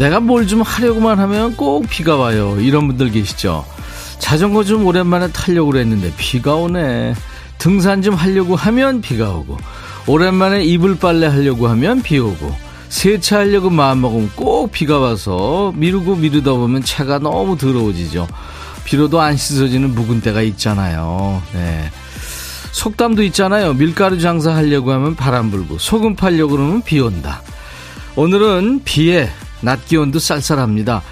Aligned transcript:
내가 0.00 0.18
뭘 0.18 0.46
좀 0.46 0.62
하려고만 0.62 1.18
하면 1.18 1.54
꼭 1.56 1.86
비가 1.90 2.16
와요. 2.16 2.56
이런 2.58 2.86
분들 2.88 3.10
계시죠? 3.10 3.66
자전거 4.18 4.64
좀 4.64 4.86
오랜만에 4.86 5.30
타려고 5.30 5.72
그랬는데 5.72 6.14
비가 6.16 6.54
오네. 6.54 7.14
등산 7.58 8.00
좀 8.00 8.14
하려고 8.14 8.56
하면 8.56 9.02
비가 9.02 9.30
오고. 9.30 9.58
오랜만에 10.06 10.64
이불 10.64 10.98
빨래 10.98 11.26
하려고 11.26 11.68
하면 11.68 12.00
비 12.00 12.18
오고. 12.18 12.70
세차하려고 12.88 13.68
마음먹으면 13.68 14.30
꼭 14.34 14.72
비가 14.72 14.98
와서 14.98 15.72
미루고 15.76 16.16
미루다 16.16 16.52
보면 16.52 16.82
차가 16.82 17.18
너무 17.18 17.58
더러워지죠. 17.58 18.26
비로도 18.84 19.20
안 19.20 19.36
씻어지는 19.36 19.94
묵은 19.94 20.22
때가 20.22 20.40
있잖아요. 20.40 21.42
네. 21.52 21.90
속담도 22.72 23.22
있잖아요. 23.24 23.74
밀가루 23.74 24.18
장사 24.18 24.54
하려고 24.54 24.92
하면 24.92 25.14
바람 25.14 25.50
불고 25.50 25.76
소금 25.76 26.16
팔려고 26.16 26.56
그러면 26.56 26.80
비 26.80 26.98
온다. 27.00 27.42
오늘은 28.16 28.80
비에 28.84 29.28
낮 29.62 29.86
기온도 29.86 30.18
쌀쌀합니다. 30.18 31.02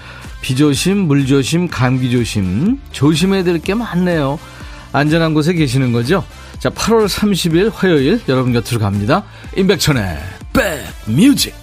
비 0.41 0.55
조심, 0.55 0.99
물 0.99 1.25
조심, 1.25 1.67
감기 1.67 2.09
조심. 2.11 2.79
조심해야 2.91 3.43
될 3.43 3.59
게 3.59 3.73
많네요. 3.73 4.39
안전한 4.91 5.33
곳에 5.33 5.53
계시는 5.53 5.91
거죠? 5.91 6.23
자, 6.59 6.69
8월 6.69 7.07
30일 7.07 7.71
화요일 7.73 8.21
여러분 8.27 8.53
곁으로 8.53 8.79
갑니다. 8.79 9.23
임백천의 9.55 10.17
백뮤직. 11.05 11.53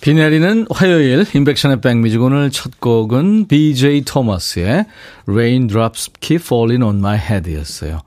비 0.00 0.14
내리는 0.14 0.66
화요일 0.70 1.26
임백천의 1.32 1.82
백뮤직 1.82 2.22
오늘 2.22 2.50
첫 2.50 2.80
곡은 2.80 3.46
BJ 3.48 4.02
토마스의 4.06 4.86
Raindrops 5.26 6.10
Keep 6.20 6.42
Falling 6.44 6.82
on 6.82 6.96
My 6.96 7.18
Head였어요. 7.18 8.00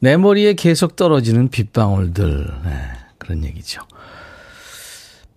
내 0.00 0.16
머리에 0.18 0.52
계속 0.54 0.96
떨어지는 0.96 1.48
빗방울들. 1.48 2.46
네, 2.64 2.70
그런 3.18 3.44
얘기죠. 3.44 3.80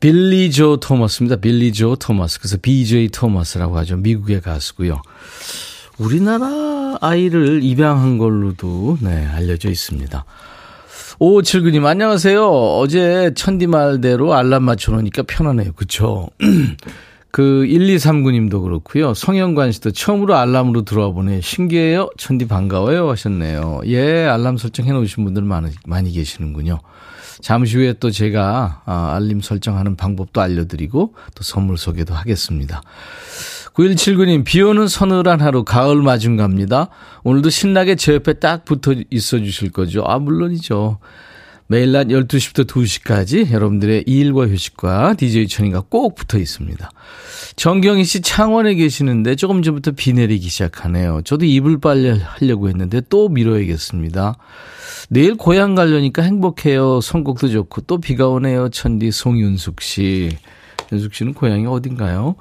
빌리 0.04 0.52
조 0.52 0.76
토머스입니다. 0.76 1.38
빌리 1.38 1.72
조 1.72 1.96
토머스. 1.96 2.40
그래서 2.40 2.58
BJ 2.62 3.08
토머스라고 3.08 3.78
하죠. 3.78 3.96
미국의 3.96 4.42
가수고요. 4.42 5.02
우리나라 5.98 6.98
아이를 7.00 7.64
입양한 7.64 8.18
걸로도 8.18 8.98
네, 9.00 9.26
알려져 9.26 9.70
있습니다. 9.70 10.26
5579님, 11.22 11.86
안녕하세요. 11.86 12.46
어제 12.46 13.32
천디 13.34 13.68
말대로 13.68 14.34
알람 14.34 14.64
맞춰놓으니까 14.64 15.24
편하네요. 15.24 15.72
그쵸? 15.72 16.28
그 17.32 17.66
1239님도 17.66 18.62
그렇고요. 18.62 19.14
성현관 19.14 19.72
씨도 19.72 19.92
처음으로 19.92 20.36
알람으로 20.36 20.82
들어와 20.82 21.14
보네. 21.14 21.40
신기해요. 21.40 22.10
천디 22.18 22.50
반가워요 22.50 23.10
하셨네요. 23.10 23.84
예, 23.86 24.26
알람 24.26 24.58
설정해 24.58 24.92
놓으신 24.92 25.24
분들 25.24 25.44
많이, 25.44 25.70
많이 25.86 26.12
계시는군요. 26.12 26.80
잠시 27.42 27.78
후에 27.78 27.94
또 27.94 28.12
제가 28.12 28.82
아, 28.86 29.14
알림 29.16 29.42
설정하는 29.42 29.96
방법도 29.96 30.42
알려드리고 30.42 31.16
또 31.36 31.44
선물 31.44 31.78
소개도 31.78 32.14
하겠습니다. 32.14 32.82
9179님, 33.74 34.44
비 34.46 34.62
오는 34.62 34.88
서늘한 34.88 35.42
하루, 35.42 35.64
가을 35.64 36.02
마중 36.02 36.38
갑니다. 36.38 36.90
오늘도 37.24 37.50
신나게 37.50 37.96
제 37.96 38.14
옆에 38.14 38.34
딱 38.34 38.66
붙어 38.66 38.94
있어 39.10 39.40
주실 39.40 39.72
거죠? 39.72 40.04
아, 40.06 40.20
물론이죠. 40.20 41.00
매일 41.74 41.92
낮 41.92 42.06
12시부터 42.10 42.68
2시까지 42.68 43.50
여러분들의 43.52 44.04
일과 44.06 44.46
휴식과 44.46 45.16
DJ 45.16 45.48
천이가 45.48 45.82
꼭 45.90 46.14
붙어 46.14 46.38
있습니다. 46.38 46.88
정경희 47.56 48.04
씨 48.04 48.22
창원에 48.22 48.76
계시는데 48.76 49.36
조금 49.36 49.64
전부터 49.64 49.94
비 49.94 50.14
내리기 50.14 50.50
시작하네요. 50.50 51.24
저도 51.26 51.46
이불 51.46 51.80
빨래 51.80 52.16
하려고 52.22 52.70
했는데 52.70 53.02
또 53.10 53.28
미뤄야겠습니다. 53.28 54.36
내일 55.10 55.34
고향 55.34 55.74
가려니까 55.74 56.22
행복해요. 56.22 57.02
선곡도 57.02 57.50
좋고 57.50 57.82
또 57.88 57.98
비가 57.98 58.28
오네요. 58.28 58.70
천디 58.70 59.10
송윤숙 59.10 59.82
씨. 59.82 60.30
윤숙 60.92 61.16
씨는 61.16 61.34
고향이 61.34 61.66
어딘가요? 61.66 62.36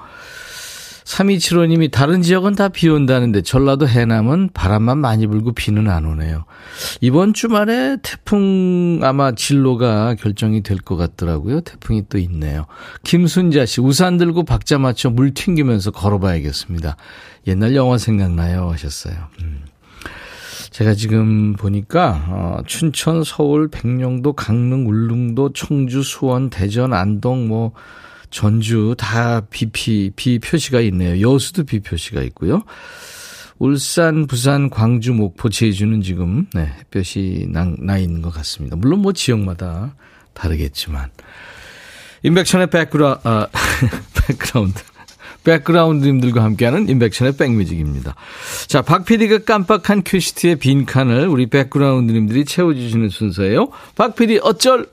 3275님이 1.04 1.90
다른 1.90 2.22
지역은 2.22 2.54
다 2.54 2.68
비 2.68 2.88
온다는데 2.88 3.42
전라도 3.42 3.86
해남은 3.86 4.50
바람만 4.54 4.98
많이 4.98 5.26
불고 5.26 5.52
비는 5.52 5.90
안 5.90 6.06
오네요. 6.06 6.44
이번 7.00 7.34
주말에 7.34 7.98
태풍 8.02 9.00
아마 9.02 9.32
진로가 9.32 10.14
결정이 10.14 10.62
될 10.62 10.78
것 10.78 10.96
같더라고요. 10.96 11.60
태풍이 11.60 12.04
또 12.08 12.18
있네요. 12.18 12.66
김순자 13.04 13.66
씨 13.66 13.80
우산 13.80 14.16
들고 14.16 14.44
박자 14.44 14.78
맞춰 14.78 15.10
물 15.10 15.34
튕기면서 15.34 15.90
걸어봐야겠습니다. 15.90 16.96
옛날 17.46 17.74
영화 17.76 17.98
생각나요 17.98 18.70
하셨어요. 18.70 19.14
음. 19.42 19.62
제가 20.70 20.94
지금 20.94 21.52
보니까 21.52 22.24
어, 22.28 22.58
춘천, 22.66 23.24
서울, 23.24 23.68
백령도, 23.68 24.32
강릉, 24.32 24.86
울릉도, 24.86 25.52
청주, 25.52 26.02
수원, 26.02 26.48
대전, 26.48 26.94
안동, 26.94 27.46
뭐 27.46 27.72
전주 28.32 28.96
다 28.98 29.42
비피 29.50 30.10
비 30.16 30.40
표시가 30.40 30.80
있네요. 30.80 31.20
여수도 31.20 31.62
비 31.62 31.78
표시가 31.78 32.22
있고요. 32.22 32.64
울산, 33.58 34.26
부산, 34.26 34.70
광주, 34.70 35.12
목포, 35.12 35.50
제주는 35.50 36.02
지금 36.02 36.48
네, 36.52 36.72
햇볕이 36.80 37.46
나, 37.48 37.72
나 37.78 37.96
있는 37.98 38.20
것 38.20 38.34
같습니다. 38.34 38.74
물론 38.74 39.00
뭐 39.02 39.12
지역마다 39.12 39.94
다르겠지만 40.32 41.10
임백천의 42.24 42.70
백그라 42.70 43.20
아, 43.22 43.46
백그라운드 44.26 44.82
백그라운드님들과 45.44 46.42
함께하는 46.42 46.88
임백천의 46.88 47.36
백뮤직입니다. 47.36 48.14
자, 48.66 48.80
박 48.82 49.04
PD가 49.04 49.38
깜빡한 49.38 50.02
큐시트의 50.04 50.56
빈칸을 50.56 51.28
우리 51.28 51.46
백그라운드님들이 51.46 52.44
채워주시는 52.44 53.08
순서예요. 53.10 53.70
박 53.96 54.14
PD 54.14 54.40
어쩔? 54.42 54.88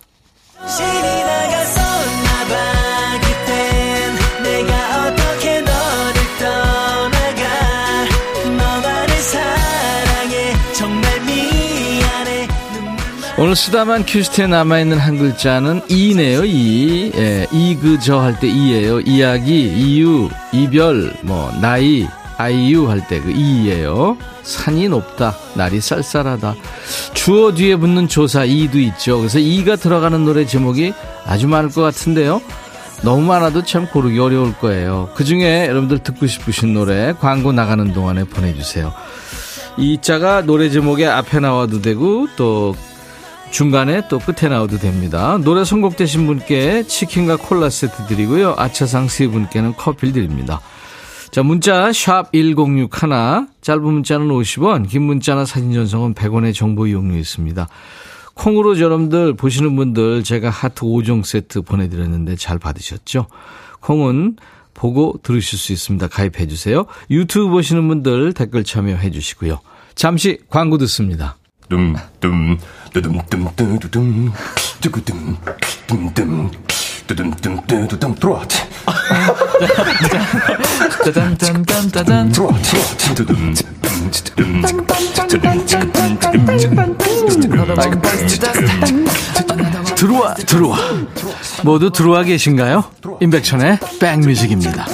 오늘 13.39 13.55
쓰다만 13.55 14.05
큐시트에 14.06 14.47
남아있는 14.47 14.97
한 14.97 15.17
글자는 15.17 15.81
이네요, 15.88 16.44
이. 16.44 17.09
예, 17.16 17.47
이 17.53 17.75
그 17.79 17.97
저 17.97 18.19
할 18.19 18.38
때 18.38 18.47
이예요. 18.50 19.00
이야기, 19.01 19.61
이유, 19.61 20.27
이별, 20.51 21.13
뭐, 21.22 21.50
나이, 21.61 22.05
아이유 22.38 22.89
할 22.89 23.07
때 23.07 23.22
그 23.22 23.31
이예요. 23.31 24.17
산이 24.44 24.89
높다, 24.89 25.35
날이 25.55 25.79
쌀쌀하다. 25.79 26.55
주어 27.13 27.53
뒤에 27.53 27.77
붙는 27.77 28.09
조사 28.09 28.44
이도 28.44 28.77
있죠. 28.79 29.19
그래서 29.19 29.39
이가 29.39 29.77
들어가는 29.77 30.25
노래 30.25 30.45
제목이 30.45 30.91
아주 31.25 31.47
많을 31.47 31.69
것 31.69 31.81
같은데요. 31.81 32.41
너무 33.03 33.21
많아도 33.25 33.63
참 33.63 33.88
고르기 33.88 34.19
어려울 34.19 34.53
거예요. 34.57 35.09
그 35.16 35.23
중에 35.23 35.67
여러분들 35.67 36.00
듣고 36.00 36.27
싶으신 36.27 36.74
노래 36.74 37.13
광고 37.18 37.53
나가는 37.53 37.94
동안에 37.94 38.25
보내주세요. 38.25 38.94
이 39.77 39.97
자가 40.01 40.42
노래 40.42 40.69
제목에 40.69 41.06
앞에 41.07 41.39
나와도 41.39 41.81
되고 41.81 42.27
또 42.35 42.75
중간에 43.51 44.07
또 44.07 44.19
끝에 44.19 44.50
나와도 44.50 44.78
됩니다. 44.78 45.38
노래 45.44 45.63
선곡되신 45.63 46.28
분께 46.28 46.84
치킨과 46.84 47.38
콜라 47.38 47.69
세트 47.69 48.07
드리고요. 48.07 48.56
아차상 48.57 49.07
세 49.07 49.28
분께는 49.28 49.74
커피를 49.75 50.13
드립니다. 50.13 50.62
자, 51.31 51.44
문자 51.44 51.92
샵 51.94 52.31
1061, 52.31 53.48
짧은 53.62 53.84
문자는 53.84 54.28
50원, 54.30 54.88
긴 54.88 55.04
문자나 55.04 55.46
사진 55.46 55.74
전송은 55.74 56.13
100원의 56.16 56.56
정보 56.56 56.88
이용료 56.88 57.18
있습니다. 57.18 57.68
콩으로 58.34 58.80
여러분들 58.80 59.34
보시는 59.36 59.75
분들 59.75 60.24
제가 60.24 60.50
하트 60.50 60.81
5종 60.81 61.24
세트 61.24 61.62
보내드렸는데 61.63 62.36
잘 62.36 62.57
받으셨죠? 62.57 63.28
콩은 63.81 64.38
보고 64.74 65.19
들으실 65.22 65.60
수 65.60 65.74
있습니다. 65.74 66.07
가입해 66.07 66.48
주세요. 66.48 66.86
유튜브 67.12 67.50
보시는 67.50 67.88
분들 67.88 68.34
댓글 68.34 68.63
참여해 68.63 69.12
주시고요. 69.12 69.60
잠시 69.94 70.40
광고 70.50 70.78
듣습니다. 70.78 71.36
둠 71.69 71.95
둠 72.19 72.57
들어와 89.95 90.33
들어와 90.33 90.77
모두 91.63 91.92
들어와 91.92 92.24
계신가요? 92.24 92.83
임백천의 93.21 93.80
백뮤직입니다 94.00 94.85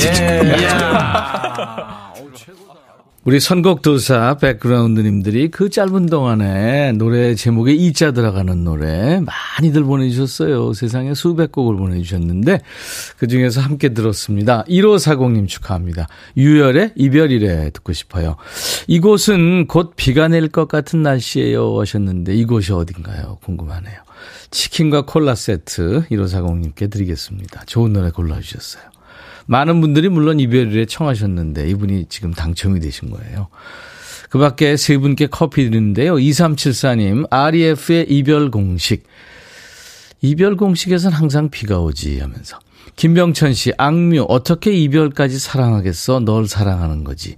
예. 0.00 0.58
우리 3.24 3.40
선곡 3.40 3.82
도사 3.82 4.38
백그라운드님들이 4.38 5.50
그 5.50 5.68
짧은 5.68 6.06
동안에 6.06 6.92
노래 6.92 7.34
제목에 7.34 7.74
이자 7.74 8.12
들어가는 8.12 8.64
노래 8.64 9.20
많이들 9.20 9.84
보내주셨어요. 9.84 10.72
세상에 10.72 11.12
수백 11.12 11.52
곡을 11.52 11.76
보내주셨는데 11.76 12.62
그 13.18 13.26
중에서 13.26 13.60
함께 13.60 13.90
들었습니다. 13.90 14.64
1540님 14.64 15.46
축하합니다. 15.46 16.06
유열의 16.38 16.92
이별이래 16.96 17.70
듣고 17.72 17.92
싶어요. 17.92 18.36
이곳은 18.86 19.66
곧 19.66 19.92
비가 19.94 20.28
내릴 20.28 20.48
것 20.48 20.66
같은 20.66 21.02
날씨예요 21.02 21.78
하셨는데 21.78 22.34
이곳이 22.34 22.72
어딘가요? 22.72 23.36
궁금하네요. 23.44 24.07
치킨과 24.50 25.02
콜라 25.02 25.34
세트 25.34 26.04
1540님께 26.10 26.90
드리겠습니다. 26.90 27.64
좋은 27.66 27.92
노래 27.92 28.10
골라주셨어요. 28.10 28.82
많은 29.46 29.80
분들이 29.80 30.08
물론 30.08 30.40
이별에 30.40 30.84
청하셨는데 30.84 31.68
이분이 31.70 32.06
지금 32.08 32.32
당첨이 32.32 32.80
되신 32.80 33.10
거예요. 33.10 33.48
그 34.28 34.38
밖에 34.38 34.76
세 34.76 34.98
분께 34.98 35.26
커피 35.26 35.64
드리는데요. 35.64 36.16
2374님, 36.16 37.26
REF의 37.30 38.06
이별 38.10 38.50
공식. 38.50 39.04
이별 40.20 40.56
공식에선 40.56 41.12
항상 41.12 41.48
비가 41.48 41.80
오지 41.80 42.20
하면서. 42.20 42.58
김병천 42.96 43.54
씨, 43.54 43.72
악뮤, 43.78 44.26
어떻게 44.28 44.72
이별까지 44.72 45.38
사랑하겠어? 45.38 46.20
널 46.20 46.46
사랑하는 46.46 47.04
거지. 47.04 47.36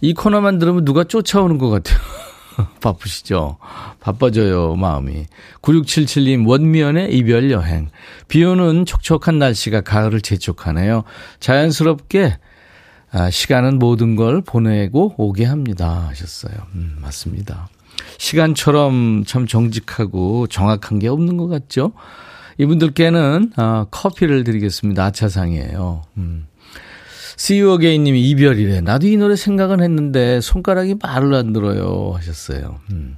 이 0.00 0.14
코너만 0.14 0.58
들으면 0.58 0.84
누가 0.84 1.04
쫓아오는 1.04 1.58
것 1.58 1.68
같아요. 1.68 1.98
바쁘시죠? 2.80 3.58
바빠져요, 4.00 4.76
마음이. 4.76 5.26
9677님, 5.62 6.46
원미연의 6.46 7.14
이별 7.14 7.50
여행. 7.50 7.90
비 8.28 8.44
오는 8.44 8.84
촉촉한 8.86 9.38
날씨가 9.38 9.82
가을을 9.82 10.20
재촉하네요. 10.20 11.04
자연스럽게, 11.40 12.38
아, 13.12 13.30
시간은 13.30 13.78
모든 13.78 14.16
걸 14.16 14.40
보내고 14.40 15.14
오게 15.16 15.44
합니다. 15.44 16.06
하셨어요. 16.08 16.54
음, 16.74 16.98
맞습니다. 17.00 17.68
시간처럼 18.18 19.24
참 19.26 19.46
정직하고 19.46 20.46
정확한 20.46 20.98
게 20.98 21.08
없는 21.08 21.36
것 21.36 21.48
같죠? 21.48 21.92
이분들께는, 22.58 23.52
아, 23.56 23.86
커피를 23.90 24.44
드리겠습니다. 24.44 25.06
아차상이에요. 25.06 26.02
음. 26.18 26.46
See 27.40 27.62
님이 27.98 28.28
이별이래. 28.28 28.82
나도 28.82 29.06
이 29.06 29.16
노래 29.16 29.34
생각은 29.34 29.80
했는데 29.80 30.42
손가락이 30.42 30.96
말을 31.02 31.32
안 31.32 31.54
들어요. 31.54 32.12
하셨어요. 32.14 32.80
음. 32.90 33.16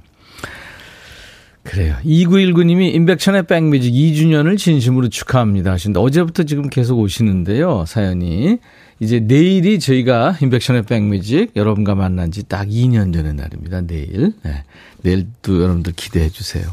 그래요. 1.63 1.97
2919님이 2.05 2.93
임백천의 2.95 3.47
백뮤직 3.47 3.91
2주년을 3.93 4.57
진심으로 4.57 5.09
축하합니다 5.09 5.73
하신데 5.73 5.99
어제부터 5.99 6.43
지금 6.43 6.69
계속 6.69 6.99
오시는데요. 6.99 7.83
사연이. 7.85 8.59
이제 9.01 9.19
내일이 9.19 9.77
저희가 9.79 10.37
임백천의 10.41 10.83
백뮤직 10.83 11.51
여러분과 11.57 11.93
만난 11.95 12.31
지 12.31 12.43
딱 12.43 12.69
2년 12.69 13.13
전의 13.13 13.33
날입니다. 13.33 13.81
내일. 13.81 14.31
네. 14.43 14.63
내일도 15.01 15.61
여러분들 15.61 15.91
기대해 15.97 16.29
주세요. 16.29 16.63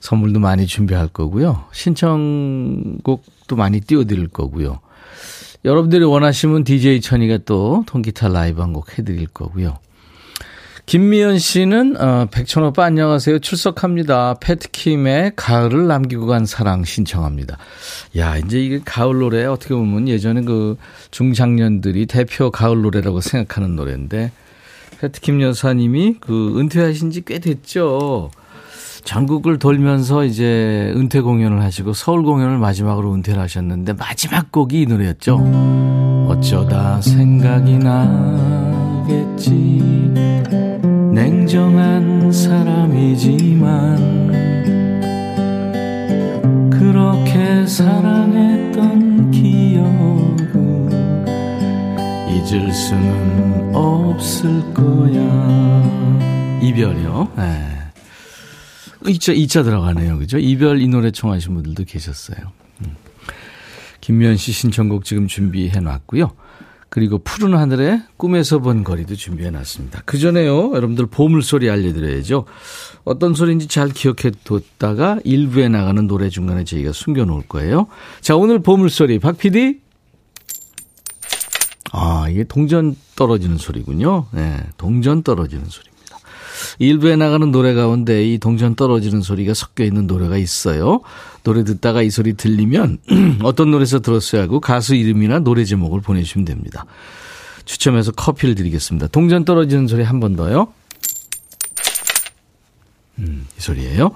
선물도 0.00 0.40
많이 0.40 0.66
준비할 0.66 1.08
거고요. 1.08 1.64
신청곡도 1.72 3.56
많이 3.56 3.80
띄워드릴 3.82 4.28
거고요. 4.28 4.80
여러분들이 5.64 6.04
원하시면 6.04 6.64
DJ 6.64 7.00
천이가 7.00 7.38
또 7.44 7.84
통기타 7.86 8.28
라이브 8.28 8.60
한 8.60 8.72
곡 8.72 8.98
해드릴 8.98 9.26
거고요. 9.28 9.78
김미연 10.86 11.38
씨는 11.38 12.00
어, 12.00 12.26
백천 12.30 12.64
오빠 12.64 12.84
안녕하세요. 12.84 13.40
출석합니다. 13.40 14.36
패트킴의 14.40 15.32
가을을 15.36 15.86
남기고 15.86 16.26
간 16.26 16.46
사랑 16.46 16.84
신청합니다. 16.84 17.58
야 18.16 18.38
이제 18.38 18.58
이게 18.62 18.80
가을 18.82 19.18
노래 19.18 19.44
어떻게 19.44 19.74
보면 19.74 20.08
예전에 20.08 20.42
그 20.42 20.76
중장년들이 21.10 22.06
대표 22.06 22.50
가을 22.50 22.80
노래라고 22.80 23.20
생각하는 23.20 23.76
노래인데 23.76 24.32
패트킴 25.00 25.42
여사님이 25.42 26.16
그 26.20 26.58
은퇴하신 26.58 27.10
지 27.10 27.20
꽤 27.22 27.38
됐죠. 27.38 28.30
전국을 29.04 29.58
돌면서 29.58 30.24
이제 30.24 30.92
은퇴 30.96 31.20
공연을 31.20 31.62
하시고 31.62 31.92
서울 31.92 32.22
공연을 32.22 32.58
마지막으로 32.58 33.12
은퇴를 33.14 33.40
하셨는데 33.42 33.94
마지막 33.94 34.52
곡이 34.52 34.82
이 34.82 34.86
노래였죠. 34.86 36.26
어쩌다 36.28 37.00
생각이 37.00 37.78
나겠지 37.78 39.48
냉정한 41.12 42.30
사람이지만 42.30 44.18
그렇게 46.70 47.66
사랑했던 47.66 49.30
기억은 49.30 50.88
잊을 52.28 52.72
수는 52.72 53.74
없을 53.74 54.62
거야 54.74 55.18
이별이요. 56.60 57.28
네. 57.36 57.77
이자, 59.08 59.32
이자 59.32 59.62
들어가네요. 59.62 60.18
그죠? 60.18 60.38
이별 60.38 60.80
이 60.80 60.88
노래 60.88 61.10
청하신 61.10 61.54
분들도 61.54 61.84
계셨어요. 61.84 62.38
음. 62.82 62.96
김미연 64.00 64.36
씨 64.36 64.52
신청곡 64.52 65.04
지금 65.04 65.26
준비해 65.26 65.80
놨고요. 65.80 66.30
그리고 66.90 67.18
푸른 67.18 67.54
하늘에 67.54 68.02
꿈에서 68.16 68.60
본 68.60 68.82
거리도 68.82 69.14
준비해 69.14 69.50
놨습니다. 69.50 70.02
그 70.06 70.18
전에요, 70.18 70.72
여러분들 70.74 71.06
보물소리 71.06 71.68
알려드려야죠. 71.68 72.46
어떤 73.04 73.34
소리인지 73.34 73.68
잘 73.68 73.90
기억해 73.90 74.32
뒀다가 74.44 75.18
일부에 75.24 75.68
나가는 75.68 76.06
노래 76.06 76.30
중간에 76.30 76.64
저희가 76.64 76.92
숨겨 76.92 77.24
놓을 77.24 77.42
거예요. 77.46 77.88
자, 78.22 78.36
오늘 78.36 78.60
보물소리, 78.60 79.18
박 79.18 79.36
PD? 79.36 79.80
아, 81.92 82.26
이게 82.30 82.44
동전 82.44 82.96
떨어지는 83.16 83.58
소리군요. 83.58 84.26
네, 84.32 84.58
동전 84.78 85.22
떨어지는 85.22 85.66
소리. 85.66 85.88
일부에 86.78 87.16
나가는 87.16 87.50
노래 87.50 87.74
가운데 87.74 88.24
이 88.24 88.38
동전 88.38 88.74
떨어지는 88.74 89.20
소리가 89.22 89.54
섞여 89.54 89.84
있는 89.84 90.06
노래가 90.06 90.36
있어요. 90.36 91.00
노래 91.44 91.64
듣다가 91.64 92.02
이 92.02 92.10
소리 92.10 92.34
들리면 92.34 92.98
어떤 93.42 93.70
노래에서 93.70 94.00
들었어야 94.00 94.42
하고 94.42 94.60
가수 94.60 94.94
이름이나 94.94 95.38
노래 95.40 95.64
제목을 95.64 96.00
보내주시면 96.00 96.44
됩니다. 96.44 96.84
추첨해서 97.64 98.12
커피를 98.12 98.54
드리겠습니다. 98.54 99.08
동전 99.08 99.44
떨어지는 99.44 99.86
소리 99.88 100.02
한 100.02 100.20
번 100.20 100.36
더요. 100.36 100.68
음, 103.18 103.46
이 103.58 103.60
소리예요. 103.60 104.12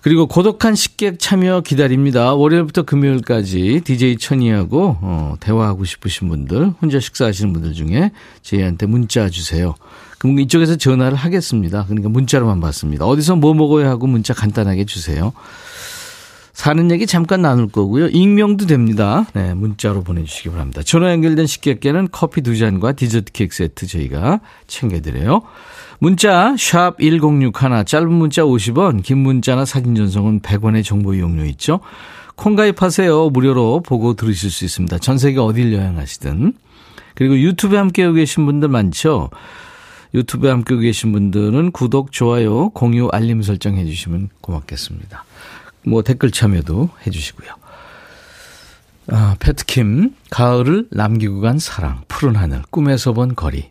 그리고 0.00 0.26
고독한 0.26 0.74
식객 0.74 1.18
참여 1.18 1.62
기다립니다. 1.62 2.34
월요일부터 2.34 2.82
금요일까지 2.82 3.82
DJ 3.84 4.16
천이하고 4.18 4.96
어, 5.00 5.34
대화하고 5.40 5.84
싶으신 5.84 6.28
분들, 6.28 6.72
혼자 6.80 7.00
식사하시는 7.00 7.52
분들 7.52 7.72
중에 7.74 8.12
저희한테 8.42 8.86
문자 8.86 9.28
주세요. 9.28 9.74
그럼 10.18 10.40
이쪽에서 10.40 10.76
전화를 10.76 11.16
하겠습니다. 11.16 11.84
그러니까 11.84 12.08
문자로만 12.08 12.60
받습니다. 12.60 13.06
어디서 13.06 13.36
뭐 13.36 13.54
먹어야 13.54 13.88
하고 13.88 14.06
문자 14.06 14.34
간단하게 14.34 14.84
주세요. 14.84 15.32
사는 16.52 16.90
얘기 16.90 17.06
잠깐 17.06 17.42
나눌 17.42 17.68
거고요. 17.68 18.08
익명도 18.08 18.66
됩니다. 18.66 19.26
네, 19.32 19.54
문자로 19.54 20.02
보내주시기 20.02 20.50
바랍니다. 20.50 20.82
전화 20.82 21.12
연결된 21.12 21.46
식객께는 21.46 22.08
커피 22.10 22.40
두 22.40 22.58
잔과 22.58 22.92
디저트 22.92 23.30
케이크 23.32 23.54
세트 23.54 23.86
저희가 23.86 24.40
챙겨드려요. 24.66 25.42
문자 26.00 26.56
1061, 26.56 27.52
짧은 27.86 28.12
문자 28.12 28.42
50원, 28.42 29.04
긴 29.04 29.18
문자나 29.18 29.64
사진 29.64 29.94
전송은 29.94 30.40
100원의 30.40 30.84
정보 30.84 31.14
이용료 31.14 31.44
있죠. 31.44 31.78
콩 32.34 32.56
가입하세요. 32.56 33.30
무료로 33.30 33.82
보고 33.82 34.14
들으실 34.14 34.50
수 34.50 34.64
있습니다. 34.64 34.98
전 34.98 35.16
세계 35.16 35.38
어딜 35.38 35.72
여행하시든. 35.72 36.54
그리고 37.14 37.38
유튜브에 37.38 37.78
함께하고 37.78 38.14
계신 38.14 38.46
분들 38.46 38.68
많죠. 38.68 39.30
유튜브에 40.14 40.50
함께 40.50 40.76
계신 40.76 41.12
분들은 41.12 41.72
구독, 41.72 42.12
좋아요, 42.12 42.70
공유, 42.70 43.08
알림 43.12 43.42
설정 43.42 43.76
해 43.76 43.84
주시면 43.84 44.30
고맙겠습니다. 44.40 45.24
뭐 45.84 46.02
댓글 46.02 46.30
참여도 46.30 46.90
해 47.06 47.10
주시고요. 47.10 47.50
아, 49.10 49.36
패트킴, 49.40 50.14
가을을 50.30 50.88
남기고 50.90 51.40
간 51.40 51.58
사랑, 51.58 52.02
푸른 52.08 52.36
하늘, 52.36 52.62
꿈에서 52.70 53.12
본 53.12 53.34
거리. 53.34 53.70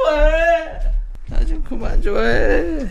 좋아해. 0.00 0.80
나 1.28 1.44
좀 1.44 1.62
그만 1.62 2.00
좋아해. 2.02 2.88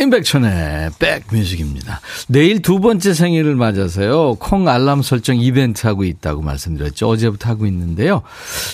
임백천의 0.00 0.90
백뮤직입니다. 1.00 2.00
내일 2.28 2.62
두 2.62 2.78
번째 2.78 3.12
생일을 3.12 3.56
맞아서요. 3.56 4.36
콩 4.36 4.68
알람 4.68 5.02
설정 5.02 5.36
이벤트 5.36 5.88
하고 5.88 6.04
있다고 6.04 6.40
말씀드렸죠. 6.42 7.08
어제부터 7.08 7.50
하고 7.50 7.66
있는데요. 7.66 8.22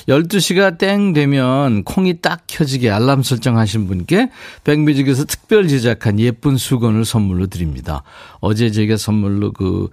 12시가 0.06 0.76
땡 0.76 1.14
되면 1.14 1.82
콩이 1.84 2.20
딱 2.20 2.42
켜지게 2.46 2.90
알람 2.90 3.22
설정하신 3.22 3.86
분께 3.86 4.30
백뮤직에서 4.64 5.24
특별 5.24 5.66
제작한 5.66 6.20
예쁜 6.20 6.58
수건을 6.58 7.06
선물로 7.06 7.46
드립니다. 7.46 8.02
어제 8.40 8.70
저희가 8.70 8.98
선물로 8.98 9.52
그 9.52 9.88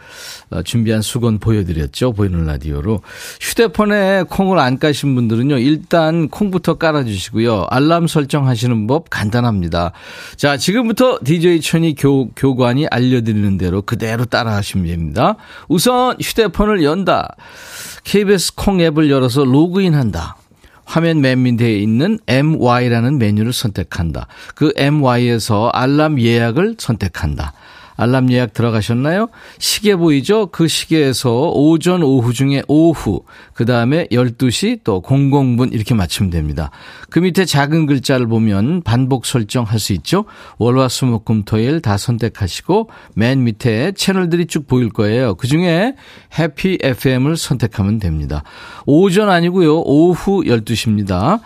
어, 0.49 0.61
준비한 0.63 1.01
수건 1.01 1.39
보여드렸죠. 1.39 2.11
보이는 2.11 2.45
라디오로. 2.45 3.01
휴대폰에 3.39 4.25
콩을 4.27 4.59
안 4.59 4.77
까신 4.77 5.15
분들은요. 5.15 5.59
일단 5.59 6.27
콩부터 6.27 6.73
깔아주시고요. 6.73 7.67
알람 7.69 8.07
설정하시는 8.07 8.87
법 8.87 9.09
간단합니다. 9.09 9.93
자, 10.35 10.57
지금부터 10.57 11.19
DJ 11.23 11.61
천이 11.61 11.95
교, 11.95 12.29
교관이 12.31 12.87
알려드리는 12.89 13.57
대로 13.57 13.81
그대로 13.81 14.25
따라 14.25 14.55
하시면 14.55 14.87
됩니다. 14.87 15.35
우선 15.67 16.17
휴대폰을 16.19 16.83
연다. 16.83 17.35
KBS 18.03 18.55
콩 18.55 18.81
앱을 18.81 19.09
열어서 19.09 19.43
로그인한다. 19.43 20.37
화면 20.85 21.21
맨 21.21 21.43
밑에 21.43 21.77
있는 21.77 22.19
MY라는 22.27 23.17
메뉴를 23.17 23.53
선택한다. 23.53 24.27
그 24.55 24.73
MY에서 24.75 25.69
알람 25.69 26.19
예약을 26.19 26.75
선택한다. 26.79 27.53
알람 27.95 28.31
예약 28.31 28.53
들어가셨나요? 28.53 29.29
시계 29.59 29.95
보이죠? 29.95 30.47
그 30.47 30.67
시계에서 30.67 31.51
오전, 31.51 32.03
오후 32.03 32.33
중에 32.33 32.63
오후, 32.67 33.23
그 33.53 33.65
다음에 33.65 34.07
12시 34.11 34.81
또 34.83 35.01
00분 35.01 35.73
이렇게 35.73 35.93
맞추면 35.93 36.29
됩니다. 36.31 36.71
그 37.09 37.19
밑에 37.19 37.45
작은 37.45 37.85
글자를 37.85 38.27
보면 38.27 38.81
반복 38.83 39.25
설정할 39.25 39.79
수 39.79 39.93
있죠? 39.93 40.25
월화, 40.57 40.87
수 40.87 41.05
목, 41.05 41.25
금, 41.25 41.43
토 41.43 41.57
일 41.57 41.81
다 41.81 41.97
선택하시고 41.97 42.89
맨 43.15 43.43
밑에 43.43 43.91
채널들이 43.93 44.45
쭉 44.47 44.67
보일 44.67 44.89
거예요. 44.89 45.35
그 45.35 45.47
중에 45.47 45.95
해피 46.39 46.77
FM을 46.81 47.37
선택하면 47.37 47.99
됩니다. 47.99 48.43
오전 48.85 49.29
아니고요. 49.29 49.81
오후 49.81 50.43
12시입니다. 50.43 51.39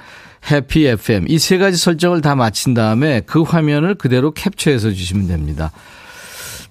해피 0.51 0.85
FM. 0.85 1.25
이 1.27 1.37
세 1.39 1.57
가지 1.57 1.75
설정을 1.77 2.21
다 2.21 2.35
마친 2.35 2.73
다음에 2.73 3.21
그 3.25 3.41
화면을 3.41 3.95
그대로 3.95 4.31
캡처해서 4.31 4.91
주시면 4.91 5.27
됩니다. 5.27 5.71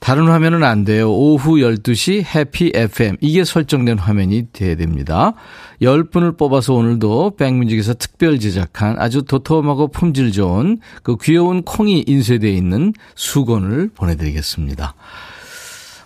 다른 0.00 0.28
화면은 0.28 0.64
안 0.64 0.84
돼요. 0.84 1.10
오후 1.10 1.56
12시 1.56 2.24
해피 2.24 2.72
FM. 2.74 3.16
이게 3.20 3.44
설정된 3.44 3.98
화면이 3.98 4.48
돼야 4.52 4.76
됩니다. 4.76 5.34
10분을 5.80 6.36
뽑아서 6.36 6.74
오늘도 6.74 7.36
백뮤직에서 7.36 7.94
특별 7.94 8.38
제작한 8.38 8.96
아주 8.98 9.22
도톰하고 9.22 9.88
품질 9.88 10.32
좋은 10.32 10.78
그 11.02 11.16
귀여운 11.22 11.62
콩이 11.62 12.04
인쇄되어 12.06 12.50
있는 12.50 12.92
수건을 13.14 13.90
보내드리겠습니다. 13.94 14.94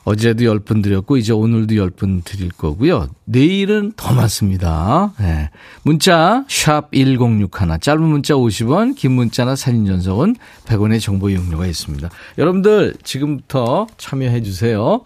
어제도 0.08 0.42
10분 0.44 0.82
드렸고 0.82 1.18
이제 1.18 1.34
오늘도 1.34 1.74
10분 1.74 2.24
드릴 2.24 2.48
거고요. 2.50 3.08
내일은 3.26 3.92
더 3.94 4.14
많습니다. 4.14 5.12
네. 5.20 5.50
문자 5.82 6.46
샵 6.48 6.90
1061, 6.92 7.78
짧은 7.78 8.02
문자 8.02 8.32
50원, 8.32 8.96
긴 8.96 9.12
문자나 9.12 9.54
사진 9.54 9.84
전송은 9.84 10.36
100원의 10.64 11.02
정보 11.02 11.28
이용료가 11.28 11.66
있습니다. 11.66 12.08
여러분들 12.38 12.94
지금부터 13.02 13.86
참여해 13.98 14.42
주세요. 14.42 15.02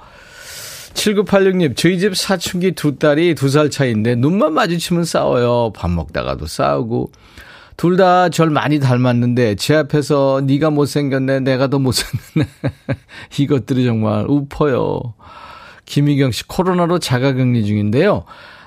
7986님, 0.95 1.77
저희 1.77 1.99
집 1.99 2.17
사춘기 2.17 2.71
두 2.73 2.97
딸이 2.99 3.35
두 3.35 3.49
살 3.49 3.71
차이인데 3.71 4.15
눈만 4.15 4.53
마주치면 4.55 5.05
싸워요. 5.05 5.73
밥 5.75 5.91
먹다가도 5.91 6.47
싸우고 6.47 7.11
둘 7.83 7.97
다 7.97 8.29
절 8.29 8.49
많이 8.49 8.79
닮았는데 8.79 9.57
제 9.57 9.75
앞에서 9.75 10.41
네가 10.47 10.71
못생겼네 10.71 11.41
내가 11.41 11.67
더 11.67 11.81
못생겼네 11.81 12.49
이것들이 13.41 13.85
정말 13.85 14.25
우퍼요. 14.29 15.15
김희경 15.85 16.31
씨 16.31 16.47
코로나로 16.47 17.01
자가격리 17.01 17.67
중인데요. 17.67 18.23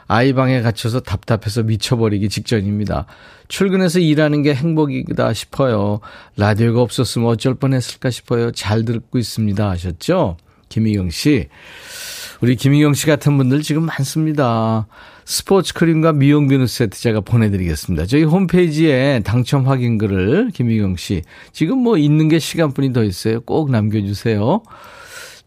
아이 0.09 0.33
방에 0.33 0.61
갇혀서 0.61 0.99
답답해서 0.99 1.63
미쳐버리기 1.63 2.27
직전입니다. 2.27 3.05
출근해서 3.47 3.99
일하는 3.99 4.41
게 4.43 4.53
행복이다 4.53 5.33
싶어요. 5.33 6.01
라디오가 6.35 6.81
없었으면 6.81 7.29
어쩔 7.29 7.55
뻔했을까 7.55 8.09
싶어요. 8.09 8.51
잘 8.51 8.83
듣고 8.83 9.17
있습니다 9.17 9.69
하셨죠? 9.69 10.35
김희경 10.67 11.09
씨. 11.09 11.47
우리 12.41 12.57
김희경 12.57 12.93
씨 12.93 13.07
같은 13.07 13.37
분들 13.37 13.61
지금 13.61 13.83
많습니다. 13.85 14.87
스포츠 15.25 15.73
크림과 15.73 16.13
미용 16.13 16.47
비누 16.47 16.67
세트 16.67 16.99
제가 16.99 17.21
보내드리겠습니다. 17.21 18.05
저희 18.05 18.23
홈페이지에 18.23 19.21
당첨 19.25 19.67
확인글을 19.67 20.51
김희경 20.53 20.97
씨 20.97 21.23
지금 21.51 21.79
뭐 21.79 21.97
있는 21.97 22.29
게 22.29 22.37
시간뿐이 22.37 22.93
더 22.93 23.03
있어요. 23.03 23.41
꼭 23.41 23.71
남겨주세요. 23.71 24.61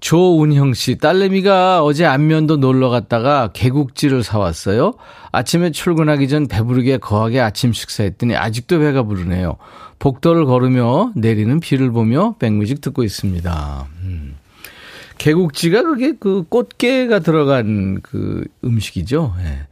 조운형 0.01 0.75
씨, 0.75 0.97
딸내미가 0.97 1.83
어제 1.83 2.07
안면도 2.07 2.59
놀러 2.59 2.89
갔다가 2.89 3.51
개국지를 3.53 4.23
사왔어요. 4.23 4.95
아침에 5.33 5.73
출근하기 5.73 6.29
전 6.29 6.47
배부르게 6.47 6.99
거하게 6.99 7.41
아침 7.41 7.73
식사했더니 7.73 8.37
아직도 8.37 8.79
배가 8.79 9.03
부르네요. 9.03 9.57
복도를 9.99 10.45
걸으며 10.45 11.13
내리는 11.17 11.59
비를 11.59 11.91
보며 11.91 12.37
백뮤직 12.39 12.81
듣고 12.81 13.03
있습니다. 13.03 13.87
음. 14.05 14.38
개국지가 15.19 15.83
그게 15.83 16.15
그 16.19 16.45
꽃게가 16.49 17.19
들어간 17.21 18.01
그 18.03 18.45
음식이죠. 18.65 19.35
예. 19.41 19.67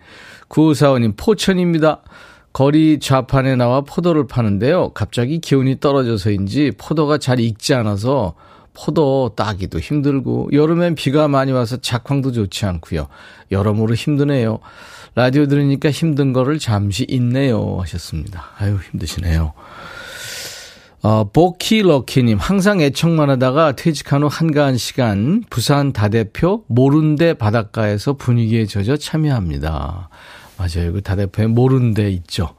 구사원님 0.49 1.15
포천입니다. 1.17 2.03
거리 2.53 2.99
좌판에 3.00 3.57
나와 3.57 3.83
포도를 3.83 4.26
파는데요. 4.26 4.91
갑자기 4.91 5.41
기온이 5.41 5.79
떨어져서인지 5.79 6.73
포도가 6.79 7.19
잘 7.19 7.38
익지 7.38 7.75
않아서 7.75 8.35
포도 8.73 9.33
따기도 9.37 9.79
힘들고 9.79 10.50
여름엔 10.53 10.95
비가 10.95 11.29
많이 11.29 11.53
와서 11.53 11.79
작황도 11.79 12.33
좋지 12.33 12.67
않고요. 12.67 13.09
여러모로 13.50 13.95
힘드네요. 13.95 14.61
라디오 15.15 15.47
들으니까 15.47 15.91
힘든 15.91 16.33
거를 16.33 16.59
잠시 16.59 17.07
잊네요 17.09 17.79
하셨습니다. 17.81 18.50
아유 18.59 18.79
힘드시네요. 18.91 19.55
어, 21.03 21.31
보키러키님, 21.31 22.38
항상 22.38 22.81
애청만 22.81 23.31
하다가 23.31 23.73
퇴직한 23.76 24.23
후 24.23 24.29
한가한 24.31 24.76
시간, 24.76 25.45
부산 25.50 25.93
다대표 25.93 26.65
모른데 26.69 27.35
바닷가에서 27.35 28.15
분위기에 28.15 28.67
젖어 28.67 28.97
참여합니다. 28.97 30.09
맞아요. 30.59 30.93
그 30.93 31.03
다대표에 31.03 31.47
모른데 31.47 32.11
있죠. 32.11 32.55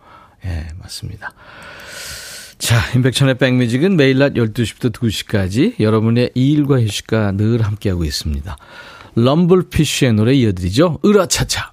예, 0.46 0.68
맞습니다. 0.80 1.34
자, 2.58 2.78
인백천의 2.96 3.38
백뮤직은 3.38 3.96
매일 3.98 4.18
낮 4.18 4.34
12시부터 4.34 4.92
2시까지 4.92 5.80
여러분의 5.80 6.32
일과 6.34 6.82
휴식과 6.82 7.34
늘 7.34 7.62
함께하고 7.62 8.04
있습니다. 8.04 8.56
럼블피쉬의 9.16 10.14
노래 10.14 10.34
이어드리죠. 10.34 11.00
으라차차. 11.06 11.72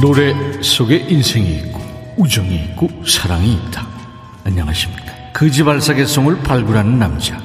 노래 0.00 0.34
속에 0.62 0.96
인생이 0.96 1.56
있고 1.56 1.80
우정이 2.16 2.54
있고 2.54 2.88
사랑이 3.06 3.52
있다. 3.52 3.86
안녕하십니까. 4.44 5.12
거지발사계 5.34 6.06
송을 6.06 6.38
발굴하는 6.42 6.98
남자. 6.98 7.38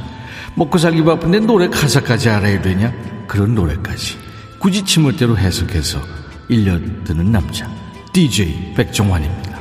먹고 0.56 0.78
살기 0.78 1.04
바쁜데 1.04 1.42
노래 1.42 1.68
가사까지 1.68 2.30
알아야 2.30 2.62
되냐? 2.62 2.94
그런 3.28 3.56
노래까지 3.56 4.18
굳이 4.58 4.86
지멋대로 4.86 5.38
해석해서 5.38 6.02
1년 6.50 7.04
드는 7.04 7.30
남자. 7.30 7.70
DJ 8.14 8.74
백종환입니다. 8.74 9.60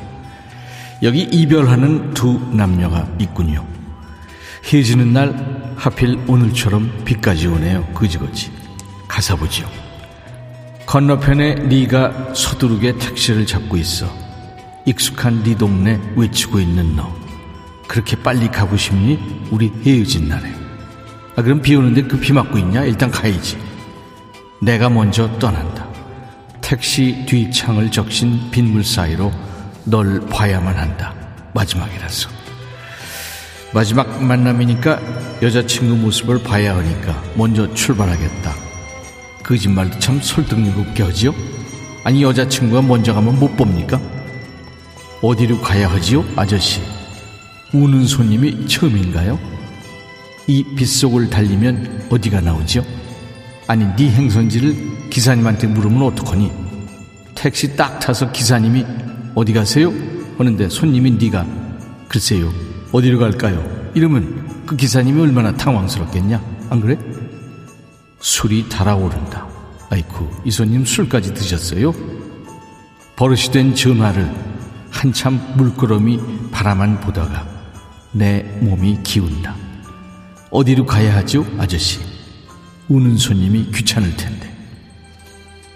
여기 1.02 1.22
이별하는 1.22 2.14
두 2.14 2.38
남녀가 2.52 3.08
있군요. 3.18 3.66
헤어지는 4.72 5.12
날 5.12 5.74
하필 5.76 6.16
오늘처럼 6.28 7.02
비까지 7.04 7.48
오네요. 7.48 7.84
그지거지. 7.86 8.52
가사 9.08 9.34
보지요. 9.34 9.83
건너편에 10.86 11.54
네가 11.54 12.34
서두르게 12.34 12.98
택시를 12.98 13.46
잡고 13.46 13.76
있어. 13.78 14.06
익숙한 14.86 15.42
네 15.42 15.56
동네 15.56 15.98
외치고 16.16 16.60
있는 16.60 16.94
너. 16.94 17.12
그렇게 17.88 18.16
빨리 18.16 18.48
가고 18.48 18.76
싶니? 18.76 19.48
우리 19.50 19.72
헤어진 19.84 20.28
날에. 20.28 20.52
아, 21.36 21.42
그럼 21.42 21.60
비 21.62 21.74
오는데 21.74 22.02
그비 22.02 22.32
맞고 22.32 22.58
있냐? 22.58 22.84
일단 22.84 23.10
가야지. 23.10 23.58
내가 24.60 24.88
먼저 24.88 25.28
떠난다. 25.38 25.86
택시 26.60 27.24
뒷창을 27.26 27.90
적신 27.90 28.50
빗물 28.50 28.84
사이로 28.84 29.32
널 29.84 30.20
봐야만 30.28 30.76
한다. 30.76 31.14
마지막이라서. 31.52 32.30
마지막 33.72 34.22
만남이니까 34.22 35.00
여자친구 35.42 35.96
모습을 35.96 36.42
봐야 36.42 36.76
하니까 36.76 37.20
먼저 37.34 37.72
출발하겠다. 37.74 38.63
거짓말도 39.44 39.98
참 39.98 40.20
설득력 40.20 40.78
없게 40.78 41.02
하지요? 41.02 41.34
아니 42.02 42.22
여자친구가 42.22 42.82
먼저 42.82 43.14
가면 43.14 43.38
못 43.38 43.56
봅니까? 43.56 44.00
어디로 45.22 45.60
가야 45.60 45.90
하지요, 45.90 46.24
아저씨? 46.34 46.80
우는 47.72 48.06
손님이 48.06 48.66
처음인가요? 48.66 49.38
이 50.46 50.64
빗속을 50.76 51.30
달리면 51.30 52.08
어디가 52.10 52.40
나오지요? 52.40 52.84
아니 53.66 53.84
네 53.96 54.10
행선지를 54.10 55.08
기사님한테 55.10 55.66
물으면 55.68 56.02
어떡하니? 56.02 56.50
택시 57.34 57.76
딱 57.76 57.98
타서 58.00 58.32
기사님이 58.32 58.84
어디 59.34 59.52
가세요? 59.52 59.92
하는데 60.38 60.68
손님이 60.68 61.12
네가 61.12 61.46
글쎄요 62.08 62.52
어디로 62.92 63.18
갈까요? 63.18 63.64
이러면 63.94 64.64
그 64.66 64.76
기사님이 64.76 65.20
얼마나 65.20 65.54
당황스럽겠냐? 65.54 66.40
안 66.70 66.80
그래? 66.80 66.98
술이 68.24 68.70
달아오른다. 68.70 69.46
아이쿠 69.90 70.26
이 70.46 70.50
손님 70.50 70.86
술까지 70.86 71.34
드셨어요? 71.34 71.92
버릇이 73.16 73.52
된 73.52 73.74
전화를 73.74 74.34
한참 74.90 75.38
물끄러미 75.58 76.18
바라만 76.50 77.00
보다가 77.00 77.46
내 78.12 78.42
몸이 78.62 79.00
기운다. 79.02 79.54
어디로 80.50 80.86
가야 80.86 81.14
하죠, 81.16 81.46
아저씨? 81.58 82.00
우는 82.88 83.18
손님이 83.18 83.70
귀찮을 83.74 84.16
텐데. 84.16 84.50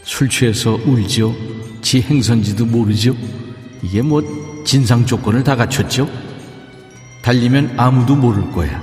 술 0.04 0.30
취해서 0.30 0.72
울지요? 0.86 1.34
지 1.82 2.00
행선지도 2.00 2.64
모르죠? 2.64 3.14
이게 3.82 4.00
뭐 4.00 4.22
진상 4.64 5.04
조건을 5.04 5.44
다 5.44 5.54
갖췄죠? 5.54 6.08
달리면 7.20 7.74
아무도 7.76 8.16
모를 8.16 8.50
거야. 8.52 8.82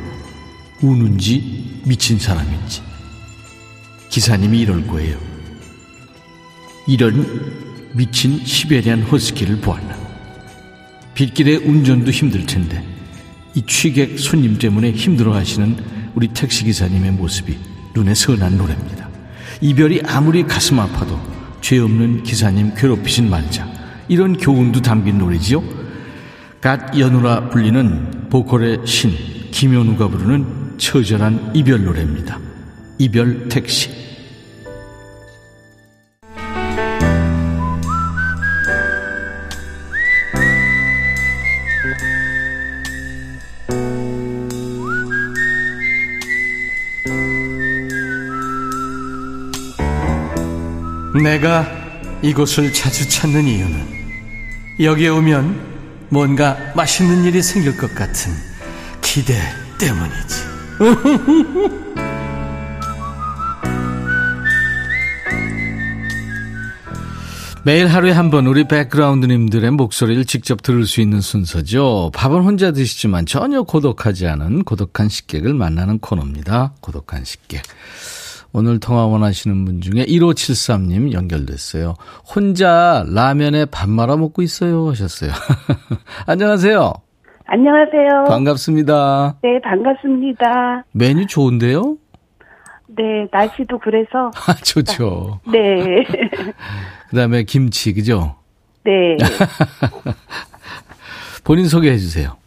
우는지 0.84 1.81
미친 1.84 2.19
사람인지. 2.19 2.94
기사님이 4.15 4.62
이럴 4.62 4.88
거예요. 4.88 5.17
이런 6.88 7.91
미친 7.91 8.45
시베리안 8.45 9.01
허스키를 9.01 9.57
보았나. 9.57 9.93
빗길에 11.15 11.57
운전도 11.57 12.12
힘들 12.12 12.45
텐데 12.45 12.81
이 13.55 13.63
취객 13.63 14.17
손님 14.17 14.57
때문에 14.57 14.91
힘들어 14.91 15.36
하시는 15.36 15.75
우리 16.13 16.29
택시기사님의 16.29 17.12
모습이 17.12 17.57
눈에 17.93 18.15
선한 18.15 18.57
노래입니다. 18.57 19.10
이별이 19.60 20.03
아무리 20.05 20.43
가슴 20.43 20.79
아파도 20.79 21.19
죄 21.60 21.77
없는 21.79 22.24
기사님 22.24 22.74
괴롭히진 22.74 23.29
말자. 23.29 23.67
이런 24.07 24.38
교훈도 24.38 24.81
담긴 24.81 25.17
노래지요. 25.17 25.62
갓 26.62 26.98
연우라 26.98 27.50
불리는 27.50 28.29
보컬의 28.29 28.79
신 28.86 29.12
김현우가 29.51 30.07
부르는 30.07 30.77
처절한 30.77 31.51
이별 31.53 31.84
노래입니다. 31.84 32.39
이별 32.98 33.50
택시. 33.50 34.04
내가 51.25 51.65
이곳을 52.22 52.72
자주 52.72 53.10
찾는 53.10 53.46
이유는 53.46 53.96
여기에 54.79 55.10
오면 55.10 56.08
뭔가 56.10 56.55
맛있는 56.75 57.24
일이 57.24 57.42
생길 57.42 57.75
것 57.77 57.96
같은 57.96 58.31
기대 59.01 59.33
때문이지. 59.79 60.35
매일 67.64 67.88
하루에 67.88 68.11
한 68.11 68.29
번 68.29 68.46
우리 68.46 68.68
백그라운드님들의 68.68 69.72
목소리를 69.72 70.24
직접 70.25 70.61
들을 70.61 70.85
수 70.85 71.01
있는 71.01 71.22
순서죠. 71.22 72.11
밥은 72.14 72.44
혼자 72.44 72.72
드시지만 72.72 73.25
전혀 73.25 73.64
고독하지 73.64 74.27
않은 74.27 74.64
고독한 74.64 75.09
식객을 75.09 75.55
만나는 75.55 75.98
코너입니다. 75.98 76.74
고독한 76.81 77.25
식객. 77.25 77.64
오늘 78.57 78.79
통화 78.79 79.05
원하시는 79.05 79.65
분 79.65 79.81
중에 79.81 80.05
1573님 80.05 81.11
연결됐어요. 81.11 81.96
혼자 82.33 83.03
라면에 83.13 83.65
밥 83.65 83.89
말아 83.89 84.15
먹고 84.15 84.41
있어요 84.44 84.87
하셨어요. 84.91 85.31
안녕하세요. 86.25 86.94
안녕하세요. 87.48 88.24
반갑습니다. 88.29 89.39
네, 89.44 89.59
반갑습니다. 89.59 90.85
메뉴 90.94 91.27
좋은데요? 91.27 91.98
네, 92.87 93.27
날씨도 93.29 93.77
그래서. 93.79 94.31
아, 94.48 94.53
좋죠. 94.63 95.41
네. 95.51 96.05
그 97.11 97.15
다음에 97.18 97.44
김치, 97.44 97.94
그죠? 97.94 98.37
네. 98.85 99.18
본인 101.44 101.68
소개해 101.68 101.98
주세요. 101.98 102.37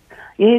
예, 0.40 0.58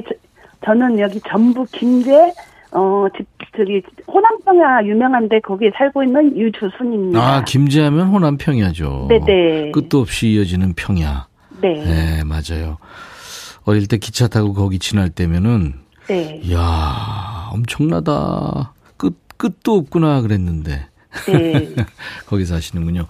저, 0.63 0.75
는 0.75 0.99
여기 0.99 1.19
전북 1.27 1.71
김제 1.71 2.33
어, 2.71 3.07
집, 3.17 3.25
저기, 3.57 3.81
호남 4.07 4.39
평야 4.45 4.83
유명한데 4.85 5.39
거기에 5.41 5.71
살고 5.77 6.03
있는 6.03 6.37
유주순입니다. 6.37 7.19
아, 7.19 7.43
김제하면 7.43 8.07
호남 8.09 8.37
평야죠. 8.37 9.07
네네. 9.09 9.71
끝도 9.71 9.99
없이 9.99 10.29
이어지는 10.29 10.73
평야. 10.73 11.27
네. 11.61 11.73
네, 11.73 12.23
맞아요. 12.23 12.77
어릴 13.63 13.87
때 13.87 13.97
기차 13.97 14.27
타고 14.27 14.53
거기 14.53 14.79
지날 14.79 15.09
때면은, 15.09 15.73
네. 16.07 16.39
이야, 16.43 17.49
엄청나다. 17.51 18.73
끝, 18.97 19.15
끝도 19.37 19.75
없구나 19.75 20.21
그랬는데. 20.21 20.85
네. 21.27 21.75
거기 22.27 22.45
사시는군요. 22.45 23.07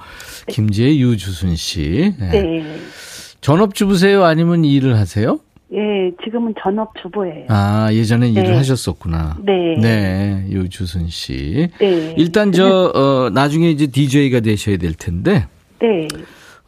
김제 0.48 0.98
유주순 0.98 1.56
씨. 1.56 2.14
네. 2.20 2.30
네. 2.30 2.80
전업주부세요? 3.42 4.24
아니면 4.26 4.66
일을 4.66 4.98
하세요? 4.98 5.40
예, 5.72 6.12
지금은 6.24 6.56
전업 6.62 6.94
주부예요. 7.02 7.46
아, 7.50 7.90
예전에 7.92 8.32
네. 8.32 8.42
일을 8.42 8.58
하셨었구나. 8.58 9.38
네. 9.42 9.76
네, 9.80 10.46
유주순 10.50 11.10
씨. 11.10 11.70
네. 11.80 12.16
일단 12.18 12.52
저, 12.52 12.92
어, 12.96 13.30
나중에 13.30 13.70
이제 13.70 13.86
DJ가 13.86 14.40
되셔야 14.40 14.78
될 14.78 14.94
텐데. 14.94 15.46
네. 15.80 16.08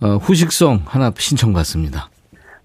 어, 0.02 0.18
후식성 0.18 0.84
하나 0.86 1.12
신청 1.18 1.52
받습니다. 1.54 2.10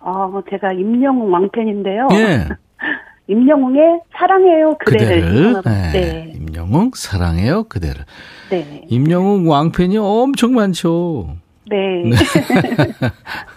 어, 0.00 0.40
제가 0.50 0.72
임영웅 0.72 1.32
왕팬인데요. 1.32 2.08
예. 2.12 2.48
임영웅의 3.28 4.00
사랑해요 4.16 4.76
그대를. 4.78 5.54
그대를. 5.54 5.62
네. 5.64 5.92
네. 5.92 6.32
임영웅 6.36 6.92
사랑해요 6.94 7.64
그대를. 7.64 8.04
네. 8.50 8.82
임영웅 8.88 9.48
왕팬이 9.48 9.96
엄청 9.98 10.54
많죠. 10.54 11.36
네. 11.68 12.04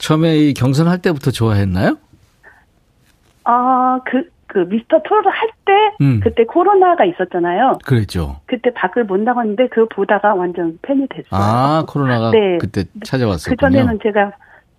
네. 0.00 0.06
처음에 0.06 0.36
이 0.38 0.54
경선할 0.54 1.02
때부터 1.02 1.30
좋아했나요? 1.30 1.98
아, 3.44 4.00
그, 4.06 4.28
그 4.46 4.58
미스터 4.60 5.02
트롯을 5.02 5.26
할 5.26 5.50
때, 5.64 5.72
음. 6.00 6.20
그때 6.22 6.44
코로나가 6.44 7.04
있었잖아요. 7.04 7.78
그랬죠. 7.84 8.40
그때 8.46 8.72
밖을 8.72 9.04
못 9.04 9.18
나갔는데 9.20 9.68
그거 9.68 9.86
보다가 9.94 10.34
완전 10.34 10.78
팬이 10.82 11.06
됐어요. 11.08 11.28
아, 11.30 11.84
코로나가 11.86 12.30
네. 12.30 12.58
그때 12.58 12.84
찾아왔었군요. 13.04 13.56
그 13.56 13.60
전에는 13.60 13.98
제가 14.02 14.32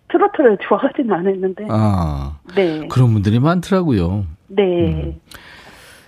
트로트를 0.09 0.57
좋아하진 0.67 1.11
않았는데. 1.11 1.67
아, 1.69 2.37
네. 2.55 2.87
그런 2.87 3.13
분들이 3.13 3.39
많더라고요. 3.39 4.25
네. 4.47 4.63
음. 4.63 5.19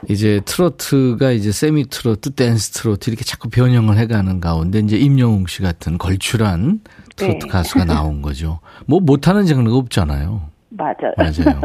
이제 0.10 0.42
트로트가 0.46 1.32
이제 1.32 1.52
세미 1.52 1.86
트로트, 1.90 2.32
댄스 2.32 2.72
트로트 2.72 3.10
이렇게 3.10 3.24
자꾸 3.24 3.50
변형을 3.50 3.98
해가는 3.98 4.40
가운데 4.40 4.80
이제 4.80 4.98
임영웅 4.98 5.46
씨 5.48 5.62
같은 5.62 5.98
걸출한 5.98 6.82
트로트 7.16 7.46
네. 7.46 7.50
가수가 7.50 7.86
나온 7.86 8.22
거죠. 8.22 8.60
뭐 8.86 9.00
못하는 9.00 9.46
장르가 9.46 9.76
없잖아요. 9.78 10.42
맞아요. 10.70 11.14
맞아요. 11.18 11.62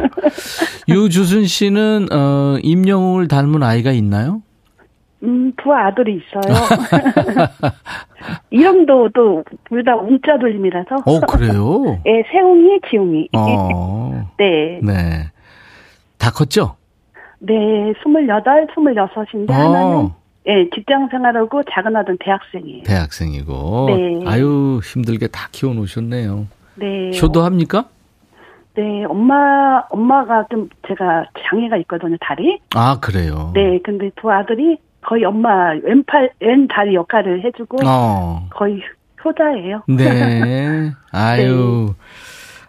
유주순 0.87 1.45
씨는 1.47 2.07
어 2.11 2.57
임영웅을 2.61 3.27
닮은 3.27 3.63
아이가 3.63 3.91
있나요? 3.91 4.41
음, 5.23 5.51
두 5.61 5.73
아들이 5.73 6.21
있어요. 6.21 6.53
이름도 8.51 9.09
또 9.13 9.43
둘 9.69 9.83
다 9.83 9.95
웅자 9.95 10.37
돌림이라서. 10.39 10.95
어 11.05 11.19
그래요? 11.21 11.99
예, 12.05 12.23
세웅이, 12.31 12.79
지웅이. 12.89 13.29
어, 13.35 14.29
네. 14.37 14.79
네. 14.83 15.29
다 16.17 16.31
컸죠? 16.31 16.75
네, 17.39 17.93
스물여덟, 18.03 18.67
스물여섯인데 18.73 19.53
어. 19.53 19.55
하나는 19.55 20.09
예, 20.47 20.69
직장 20.73 21.07
생활하고 21.09 21.61
작은 21.71 21.95
아들은 21.95 22.17
대학생이에요. 22.19 22.83
대학생이고. 22.83 23.85
네. 23.87 24.21
아유 24.25 24.79
힘들게 24.83 25.27
다 25.27 25.47
키워 25.51 25.73
놓으셨네요. 25.73 26.47
네. 26.75 27.11
효도합니까? 27.21 27.85
네, 28.75 29.03
엄마, 29.05 29.83
엄마가 29.89 30.45
좀 30.49 30.69
제가 30.87 31.25
장애가 31.49 31.77
있거든요, 31.77 32.15
다리. 32.21 32.59
아 32.75 32.99
그래요. 33.01 33.51
네, 33.53 33.79
근데 33.83 34.09
두 34.15 34.31
아들이 34.31 34.77
거의 35.01 35.25
엄마 35.25 35.71
왼팔, 35.83 36.31
왼 36.39 36.67
다리 36.67 36.95
역할을 36.95 37.43
해주고 37.43 37.77
어. 37.85 38.47
거의 38.51 38.81
효자예요. 39.23 39.83
네. 39.87 40.91
아유. 41.11 41.93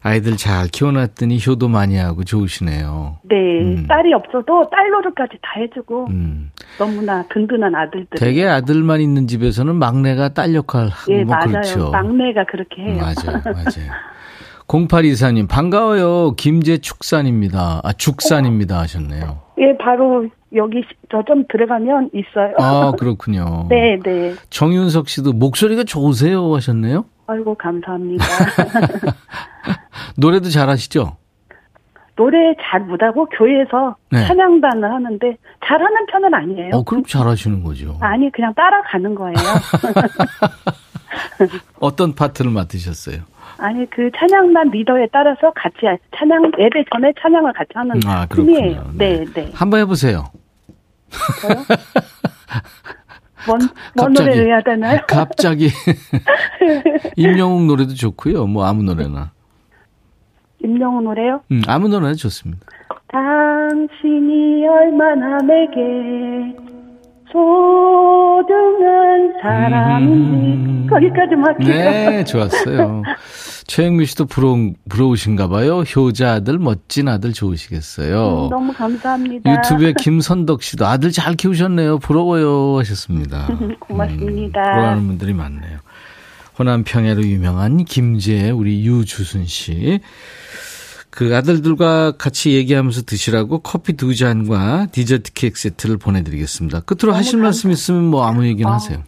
아이들 0.02 0.36
잘 0.36 0.66
키워놨더니 0.68 1.38
효도 1.46 1.68
많이 1.68 1.96
하고 1.96 2.24
좋으시네요. 2.24 3.18
네, 3.24 3.36
음. 3.62 3.86
딸이 3.86 4.14
없어도 4.14 4.68
딸 4.70 4.90
노릇까지 4.90 5.34
다 5.42 5.60
해주고 5.60 6.06
음. 6.08 6.50
너무나 6.78 7.22
든든한 7.28 7.74
아들들. 7.74 8.18
대개 8.18 8.46
아들만 8.46 9.00
있는 9.00 9.26
집에서는 9.26 9.74
막내가 9.76 10.30
딸 10.30 10.54
역할 10.54 10.88
하고 10.88 11.12
예, 11.12 11.22
뭐 11.24 11.36
맞아요. 11.36 11.48
그렇죠. 11.50 11.90
막내가 11.90 12.44
그렇게 12.44 12.82
해요. 12.82 12.98
맞아요, 13.00 13.42
맞아요. 13.44 13.90
0824님 14.68 15.48
반가워요. 15.48 16.34
김재축산입니다. 16.36 17.80
아 17.82 17.92
축산입니다 17.92 18.78
하셨네요. 18.78 19.40
예, 19.58 19.76
바로 19.78 20.28
여기 20.54 20.82
저좀 21.10 21.44
들어가면 21.50 22.10
있어요. 22.14 22.54
아 22.58 22.92
그렇군요. 22.98 23.66
네, 23.68 23.98
네. 24.02 24.34
정윤석 24.50 25.08
씨도 25.08 25.32
목소리가 25.32 25.84
좋으세요 25.84 26.54
하셨네요. 26.54 27.04
아이고 27.30 27.54
감사합니다. 27.54 28.24
노래도 30.18 30.48
잘하시죠? 30.48 31.16
노래 32.16 32.36
잘 32.60 32.80
못하고 32.80 33.26
교회에서 33.26 33.96
네. 34.10 34.26
찬양단을 34.26 34.92
하는데 34.92 35.36
잘하는 35.64 36.06
편은 36.06 36.34
아니에요. 36.34 36.70
어, 36.74 36.82
그럼 36.82 37.04
잘하시는 37.04 37.62
거죠. 37.62 37.96
아니 38.00 38.30
그냥 38.32 38.52
따라가는 38.54 39.14
거예요. 39.14 39.36
어떤 41.80 42.14
파트를 42.14 42.50
맡으셨어요? 42.50 43.22
아니 43.58 43.88
그 43.90 44.10
찬양단 44.16 44.70
리더에 44.70 45.08
따라서 45.12 45.52
같이 45.54 45.76
찬양 46.16 46.52
예배 46.58 46.84
전에 46.92 47.12
찬양을 47.20 47.52
같이 47.52 47.70
하는 47.74 47.96
음, 47.96 48.00
아, 48.06 48.26
팀이에요. 48.26 48.90
네, 48.94 49.24
네. 49.24 49.32
네. 49.32 49.50
한번 49.54 49.80
해보세요. 49.80 50.24
저요? 51.42 51.62
뭔, 53.46 53.60
뭔 53.96 54.12
노래 54.12 54.32
해야 54.44 54.60
되나요? 54.62 55.00
갑자기 55.08 55.70
임영웅 57.16 57.66
노래도 57.66 57.94
좋고요. 57.94 58.46
뭐 58.46 58.66
아무 58.66 58.82
노래나. 58.82 59.32
임영웅 60.62 61.04
노래요? 61.04 61.40
음, 61.50 61.62
아무 61.66 61.88
노래나 61.88 62.14
좋습니다. 62.14 62.66
당신이 63.08 64.66
얼마나 64.68 65.38
내게 65.38 66.54
소중한 67.32 69.32
사람인지 69.42 70.12
음. 70.12 70.86
거기까지만 70.90 71.46
할게요. 71.46 71.74
네, 71.74 72.24
좋았어요. 72.24 73.02
최영미 73.70 74.04
씨도 74.06 74.24
부러, 74.24 74.56
부러우신가 74.88 75.46
봐요. 75.46 75.82
효자 75.82 76.32
아들, 76.32 76.58
멋진 76.58 77.06
아들 77.06 77.32
좋으시겠어요. 77.32 78.46
음, 78.46 78.50
너무 78.50 78.72
감사합니다. 78.72 79.48
유튜브에 79.48 79.92
김선덕 79.96 80.64
씨도 80.64 80.86
아들 80.86 81.12
잘 81.12 81.36
키우셨네요. 81.36 82.00
부러워요 82.00 82.80
하셨습니다. 82.80 83.46
고맙습니다. 83.78 84.60
음, 84.60 84.70
부러워하는 84.72 85.06
분들이 85.06 85.32
많네요. 85.34 85.78
호남 86.58 86.82
평야로 86.82 87.22
유명한 87.22 87.84
김재 87.84 88.50
우리 88.50 88.84
유주순 88.84 89.46
씨. 89.46 90.00
그 91.10 91.36
아들들과 91.36 92.16
같이 92.18 92.54
얘기하면서 92.54 93.02
드시라고 93.02 93.60
커피 93.60 93.92
두 93.92 94.16
잔과 94.16 94.86
디저트 94.90 95.32
케이크 95.32 95.56
세트를 95.56 95.96
보내드리겠습니다. 95.96 96.80
끝으로 96.80 97.12
하실 97.12 97.38
감사합니다. 97.38 97.42
말씀 97.44 97.70
있으면 97.70 98.10
뭐 98.10 98.26
아무 98.26 98.44
얘기나 98.46 98.70
어, 98.70 98.72
하세요. 98.72 99.04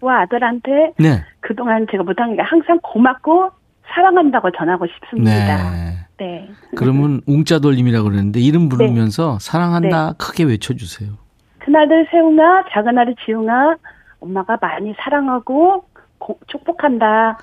두 0.00 0.08
아들한테 0.08 0.94
네. 0.98 1.22
그동안 1.40 1.86
제가 1.90 2.04
못한 2.04 2.34
게 2.36 2.40
항상 2.40 2.78
고맙고 2.82 3.57
사랑한다고 3.94 4.50
전하고 4.52 4.86
싶습니다. 4.86 5.70
네. 5.70 5.98
네. 6.18 6.48
그러면 6.76 7.20
웅자 7.26 7.60
돌림이라고 7.60 8.04
그러는데 8.04 8.40
이름 8.40 8.68
부르면서 8.68 9.38
네. 9.40 9.44
사랑한다 9.44 10.06
네. 10.12 10.14
크게 10.18 10.44
외쳐주세요. 10.44 11.10
큰아들 11.58 12.06
세웅아, 12.10 12.64
작은아들 12.72 13.14
지웅아, 13.24 13.76
엄마가 14.20 14.58
많이 14.60 14.94
사랑하고 14.98 15.84
고, 16.18 16.38
축복한다. 16.48 17.38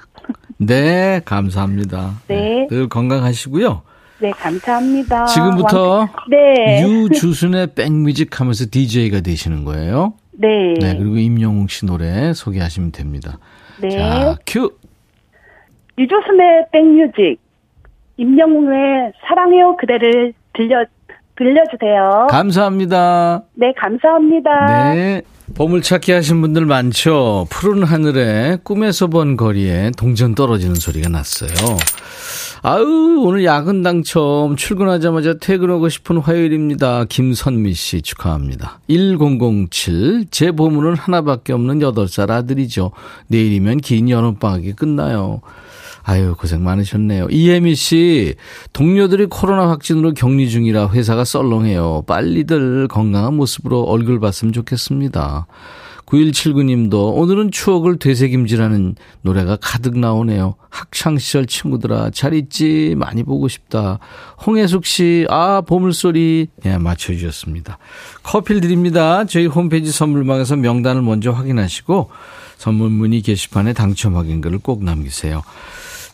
네, 0.58 1.21
감사합니다. 1.25 2.12
네. 2.27 2.36
네. 2.36 2.67
늘 2.69 2.89
건강하시고요. 2.89 3.81
네, 4.19 4.31
감사합니다. 4.31 5.25
지금부터 5.25 5.99
왕... 5.99 6.10
네. 6.29 6.84
유주순의 6.88 7.73
백뮤직 7.75 8.39
하면서 8.39 8.65
DJ가 8.69 9.21
되시는 9.21 9.65
거예요. 9.65 10.13
네. 10.31 10.73
네, 10.79 10.97
그리고 10.97 11.17
임영웅 11.17 11.67
씨 11.67 11.86
노래 11.86 12.34
소개하시면 12.34 12.91
됩니다. 12.91 13.38
네. 13.81 13.89
자, 13.89 14.36
큐. 14.45 14.77
유조순의 15.97 16.67
백뮤직, 16.71 17.39
임영웅의 18.17 19.13
사랑해요 19.27 19.77
그대를 19.77 20.34
들려, 20.53 20.86
들려주세요. 21.38 22.27
감사합니다. 22.29 23.43
네, 23.53 23.73
감사합니다. 23.77 24.93
네. 24.93 25.21
보물찾기 25.55 26.12
하신 26.12 26.41
분들 26.41 26.65
많죠? 26.65 27.45
푸른 27.49 27.84
하늘에 27.84 28.58
꿈에서 28.63 29.08
본 29.08 29.38
거리에 29.38 29.91
동전 29.97 30.34
떨어지는 30.34 30.75
소리가 30.75 31.08
났어요. 31.08 31.51
아유, 32.63 33.21
오늘 33.23 33.45
야근 33.45 33.84
당첨 33.84 34.55
출근하자마자 34.55 35.36
퇴근하고 35.39 35.88
싶은 35.88 36.17
화요일입니다. 36.17 37.05
김선미 37.08 37.73
씨 37.73 38.01
축하합니다. 38.01 38.79
1007, 38.88 40.25
제 40.31 40.51
보물은 40.51 40.95
하나밖에 40.95 41.53
없는 41.53 41.79
8살 41.79 42.31
아들이죠. 42.31 42.91
내일이면 43.27 43.77
긴 43.77 44.10
여름방학이 44.10 44.73
끝나요. 44.73 45.41
아유, 46.08 46.36
고생 46.38 46.63
많으셨네요. 46.63 47.28
이혜미 47.32 47.74
씨, 47.74 48.36
동료들이 48.74 49.26
코로나 49.26 49.70
확진으로 49.70 50.13
격리 50.13 50.52
중이라 50.52 50.91
회사가 50.91 51.26
썰렁해요. 51.26 52.04
빨리들 52.06 52.88
건강한 52.88 53.34
모습으로 53.34 53.82
얼굴 53.82 54.20
봤으면 54.20 54.54
좋겠습니다. 54.54 55.48
9179님도 56.06 57.15
오늘은 57.15 57.50
추억을 57.50 57.98
되새김질하는 57.98 58.96
노래가 59.24 59.58
가득 59.60 59.98
나오네요. 59.98 60.58
학창시절 60.70 61.48
친구들아, 61.48 62.12
잘 62.12 62.36
있지? 62.36 62.94
많이 62.96 63.24
보고 63.24 63.48
싶다. 63.48 63.98
홍혜숙 64.46 64.86
씨, 64.86 65.26
아, 65.32 65.62
보물소리. 65.62 66.50
예, 66.65 66.78
맞춰주셨습니다. 66.78 67.80
커피를 68.22 68.62
드립니다. 68.62 69.26
저희 69.26 69.48
홈페이지 69.48 69.91
선물방에서 69.91 70.58
명단을 70.58 71.02
먼저 71.02 71.32
확인하시고 71.32 72.12
선물 72.58 72.91
문의 72.91 73.22
게시판에 73.22 73.74
당첨 73.74 74.15
확인글을 74.15 74.60
꼭 74.60 74.84
남기세요. 74.84 75.41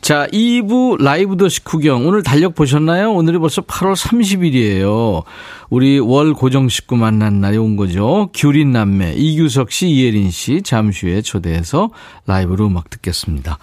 자, 0.02 0.26
2부 0.34 1.00
라이브 1.00 1.38
더시 1.38 1.64
구경. 1.64 2.08
오늘 2.08 2.24
달력 2.24 2.56
보셨나요? 2.56 3.14
오늘이 3.14 3.38
벌써 3.38 3.62
8월 3.62 3.96
30일이에요. 3.96 5.24
우리 5.70 6.00
월 6.00 6.34
고정 6.34 6.70
식구 6.70 6.96
만난 6.98 7.40
날이 7.40 7.58
온 7.58 7.76
거죠. 7.76 8.32
규린 8.34 8.72
남매, 8.72 9.14
이규석 9.14 9.72
씨, 9.72 9.90
이예린 9.90 10.32
씨, 10.32 10.64
잠시 10.64 11.06
후에 11.06 11.22
초대해서 11.22 11.92
라이브로 12.26 12.66
음악 12.66 12.90
듣겠습니다. 12.90 13.60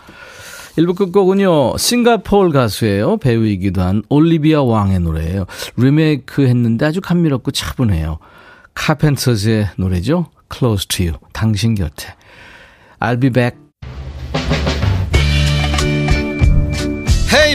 1부 0.76 0.94
끝곡은요, 0.94 1.76
싱가포르 1.76 2.52
가수예요. 2.52 3.16
배우이기도 3.16 3.82
한 3.82 4.04
올리비아 4.08 4.62
왕의 4.62 5.00
노래예요. 5.00 5.44
리메이크 5.76 6.46
했는데 6.46 6.86
아주 6.86 7.00
감미롭고 7.00 7.50
차분해요. 7.50 8.20
카펜터즈의 8.74 9.70
노래죠. 9.76 10.26
Close 10.56 10.86
to 10.86 11.06
You. 11.06 11.18
당신 11.32 11.74
곁에. 11.74 12.14
I'll 13.00 13.20
be 13.20 13.28
back. 13.30 13.67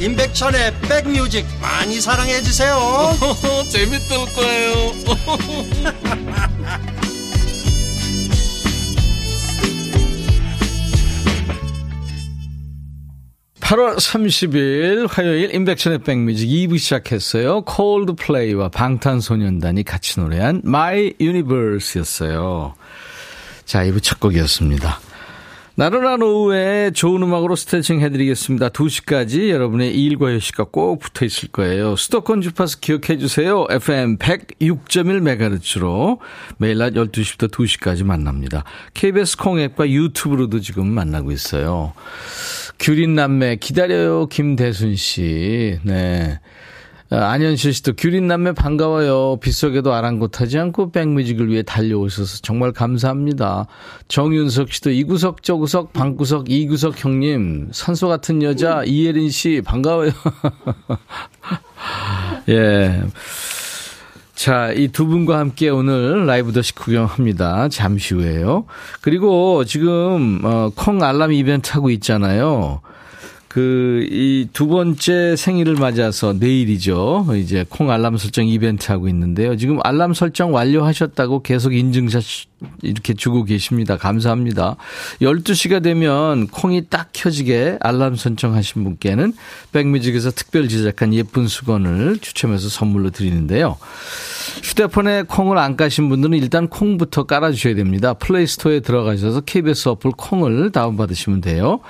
임백천의 0.00 0.74
백뮤직 0.82 1.44
많이 1.60 2.00
사랑해 2.00 2.40
주세요. 2.40 2.78
재밌을 3.68 4.16
거예요. 4.34 4.92
8월 13.68 13.96
30일 13.96 15.08
화요일 15.10 15.54
임백천의 15.54 15.98
백뮤직 15.98 16.48
2부 16.48 16.78
시작했어요. 16.78 17.62
콜드플레이와 17.62 18.70
방탄소년단이 18.70 19.82
같이 19.82 20.20
노래한 20.20 20.62
My 20.64 21.12
Universe였어요. 21.20 22.74
자, 23.66 23.84
2부 23.84 24.02
첫 24.02 24.20
곡이었습니다. 24.20 25.00
나른한 25.78 26.22
오후에 26.22 26.90
좋은 26.90 27.22
음악으로 27.22 27.54
스트레칭 27.54 28.00
해드리겠습니다. 28.00 28.70
2시까지 28.70 29.50
여러분의 29.50 29.94
일과 29.94 30.34
휴식과 30.34 30.64
꼭 30.72 30.98
붙어 30.98 31.24
있을 31.24 31.50
거예요. 31.50 31.94
수도권 31.94 32.40
주파수 32.40 32.80
기억해 32.80 33.16
주세요. 33.16 33.64
FM 33.70 34.18
106.1MHz로 34.18 36.18
매일 36.56 36.78
낮 36.78 36.94
12시부터 36.94 37.52
2시까지 37.52 38.02
만납니다. 38.02 38.64
KBS 38.94 39.36
콩앱과 39.36 39.88
유튜브로도 39.88 40.58
지금 40.58 40.88
만나고 40.88 41.30
있어요. 41.30 41.92
규린 42.80 43.14
남매 43.14 43.58
기다려요 43.60 44.26
김대순 44.26 44.96
씨. 44.96 45.78
네. 45.84 46.40
아, 47.10 47.30
안현실 47.30 47.72
씨도 47.72 47.94
규린 47.96 48.26
남매 48.26 48.52
반가워요. 48.52 49.38
빗속에도 49.40 49.94
아랑곳하지 49.94 50.58
않고 50.58 50.90
백뮤직을 50.92 51.48
위해 51.48 51.62
달려오셔서 51.62 52.40
정말 52.42 52.72
감사합니다. 52.72 53.66
정윤석 54.08 54.72
씨도 54.72 54.90
이구석 54.90 55.42
저구석 55.42 55.92
방구석 55.94 56.50
이구석 56.50 57.02
형님 57.02 57.68
산소 57.72 58.08
같은 58.08 58.42
여자 58.42 58.82
이예린 58.84 59.30
씨 59.30 59.62
반가워요. 59.64 60.10
예. 62.50 63.02
자, 64.34 64.70
이 64.72 64.86
두 64.88 65.06
분과 65.06 65.38
함께 65.38 65.68
오늘 65.68 66.26
라이브 66.26 66.52
더시 66.52 66.74
구경합니다. 66.74 67.68
잠시 67.70 68.14
후에요. 68.14 68.66
그리고 69.00 69.64
지금 69.64 70.40
어, 70.44 70.70
콩 70.76 71.02
알람 71.02 71.32
이벤트 71.32 71.72
하고 71.72 71.90
있잖아요. 71.90 72.80
그, 73.48 74.06
이 74.10 74.48
두 74.52 74.66
번째 74.66 75.36
생일을 75.36 75.74
맞아서 75.74 76.32
내일이죠. 76.32 77.26
이제 77.36 77.64
콩 77.68 77.90
알람 77.90 78.16
설정 78.16 78.46
이벤트 78.46 78.90
하고 78.90 79.08
있는데요. 79.08 79.56
지금 79.56 79.78
알람 79.82 80.14
설정 80.14 80.52
완료하셨다고 80.52 81.42
계속 81.42 81.74
인증샷 81.74 82.22
이렇게 82.82 83.14
주고 83.14 83.44
계십니다. 83.44 83.96
감사합니다. 83.96 84.76
12시가 85.22 85.82
되면 85.82 86.48
콩이 86.48 86.86
딱 86.90 87.10
켜지게 87.12 87.78
알람 87.80 88.16
설정하신 88.16 88.82
분께는 88.84 89.32
백뮤직에서 89.72 90.30
특별 90.32 90.68
제작한 90.68 91.14
예쁜 91.14 91.46
수건을 91.46 92.18
추첨해서 92.18 92.68
선물로 92.68 93.10
드리는데요. 93.10 93.76
휴대폰에 94.62 95.22
콩을 95.22 95.56
안 95.58 95.76
까신 95.76 96.08
분들은 96.08 96.36
일단 96.36 96.68
콩부터 96.68 97.24
깔아주셔야 97.24 97.74
됩니다. 97.76 98.14
플레이스토어에 98.14 98.80
들어가셔서 98.80 99.42
KBS 99.42 99.90
어플 99.90 100.12
콩을 100.16 100.72
다운받으시면 100.72 101.40
돼요. 101.42 101.80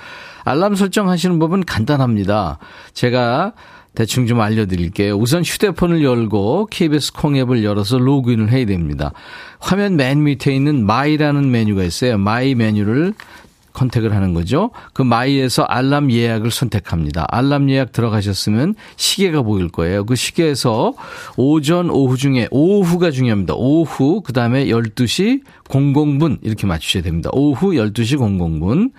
알람 0.43 0.75
설정하시는 0.75 1.39
법은 1.39 1.65
간단합니다. 1.65 2.59
제가 2.93 3.53
대충 3.95 4.27
좀 4.27 4.39
알려드릴게요. 4.39 5.15
우선 5.15 5.43
휴대폰을 5.43 6.03
열고 6.03 6.67
KBS 6.71 7.13
콩 7.13 7.35
앱을 7.35 7.63
열어서 7.63 7.97
로그인을 7.97 8.51
해야 8.51 8.65
됩니다. 8.65 9.11
화면 9.59 9.95
맨 9.95 10.23
밑에 10.23 10.53
있는 10.55 10.85
MY라는 10.85 11.49
메뉴가 11.51 11.83
있어요. 11.83 12.17
MY 12.17 12.55
메뉴를 12.55 13.13
선택을 13.73 14.13
하는 14.13 14.33
거죠. 14.33 14.71
그 14.93 15.01
MY에서 15.01 15.63
알람 15.63 16.11
예약을 16.11 16.51
선택합니다. 16.51 17.25
알람 17.29 17.69
예약 17.69 17.91
들어가셨으면 17.91 18.75
시계가 18.95 19.41
보일 19.41 19.69
거예요. 19.69 20.05
그 20.05 20.15
시계에서 20.15 20.93
오전, 21.35 21.89
오후 21.89 22.17
중에 22.17 22.47
오후가 22.51 23.11
중요합니다. 23.11 23.55
오후, 23.55 24.21
그 24.21 24.33
다음에 24.33 24.65
12시 24.67 25.41
00분 25.67 26.37
이렇게 26.41 26.65
맞추셔야 26.67 27.03
됩니다. 27.03 27.29
오후 27.33 27.71
12시 27.71 28.17
00분. 28.17 28.91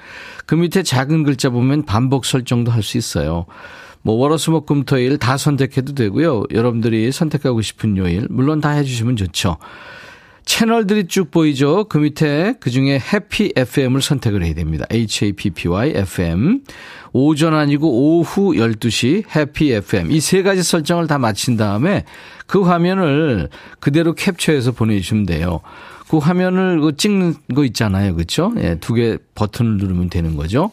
그 0.47 0.55
밑에 0.55 0.83
작은 0.83 1.23
글자 1.23 1.51
보면 1.51 1.85
반복 1.85 2.25
설정도 2.25 2.71
할 2.71 2.81
수 2.83 2.99
있어요. 2.99 3.47
뭐 4.03 4.15
월화수목금토일 4.17 5.19
다 5.19 5.37
선택해도 5.37 5.95
되고요. 5.95 6.45
여러분들이 6.53 7.13
선택하고 7.13 7.61
싶은 7.61 7.97
요일 7.99 8.27
물론 8.31 8.61
다 8.61 8.71
해주시면 8.71 9.17
좋죠. 9.17 9.59
채널들이 10.45 11.07
쭉 11.07 11.31
보이죠. 11.31 11.85
그 11.85 11.99
밑에 11.99 12.55
그 12.61 12.71
중에 12.71 12.99
해피 13.13 13.53
FM을 13.57 14.03
선택을 14.03 14.43
해야 14.45 14.55
됩니다. 14.55 14.85
H-A-P-P-Y 14.91 15.91
FM. 15.91 16.61
오전 17.13 17.55
아니고 17.55 18.19
오후 18.19 18.55
12시 18.55 19.25
해피 19.35 19.73
FM. 19.73 20.11
이 20.11 20.21
세 20.21 20.43
가지 20.43 20.63
설정을 20.63 21.07
다 21.07 21.19
마친 21.19 21.57
다음에 21.57 22.05
그 22.47 22.63
화면을 22.63 23.49
그대로 23.81 24.15
캡처해서 24.15 24.73
보내주시면 24.73 25.27
돼요. 25.27 25.61
그 26.09 26.19
화면을 26.19 26.81
그 26.81 26.97
찍는 26.97 27.35
거 27.55 27.65
있잖아요. 27.65 28.15
그렇죠? 28.17 28.53
예, 28.59 28.77
두 28.81 28.95
개 28.95 29.19
버튼을 29.35 29.77
누르면 29.77 30.11
되는 30.11 30.35
거죠. 30.37 30.73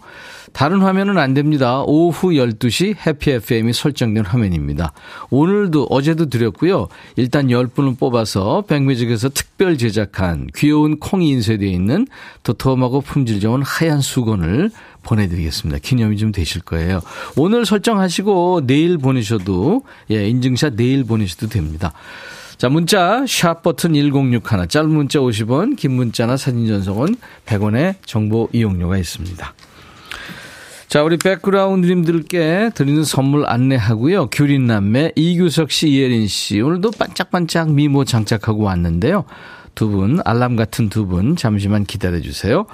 다른 0.53 0.81
화면은 0.81 1.17
안 1.17 1.33
됩니다. 1.33 1.83
오후 1.85 2.29
12시 2.29 2.95
해피 3.05 3.31
FM이 3.31 3.73
설정된 3.73 4.25
화면입니다. 4.25 4.93
오늘도 5.29 5.87
어제도 5.89 6.29
드렸고요. 6.29 6.87
일단 7.15 7.47
10분을 7.47 7.99
뽑아서 7.99 8.63
백뮤직에서 8.67 9.29
특별 9.29 9.77
제작한 9.77 10.47
귀여운 10.55 10.99
콩이 10.99 11.29
인쇄되어 11.29 11.69
있는 11.69 12.07
도톰하고 12.43 13.01
품질 13.01 13.39
좋은 13.39 13.61
하얀 13.61 14.01
수건을 14.01 14.71
보내드리겠습니다. 15.03 15.79
기념이 15.79 16.17
좀 16.17 16.31
되실 16.31 16.61
거예요. 16.61 17.01
오늘 17.35 17.65
설정하시고 17.65 18.61
내일 18.65 18.97
보내셔도 18.97 19.83
예 20.11 20.27
인증샷 20.27 20.75
내일 20.75 21.03
보내셔도 21.03 21.47
됩니다. 21.47 21.93
자, 22.57 22.69
문자 22.69 23.23
샵 23.27 23.61
버튼 23.61 23.93
1061 23.93 24.67
짧은 24.67 24.89
문자 24.89 25.19
50원, 25.19 25.77
긴 25.77 25.91
문자나 25.91 26.37
사진 26.37 26.65
전송은 26.65 27.15
100원의 27.45 27.95
정보 28.03 28.49
이용료가 28.51 28.97
있습니다. 28.97 29.53
자, 30.87 31.03
우리 31.03 31.17
백그라운드님들께 31.17 32.71
드리는 32.73 33.03
선물 33.03 33.45
안내하고요. 33.45 34.27
규린남매 34.27 35.13
이규석 35.15 35.69
씨, 35.69 35.89
이예린 35.89 36.27
씨 36.27 36.61
오늘도 36.61 36.91
반짝반짝 36.91 37.73
미모 37.73 38.05
장착하고 38.05 38.63
왔는데요. 38.63 39.25
두 39.75 39.89
분, 39.89 40.21
알람 40.23 40.55
같은 40.55 40.87
두 40.89 41.05
분 41.05 41.35
잠시만 41.35 41.83
기다려 41.83 42.21
주세요. 42.21 42.65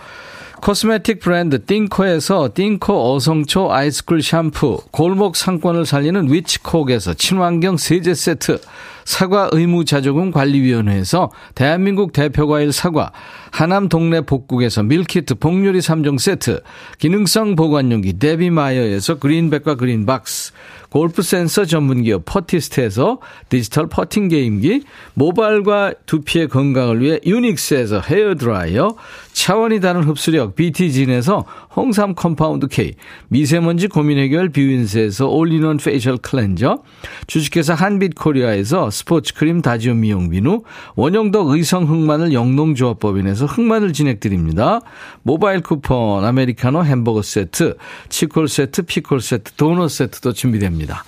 코스메틱 0.64 1.20
브랜드 1.20 1.66
띵코에서 1.66 2.52
띵코 2.54 3.14
어성초 3.14 3.74
아이스쿨 3.74 4.22
샴푸, 4.22 4.80
골목 4.92 5.36
상권을 5.36 5.86
살리는 5.86 6.32
위치콕에서 6.32 7.16
친환경 7.16 7.76
세제 7.76 8.14
세트, 8.14 8.62
사과 9.04 9.50
의무자조금 9.52 10.32
관리위원회에서 10.32 11.32
대한민국 11.54 12.14
대표과일 12.14 12.72
사과, 12.72 13.12
하남 13.52 13.90
동네 13.90 14.22
복국에서 14.22 14.84
밀키트 14.84 15.36
복요리 15.36 15.80
3종 15.80 16.18
세트, 16.18 16.62
기능성 16.98 17.58
보관용기 17.58 18.20
데비마이어에서 18.20 19.20
그린백과 19.20 19.76
그린박스, 19.76 20.54
골프 20.90 21.24
센서 21.24 21.66
전문기업 21.66 22.24
퍼티스트에서 22.24 23.20
디지털 23.50 23.88
퍼팅 23.88 24.30
게임기, 24.30 24.84
모발과 25.16 25.94
두피의 26.06 26.48
건강을 26.48 27.02
위해 27.02 27.20
유닉스에서 27.26 28.00
헤어 28.00 28.36
드라이어, 28.36 28.96
차원이 29.34 29.82
다른 29.82 30.04
흡수력 30.04 30.56
BT진에서 30.56 31.44
홍삼 31.76 32.16
compound 32.16 32.68
K, 32.68 32.94
미세먼지 33.28 33.88
고민 33.88 34.18
해결 34.20 34.50
뷰인스에서 34.50 35.28
올리원 35.28 35.78
facial 35.78 36.18
cleanser, 36.18 36.84
주식회사 37.28 37.74
한빛코리아에서 37.74 38.90
스포츠 38.90 39.34
크림 39.34 39.62
다지오 39.62 39.96
미용 39.96 40.30
비누, 40.30 40.64
원형덕 40.96 41.50
의성 41.50 41.90
흑마늘 41.90 42.32
영농조합법인에서 42.32 43.46
흑마늘 43.48 43.92
진행드립니다. 43.92 44.80
모바일 45.24 45.62
쿠폰, 45.62 46.24
아메리카노 46.24 46.86
햄버거 46.86 47.22
세트, 47.22 47.76
치콜 48.10 48.48
세트, 48.48 48.84
피콜 48.84 49.20
세트, 49.20 49.54
도넛 49.54 49.90
세트도 49.90 50.34
준비됩니다. 50.34 51.04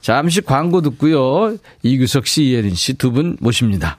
잠시 0.00 0.42
광고 0.42 0.80
듣고요. 0.80 1.56
이규석 1.82 2.26
씨, 2.26 2.44
이예린 2.44 2.74
씨 2.74 2.94
두 2.94 3.10
분 3.10 3.36
모십니다. 3.40 3.98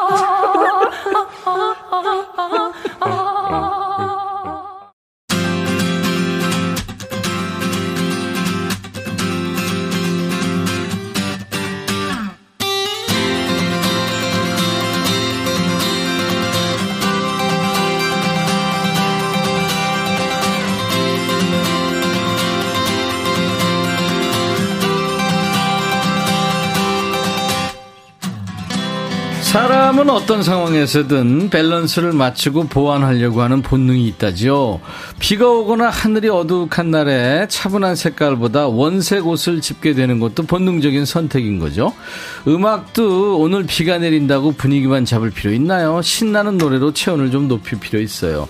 사람은 30.01 30.09
어떤 30.09 30.41
상황에서든 30.41 31.49
밸런스를 31.49 32.11
맞추고 32.11 32.67
보완하려고 32.67 33.41
하는 33.41 33.61
본능이 33.61 34.07
있다지요. 34.07 34.79
비가 35.19 35.47
오거나 35.49 35.89
하늘이 35.89 36.29
어둑한 36.29 36.89
날에 36.89 37.47
차분한 37.47 37.95
색깔보다 37.95 38.67
원색 38.67 39.27
옷을 39.27 39.61
집게 39.61 39.93
되는 39.93 40.19
것도 40.19 40.43
본능적인 40.43 41.05
선택인 41.05 41.59
거죠. 41.59 41.93
음악도 42.47 43.39
오늘 43.39 43.63
비가 43.65 43.99
내린다고 43.99 44.53
분위기만 44.53 45.05
잡을 45.05 45.29
필요 45.29 45.53
있나요? 45.53 46.01
신나는 46.01 46.57
노래로 46.57 46.93
체온을 46.93 47.29
좀 47.29 47.47
높일 47.47 47.79
필요 47.79 47.99
있어요. 47.99 48.47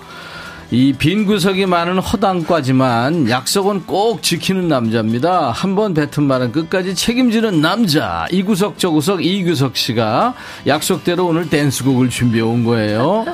이 0.73 0.93
빈 0.97 1.25
구석이 1.25 1.65
많은 1.65 1.99
허당과지만 1.99 3.29
약속은 3.29 3.85
꼭 3.85 4.23
지키는 4.23 4.69
남자입니다. 4.69 5.51
한 5.51 5.75
번 5.75 5.93
뱉은 5.93 6.25
말은 6.25 6.53
끝까지 6.53 6.95
책임지는 6.95 7.59
남자. 7.59 8.25
이 8.31 8.41
구석 8.41 8.79
저 8.79 8.89
구석 8.89 9.23
이규석 9.25 9.75
씨가 9.75 10.33
약속대로 10.67 11.25
오늘 11.27 11.49
댄스곡을 11.49 12.09
준비해 12.09 12.41
온 12.41 12.63
거예요. 12.63 13.25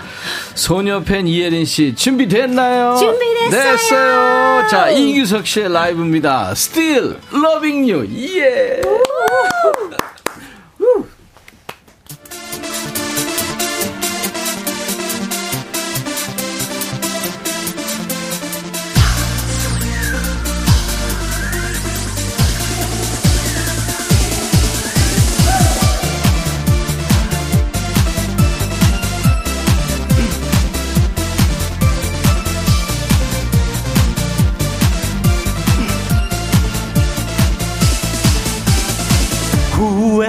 소녀 0.56 1.02
팬 1.04 1.28
이예린 1.28 1.65
씨 1.65 1.93
준비됐나요? 1.95 2.95
준비됐어요. 2.95 3.50
됐어요. 3.52 4.67
자 4.67 4.89
이규석 4.89 5.45
씨의 5.45 5.71
라이브입니다. 5.71 6.50
Still 6.54 7.17
Loving 7.34 7.91
You. 7.91 8.08
예. 8.39 8.82
후 8.84 9.91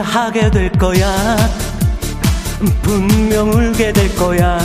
하게 0.08 0.50
될 0.50 0.72
거야. 0.72 1.36
분명 2.82 3.50
울게 3.50 3.92
될 3.92 4.14
거야. 4.16 4.58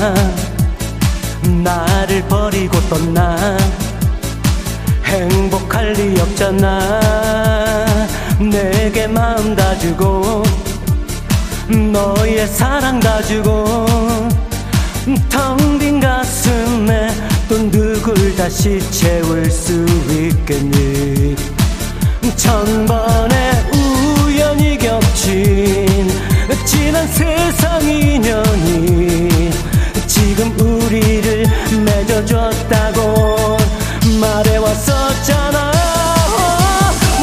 나를 1.61 2.23
버리고 2.29 2.79
떠나. 2.89 3.57
행복할 5.03 5.91
리 5.93 6.19
없잖아. 6.19 6.99
내게 8.39 9.05
마음 9.07 9.53
다 9.55 9.77
주고 9.77 10.43
너의 11.67 12.47
사랑 12.47 12.99
다 12.99 13.21
주고 13.21 13.85
텅 15.29 15.77
빈 15.77 15.99
가슴에 15.99 17.09
또 17.49 17.57
누굴 17.69 18.35
다시 18.37 18.79
채울 18.91 19.51
수 19.51 19.85
있겠니? 20.09 21.35
천번의 22.37 23.72
겹친 24.83 26.09
지난 26.65 27.07
세상 27.07 27.81
인연이 27.83 29.49
지금 30.05 30.51
우리를 30.59 31.45
맺어줬다고 31.85 33.57
말해왔었잖아. 34.19 35.71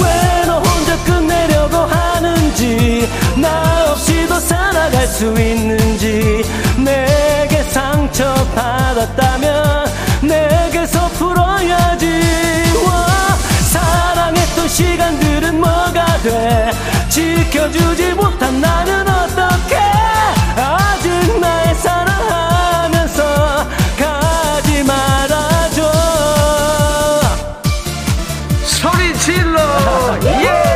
왜 0.02 0.46
너 0.46 0.58
혼자 0.58 0.96
끝내려고 1.04 1.76
하는지 1.76 3.06
나 3.36 3.90
없이도 3.92 4.40
살아갈 4.40 5.06
수 5.06 5.26
있는지 5.26 6.42
내게 6.78 7.62
상처 7.64 8.32
받았다면 8.54 9.86
내게서 10.22 11.08
풀어야지. 11.10 12.06
와, 12.86 13.06
사랑했던 13.70 14.66
시간들은 14.68 15.60
뭐가 15.60 16.06
돼 16.22 16.70
지켜주지 17.20 18.14
못한 18.14 18.62
나는 18.62 19.06
어떡해 19.06 19.76
아직 20.56 21.38
날 21.38 21.74
사랑하면서 21.74 23.66
가지 23.98 24.82
말아줘 24.84 25.92
소리 28.64 29.18
질러. 29.18 29.60
예. 30.24 30.70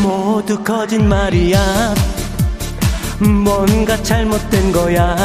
모두 0.00 0.62
거짓말이야 0.62 1.94
뭔가 3.18 4.00
잘못된 4.02 4.70
거야 4.70 5.16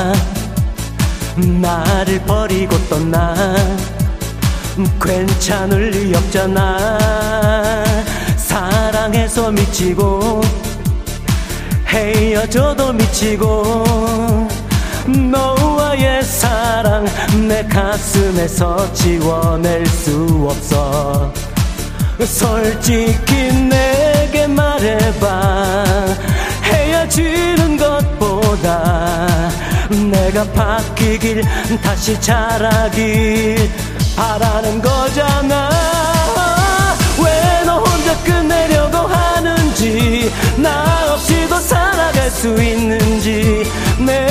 나를 1.38 2.20
버리고 2.24 2.78
떠나. 2.89 3.36
괜찮을 5.02 5.91
리 5.91 6.15
없잖아. 6.15 6.98
사랑해서 8.38 9.52
미치고 9.52 10.41
헤어져도 11.88 12.94
미치고 12.94 14.48
너와의 15.08 16.24
사랑 16.24 17.06
내 17.48 17.63
가슴에서 17.65 18.91
지워낼 18.94 19.86
수 19.86 20.48
없어. 20.50 21.34
솔직히 22.26 23.52
내게 23.70 24.48
말해봐. 24.48 25.86
헤어지는 26.63 27.78
것보다 27.78 29.50
내가 29.91 30.43
바뀌길 30.51 31.43
다시 31.84 32.19
자라길 32.19 33.69
바라는 34.15 34.82
거잖아. 34.82 35.69
왜 37.23 37.63
너 37.65 37.77
혼자 37.77 38.15
끝내려고 38.23 38.97
하는지 39.08 40.32
나 40.58 41.13
없이도 41.13 41.56
살아갈 41.60 42.30
수 42.32 42.47
있는지. 42.62 43.63
내 43.99 44.31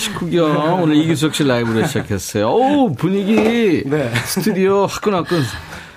19경 0.00 0.82
오늘 0.82 0.96
이규석 0.96 1.34
씨 1.34 1.44
라이브로 1.44 1.86
시작했어요. 1.86 2.48
오 2.48 2.92
분위기 2.94 3.82
네. 3.86 4.10
스튜디오 4.24 4.86
화끈화끈. 4.86 5.42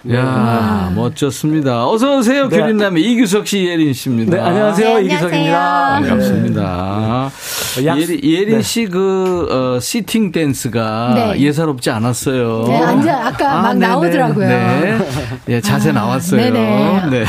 네. 0.05 0.17
야 0.17 0.87
네. 0.89 0.95
멋졌습니다. 0.95 1.87
어서 1.87 2.17
오세요, 2.17 2.49
네. 2.49 2.57
규린남의 2.57 3.01
이규석 3.01 3.47
씨, 3.47 3.63
예린 3.63 3.93
씨입니다. 3.93 4.35
네, 4.35 4.41
안녕하세요, 4.43 4.99
네, 4.99 5.05
이규석입니다. 5.05 5.89
반갑습니다. 6.01 7.31
네. 7.77 7.83
예린, 7.85 8.19
예린 8.21 8.57
네. 8.57 8.61
씨그 8.61 9.47
어, 9.49 9.79
시팅 9.79 10.33
댄스가 10.33 11.35
예사롭지 11.37 11.89
않았어요. 11.89 12.65
네, 12.67 12.81
완전 12.81 13.15
아까 13.15 13.59
아, 13.59 13.61
막 13.61 13.73
네네. 13.75 13.87
나오더라고요. 13.87 14.47
네, 14.49 14.97
예, 15.47 15.61
자세 15.61 15.91
아, 15.91 15.93
나왔어요. 15.93 16.41
네네. 16.41 17.09
네. 17.09 17.25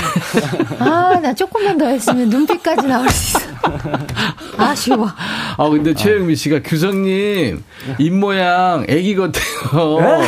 아, 0.80 1.20
나 1.22 1.32
조금만 1.32 1.78
더 1.78 1.86
했으면 1.86 2.28
눈빛까지 2.28 2.88
나올 2.88 3.08
수 3.08 3.38
있어. 3.38 3.53
아쉬워. 4.56 5.08
아, 5.56 5.68
근데 5.68 5.94
최영미 5.94 6.36
씨가 6.36 6.60
규성님, 6.62 7.62
입 7.98 8.12
모양 8.12 8.84
애기 8.88 9.14
같아요. 9.14 9.42
어, 9.72 10.20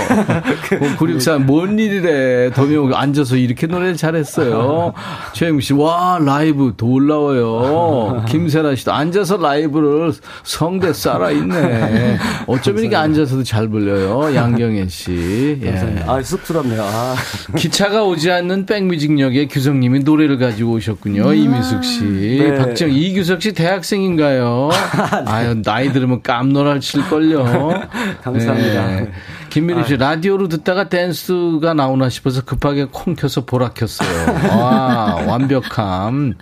963, 0.98 1.46
뭔 1.46 1.78
일이래. 1.78 2.50
더명 2.52 2.92
앉아서 2.94 3.36
이렇게 3.36 3.66
노래를 3.66 3.96
잘했어요. 3.96 4.92
최영미 5.32 5.62
씨, 5.62 5.72
와, 5.74 6.18
라이브 6.20 6.74
더 6.76 6.86
올라와요. 6.86 8.24
김세라 8.28 8.74
씨도 8.74 8.92
앉아서 8.92 9.36
라이브를 9.36 10.12
성대 10.42 10.92
살아있네. 10.92 12.18
어쩌면 12.46 12.82
이렇게 12.82 12.96
앉아서도 12.96 13.42
잘 13.44 13.68
불려요. 13.68 14.34
양경혜 14.34 14.88
씨. 14.88 15.58
예. 15.62 16.04
아, 16.06 16.22
쑥스럽네요. 16.22 16.82
아. 16.82 17.14
기차가 17.56 18.04
오지 18.04 18.30
않는 18.30 18.66
백뮤직역에 18.66 19.46
규성님이 19.48 20.00
노래를 20.00 20.38
가지고 20.38 20.72
오셨군요. 20.72 21.32
이미숙 21.32 21.84
씨. 21.84 22.04
네. 22.04 22.54
박정, 22.56 22.90
이규 22.92 23.24
석 23.26 23.40
씨 23.40 23.52
대학생인가요? 23.52 24.70
아유, 25.26 25.60
나이 25.62 25.92
들으면 25.92 26.22
깜놀할 26.22 26.80
칠걸요. 26.80 27.44
감사합니다. 28.22 28.86
네. 28.86 29.12
김미리 29.50 29.84
씨, 29.86 29.96
라디오로 29.96 30.48
듣다가 30.48 30.88
댄스가 30.88 31.74
나오나 31.74 32.08
싶어서 32.08 32.42
급하게 32.42 32.86
콩 32.90 33.14
켜서 33.14 33.44
보라 33.44 33.70
켰어요. 33.70 34.50
와, 34.58 35.22
완벽함. 35.26 36.34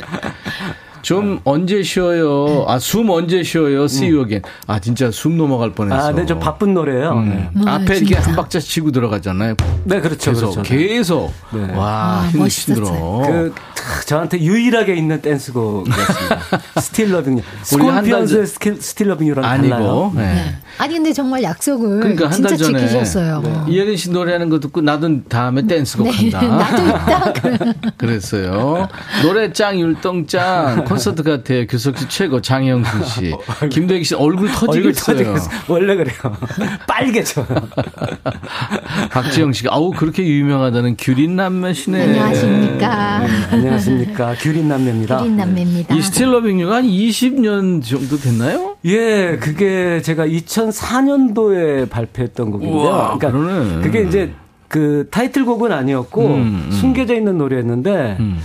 좀 1.04 1.38
언제 1.44 1.82
쉬어요? 1.82 2.64
아, 2.66 2.78
숨 2.78 3.10
언제 3.10 3.42
쉬어요? 3.42 3.84
See 3.84 4.10
you 4.10 4.22
again. 4.22 4.42
아, 4.66 4.78
진짜 4.78 5.10
숨 5.10 5.36
넘어갈 5.36 5.70
뻔했어. 5.72 6.08
아, 6.08 6.12
네, 6.12 6.24
좀 6.24 6.40
바쁜 6.40 6.72
노래예요. 6.72 7.12
음. 7.12 7.50
네. 7.52 7.70
앞에 7.70 7.98
이렇게 7.98 8.14
한 8.14 8.34
박자 8.34 8.58
치고 8.58 8.90
들어가잖아요. 8.90 9.54
네, 9.84 10.00
그렇죠. 10.00 10.30
계속, 10.32 10.50
그렇죠. 10.52 10.62
계속. 10.62 11.32
네. 11.52 11.76
와, 11.76 12.22
아, 12.22 12.28
힘. 12.32 12.46
힘들어. 12.46 13.22
그 13.26 13.52
탁, 13.54 14.06
저한테 14.06 14.40
유일하게 14.40 14.94
있는 14.94 15.20
댄스곡이었습니다. 15.20 16.40
Still 16.80 17.12
Loving. 17.12 17.34
우리 17.34 17.42
한 17.42 17.64
스콜피언스의 17.64 18.38
달 18.38 18.46
Still, 18.46 18.76
Still 18.80 19.08
Loving이랑 19.08 19.44
아니고. 19.44 19.68
달라요. 19.74 20.12
네. 20.14 20.56
아니 20.78 20.94
근데 20.94 21.12
정말 21.12 21.42
약속을 21.42 22.00
그러니까 22.00 22.30
한달 22.30 22.56
진짜 22.56 22.64
전에 22.72 22.80
지키셨어요. 22.80 23.66
이예린 23.68 23.96
씨 23.96 24.10
노래하는 24.10 24.48
거 24.48 24.58
듣고 24.58 24.80
나도 24.80 25.24
다음에 25.24 25.62
댄스곡 25.66 26.06
네, 26.08 26.30
한다. 26.30 26.42
나도 26.56 26.88
있다. 26.88 27.90
그랬어요. 27.96 28.88
노래 29.22 29.52
짱 29.52 29.78
율동 29.78 30.26
짱 30.26 30.84
콘서트 30.94 31.22
같아요. 31.22 31.66
규석 31.66 31.98
씨 31.98 32.08
최고 32.08 32.40
장영수 32.40 33.04
씨, 33.04 33.34
김도희 33.70 34.04
씨 34.04 34.14
얼굴 34.14 34.48
얼굴 34.48 34.52
터지겠어요. 34.52 35.16
터지겠어. 35.16 35.50
원래 35.68 35.96
그래요. 35.96 36.16
빨개져요. 36.86 37.46
박지영 39.10 39.52
씨가 39.52 39.74
아우 39.74 39.90
그렇게 39.90 40.26
유명하다는 40.26 40.96
규린 40.98 41.36
남매시네. 41.36 42.02
안녕하십니까. 42.02 43.26
안녕하십니까. 43.50 44.34
규린 44.38 44.68
남매입니다. 44.68 45.18
기린 45.18 45.36
남매입니다. 45.36 45.94
이 45.94 46.02
스틸러빙유가 46.02 46.76
한 46.76 46.84
20년 46.84 47.82
정도 47.82 48.16
됐나요? 48.16 48.76
예, 48.84 49.36
그게 49.40 50.00
제가 50.02 50.26
2004년도에 50.26 51.88
발표했던 51.90 52.50
곡인데요. 52.50 52.78
우와, 52.80 53.16
그러니까 53.18 53.30
그러네. 53.30 53.82
그게 53.82 54.02
이제 54.02 54.32
그 54.68 55.06
타이틀곡은 55.10 55.72
아니었고 55.72 56.26
음, 56.26 56.66
음. 56.66 56.72
숨겨져 56.72 57.14
있는 57.14 57.38
노래였는데 57.38 58.16
음. 58.20 58.40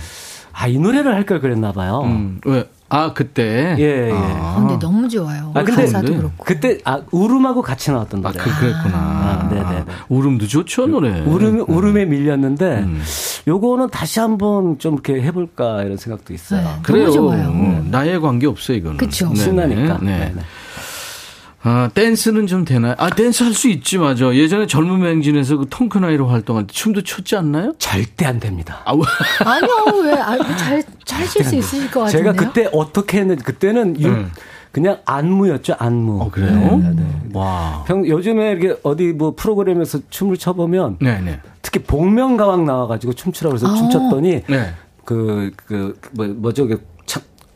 아, 0.60 0.66
이 0.66 0.78
노래를 0.78 1.14
할 1.14 1.24
걸 1.24 1.40
그랬나 1.40 1.72
봐요. 1.72 2.02
음, 2.04 2.40
왜? 2.44 2.68
아 2.92 3.12
그때. 3.12 3.76
예, 3.78 4.08
예. 4.08 4.12
아, 4.12 4.56
근데 4.58 4.78
너무 4.80 5.08
좋아요. 5.08 5.52
아, 5.54 5.62
근데 5.62 5.82
가사도 5.82 6.06
근데 6.08 6.16
그렇고. 6.18 6.44
그때 6.44 6.78
아, 6.84 7.00
울음하고 7.12 7.62
같이 7.62 7.90
나왔던 7.92 8.26
아, 8.26 8.32
노래. 8.32 8.42
그, 8.44 8.50
그랬구나. 8.58 8.96
아, 8.98 9.48
네네네. 9.48 9.84
울음도 10.08 10.48
좋죠, 10.48 10.88
노래. 10.88 11.20
울음, 11.20 11.64
울음에 11.68 12.04
밀렸는데, 12.04 12.78
음. 12.80 13.00
요거는 13.46 13.90
다시 13.90 14.18
한번 14.18 14.78
좀 14.80 14.94
이렇게 14.94 15.22
해볼까 15.22 15.84
이런 15.84 15.96
생각도 15.98 16.34
있어요. 16.34 16.62
네. 16.62 16.68
그래요. 16.82 17.04
너무 17.04 17.14
좋아요. 17.16 17.48
음, 17.50 17.88
나의 17.92 18.20
관계 18.20 18.48
없어요, 18.48 18.76
이거는. 18.78 18.96
그쵸. 18.96 19.26
네네. 19.28 19.38
신나니까. 19.40 19.98
네. 20.02 20.18
네네. 20.18 20.40
아, 21.62 21.90
댄스는 21.92 22.46
좀 22.46 22.64
되나요? 22.64 22.94
아, 22.98 23.10
댄스 23.10 23.42
할 23.42 23.52
수 23.52 23.68
있지, 23.68 23.98
맞아. 23.98 24.34
예전에 24.34 24.66
젊은 24.66 25.06
행진에서 25.06 25.58
그 25.58 25.66
통크나이로 25.68 26.26
활동할 26.28 26.66
때 26.66 26.72
춤도 26.72 27.02
췄지 27.02 27.36
않나요? 27.36 27.74
절대 27.78 28.24
안 28.24 28.40
됩니다. 28.40 28.80
아우. 28.86 29.02
아니요, 29.44 30.02
왜? 30.04 30.12
아, 30.14 30.38
잘, 30.56 30.82
잘하실 31.04 31.44
수 31.44 31.56
있으실 31.56 31.90
것 31.90 32.00
같은데요. 32.00 32.32
제가 32.32 32.44
그때 32.46 32.68
어떻게 32.72 33.18
했는지, 33.18 33.44
그때는 33.44 34.00
유- 34.00 34.08
음. 34.08 34.30
그냥 34.72 34.98
안무였죠, 35.04 35.74
안무. 35.78 36.22
어, 36.22 36.30
그래요? 36.30 36.78
네, 36.82 36.92
네. 36.94 37.04
와. 37.34 37.84
평, 37.86 38.06
요즘에 38.06 38.52
이렇게 38.52 38.78
어디 38.84 39.12
뭐 39.12 39.34
프로그램에서 39.36 39.98
춤을 40.10 40.36
춰보면 40.38 40.98
네네. 41.00 41.40
특히 41.60 41.80
복면가왕 41.82 42.64
나와가지고 42.64 43.12
춤추라고 43.14 43.56
해서 43.56 43.66
아. 43.66 43.74
춤췄더니 43.74 44.42
네. 44.48 44.72
그, 45.04 45.50
그, 45.66 45.98
뭐, 46.12 46.26
뭐죠, 46.28 46.68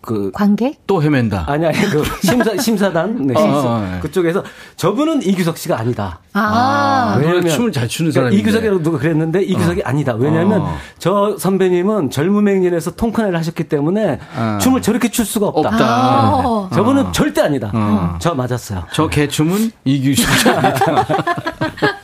그, 0.05 0.31
관계? 0.33 0.75
또 0.87 1.03
헤맨다. 1.03 1.45
아니, 1.49 1.67
아니, 1.67 1.77
그, 1.91 2.03
심사, 2.23 2.57
심사단? 2.57 3.17
네, 3.27 3.35
어, 3.35 3.41
심사. 3.41 3.59
어, 3.59 3.81
네. 3.81 4.01
그쪽에서 4.01 4.45
저분은 4.77 5.23
이규석 5.23 5.57
씨가 5.57 5.79
아니다. 5.79 6.21
아, 6.35 7.19
노래 7.23 7.49
춤을 7.49 7.73
잘 7.73 7.89
추는 7.89 8.11
그러니까 8.11 8.31
사람인데. 8.31 8.41
이규석이라고 8.41 8.83
누가 8.83 8.99
그랬는데 8.99 9.43
이규석이 9.43 9.83
아니다. 9.85 10.15
왜냐하면 10.15 10.63
어. 10.63 10.77
저 10.99 11.37
선배님은 11.39 12.11
젊은 12.11 12.45
맹년에서 12.45 12.93
통크나를 12.93 13.39
하셨기 13.39 13.65
때문에 13.65 14.19
아. 14.37 14.59
춤을 14.61 14.83
저렇게 14.83 15.09
출 15.11 15.25
수가 15.25 15.47
없다. 15.47 15.69
없다. 15.69 15.85
아. 15.87 16.69
저분은 16.75 17.13
절대 17.13 17.41
아니다. 17.41 17.71
어. 17.73 18.17
저 18.19 18.35
맞았어요. 18.35 18.85
저 18.93 19.09
개춤은 19.09 19.71
이규식입니다. 19.85 21.07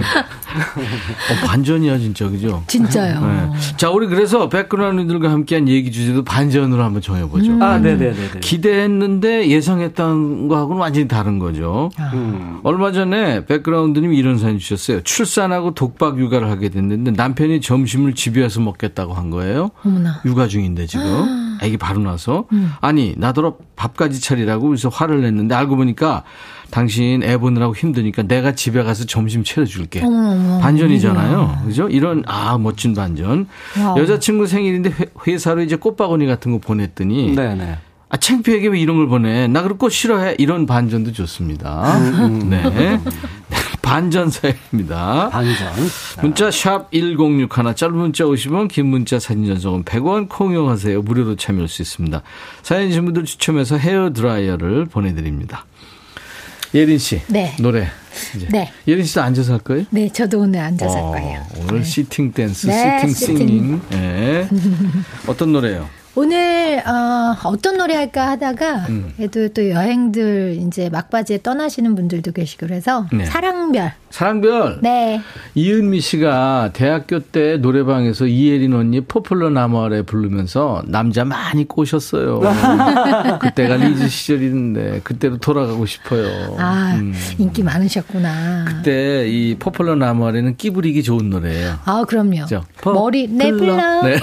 어, 0.00 1.46
반전이야, 1.46 1.98
진짜, 1.98 2.28
그죠? 2.28 2.62
진짜요. 2.66 3.20
네. 3.20 3.50
자, 3.76 3.90
우리 3.90 4.06
그래서 4.06 4.48
백그라운드들과 4.48 5.30
함께한 5.30 5.68
얘기 5.68 5.90
주제도 5.90 6.24
반전으로 6.24 6.82
한번 6.82 7.02
정해보죠. 7.02 7.62
아, 7.62 7.78
네네네. 7.78 8.40
기대했는데 8.40 9.48
예상했던 9.48 10.48
거하고는 10.48 10.80
완전히 10.80 11.08
다른 11.08 11.38
거죠. 11.38 11.90
음. 12.14 12.60
얼마 12.62 12.92
전에 12.92 13.44
백그라운드님이 13.46 14.16
이런 14.16 14.38
사연 14.38 14.58
주셨어요. 14.58 15.02
출산하고 15.02 15.74
독박 15.74 16.18
육아를 16.18 16.50
하게 16.50 16.68
됐는데 16.68 17.12
남편이 17.12 17.60
점심을 17.60 18.14
집에 18.14 18.42
와서 18.42 18.60
먹겠다고 18.60 19.14
한 19.14 19.30
거예요. 19.30 19.70
어머나. 19.84 20.20
육아 20.24 20.48
중인데 20.48 20.86
지금 20.86 21.58
애기 21.62 21.76
바로 21.76 22.00
나서 22.00 22.44
아니 22.80 23.14
나더러 23.16 23.56
밥까지 23.76 24.20
차리라고 24.20 24.66
그래서 24.68 24.88
화를 24.88 25.20
냈는데 25.22 25.54
알고 25.54 25.76
보니까 25.76 26.24
당신 26.72 27.22
애 27.22 27.36
보느라고 27.36 27.76
힘드니까 27.76 28.22
내가 28.22 28.54
집에 28.54 28.82
가서 28.82 29.04
점심 29.04 29.44
차려줄게. 29.44 30.00
어머. 30.02 30.58
반전이잖아요. 30.60 31.58
그죠? 31.66 31.86
이런, 31.90 32.24
아, 32.26 32.56
멋진 32.56 32.94
반전. 32.94 33.46
Wow. 33.78 33.98
여자친구 33.98 34.46
생일인데 34.46 34.90
회- 34.98 35.06
회사로 35.26 35.60
이제 35.62 35.76
꽃바구니 35.76 36.24
같은 36.26 36.50
거 36.50 36.58
보냈더니. 36.58 37.32
네네. 37.36 37.76
아, 38.08 38.16
창피하게 38.16 38.68
왜 38.68 38.80
이런 38.80 38.96
걸 38.96 39.06
보내? 39.06 39.46
나 39.48 39.62
그럴 39.62 39.76
꽃 39.76 39.90
싫어해. 39.90 40.36
이런 40.38 40.64
반전도 40.64 41.12
좋습니다. 41.12 41.98
네. 42.48 42.98
반전 43.82 44.30
사연입니다. 44.30 45.28
반전. 45.30 45.54
문자 46.22 46.50
샵 46.50 46.90
1061, 46.92 47.74
짧은 47.74 47.94
문자 47.94 48.24
50원, 48.24 48.68
긴 48.68 48.86
문자 48.86 49.18
사진 49.18 49.44
전송은 49.44 49.84
100원, 49.84 50.28
콩 50.30 50.48
이용하세요. 50.48 51.02
무료로 51.02 51.36
참여할 51.36 51.68
수 51.68 51.82
있습니다. 51.82 52.22
사연 52.62 52.88
주신 52.88 53.04
분들 53.04 53.26
추첨해서 53.26 53.76
헤어 53.76 54.12
드라이어를 54.14 54.86
보내드립니다. 54.86 55.66
예린 56.74 56.98
씨. 56.98 57.20
네. 57.28 57.54
노래. 57.58 57.86
이제. 58.36 58.46
네. 58.50 58.70
예린 58.86 59.04
씨도 59.04 59.22
앉아서 59.22 59.54
할 59.54 59.60
거예요? 59.60 59.84
네, 59.90 60.08
저도 60.10 60.40
오늘 60.40 60.60
앉아서 60.60 60.94
할 60.94 61.02
어, 61.02 61.10
거예요. 61.10 61.46
오늘 61.60 61.84
sitting 61.84 62.32
댄스, 62.32 62.66
네, 62.66 62.98
sitting 63.00 63.14
sitting. 63.14 63.36
Singing. 63.36 63.80
예. 63.92 64.48
어떤 65.26 65.52
노래요? 65.52 65.88
오늘 66.14 66.82
어, 66.86 67.36
어떤 67.44 67.78
노래 67.78 67.94
할까 67.94 68.28
하다가 68.28 68.74
음. 68.90 69.12
그래도 69.16 69.48
또 69.48 69.70
여행들 69.70 70.58
이제 70.60 70.90
막바지에 70.90 71.40
떠나시는 71.42 71.94
분들도 71.94 72.32
계시고 72.32 72.66
그래서 72.66 73.06
네. 73.12 73.24
사랑별. 73.24 73.92
사랑별. 74.10 74.80
네. 74.82 75.22
이은미 75.54 76.00
씨가 76.00 76.70
대학교 76.74 77.18
때 77.20 77.56
노래방에서 77.56 78.26
이예린 78.26 78.74
언니 78.74 79.00
포플러 79.00 79.48
나무 79.48 79.82
아래 79.82 80.02
부르면서 80.02 80.82
남자 80.86 81.24
많이 81.24 81.66
꼬셨어요. 81.66 82.40
그때가 83.40 83.76
리즈 83.76 84.06
시절인데 84.06 85.00
그때로 85.04 85.38
돌아가고 85.38 85.86
싶어요. 85.86 86.56
아, 86.58 86.94
음. 86.94 87.14
인기 87.38 87.62
많으셨구나. 87.62 88.66
그때 88.68 89.26
이 89.28 89.56
포플러 89.58 89.94
나무 89.94 90.26
아래는 90.26 90.58
끼부리기 90.58 91.02
좋은 91.02 91.30
노래예요. 91.30 91.78
아, 91.86 92.04
그럼요. 92.06 92.42
그죠? 92.42 92.64
머리 92.84 93.28
네 93.28 93.50
포플러. 93.50 93.72
플러. 94.02 94.18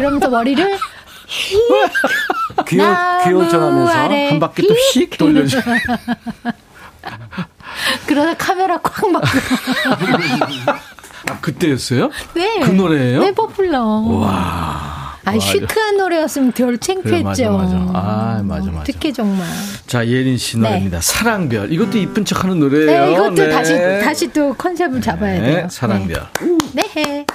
네. 0.00 0.04
그러면서 0.06 0.30
머리를 0.30 0.78
귀여운, 2.66 2.96
귀여운 3.24 3.48
척 3.48 3.60
하면서. 3.62 3.92
아래 3.92 4.30
한 4.30 4.40
바퀴 4.40 4.66
또 4.66 4.87
휙 4.87 5.16
돌려줘. 5.18 5.60
그러다 8.06 8.34
카메라 8.34 8.78
콱 8.78 9.10
막. 9.10 9.22
아, 11.30 11.40
그때였어요? 11.40 12.10
네. 12.34 12.60
그 12.60 12.70
노래예요? 12.70 13.20
네, 13.20 13.32
포플러. 13.32 13.80
와. 13.80 15.18
아, 15.24 15.38
시크한 15.38 15.98
노래였으면 15.98 16.52
덜 16.52 16.78
창피했죠. 16.78 17.20
그래, 17.20 17.22
맞아, 17.22 17.50
맞아. 17.50 17.76
아, 17.92 18.40
맞아, 18.42 18.70
맞아. 18.70 18.80
어떻게 18.80 19.12
정말. 19.12 19.46
자, 19.86 20.06
예린 20.06 20.36
씨 20.38 20.58
노래입니다. 20.58 21.00
사랑별. 21.00 21.72
이것도 21.72 21.98
이쁜 21.98 22.24
척 22.24 22.42
하는 22.42 22.58
노래예요. 22.58 23.06
네, 23.06 23.12
이것도 23.12 23.34
네. 23.34 23.50
다시 23.50 23.74
다시 24.02 24.32
또 24.32 24.54
컨셉을 24.54 25.00
잡아야 25.00 25.40
네, 25.40 25.54
돼요. 25.54 25.68
사랑별. 25.70 26.26
네. 26.72 26.82
네. 26.96 27.26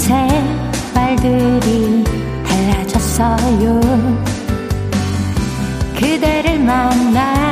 생활들이 0.00 2.04
달라졌어요. 2.46 3.80
그대를 5.94 6.58
만나기에 6.58 7.50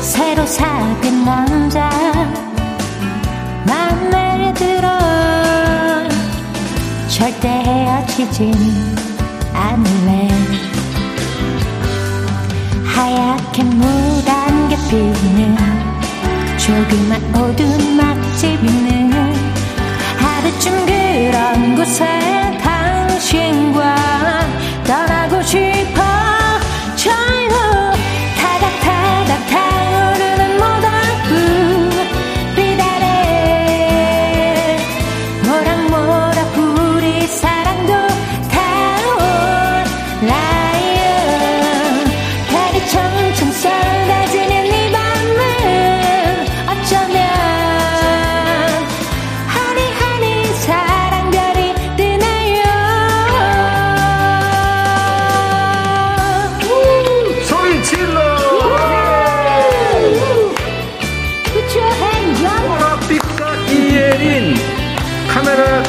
새로 0.00 0.44
사귄 0.44 1.24
남자 1.24 1.88
맘에 3.64 4.52
들어 4.54 4.88
절대 7.08 7.48
헤어지진 7.48 8.52
않을래 9.54 10.28
하얗게 12.84 13.62
물안개 13.62 14.76
피는 14.90 15.75
조그만 16.66 17.22
오두막집 17.32 18.64
있는 18.64 19.12
하루쯤 20.18 20.84
그런 20.84 21.76
곳에 21.76 22.04
당신과 22.60 23.94
떠나고 24.84 25.42
싶어 25.42 26.05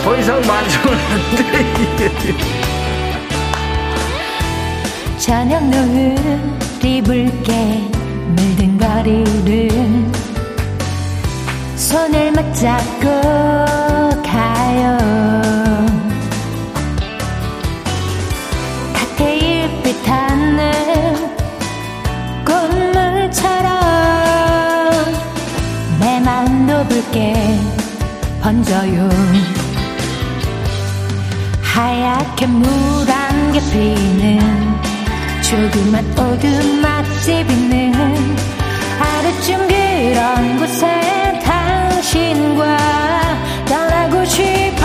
더 0.08 0.16
이상 0.16 0.40
만져는 0.40 0.98
안 0.98 1.36
돼, 1.36 1.42
이예린. 2.00 2.38
저녁 5.18 5.62
노을이 5.68 7.02
붉게 7.04 7.90
물든 8.30 8.78
거리를 8.78 9.70
손을 11.76 12.32
맞잡고 12.32 13.04
가요 14.24 14.98
칵테일빛 18.94 20.08
하늘 20.08 20.72
꽃물처럼 22.46 23.68
내 26.00 26.22
맘도 26.22 26.88
붉게 26.88 27.60
번져요 28.42 29.57
하얗게 31.78 32.48
물안개 32.48 33.60
피는 33.72 34.40
조그만 35.44 36.04
오두막집 36.18 37.48
있는 37.52 37.94
하루쯤 38.98 39.68
그런 39.68 40.58
곳에 40.58 41.40
당신과 41.46 42.78
떠나고 43.68 44.26
싶 44.26 44.77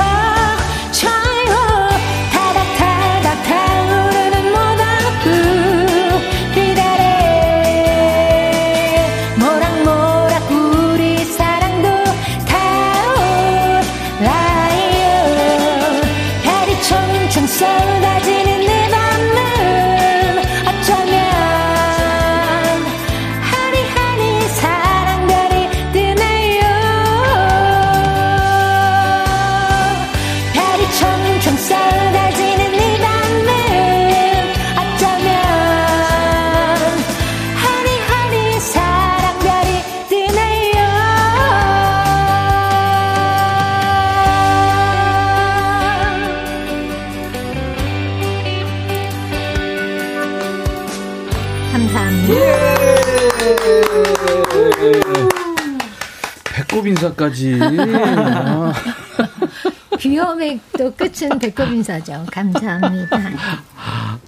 인사까지. 57.16 57.58
아, 57.60 58.72
귀여움의 59.98 60.58
또 60.76 60.92
끝은 60.94 61.38
배꼽 61.38 61.64
인사죠. 61.64 62.24
감사합니다. 62.32 63.20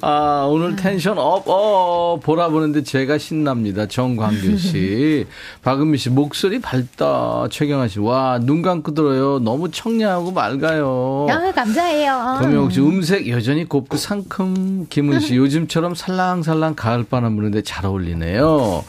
아, 0.03 0.47
오늘 0.49 0.76
tension 0.77 1.19
up, 1.19 1.45
어, 1.47 2.20
보라 2.22 2.49
보는데 2.49 2.82
제가 2.82 3.18
신납니다. 3.18 3.87
정광규 3.87 4.57
씨. 4.59 5.26
박은미 5.62 5.99
씨, 5.99 6.11
목소리 6.11 6.61
밝다. 6.61 7.47
최경아 7.51 7.89
씨, 7.89 7.99
와, 8.01 8.39
눈 8.41 8.62
감고 8.62 8.95
들어요. 8.95 9.39
너무 9.41 9.70
청량하고 9.70 10.30
맑아요. 10.32 11.26
아, 11.30 11.51
감사해요. 11.53 12.39
도명욱 12.43 12.72
씨, 12.72 12.80
음색 12.80 13.28
여전히 13.28 13.64
곱고 13.64 13.97
상큼. 13.97 14.87
김은 14.91 15.20
씨, 15.20 15.37
요즘처럼 15.37 15.95
살랑살랑 15.95 16.74
가을 16.76 17.05
바람 17.05 17.35
부는데 17.37 17.62
잘 17.62 17.87
어울리네요. 17.87 18.85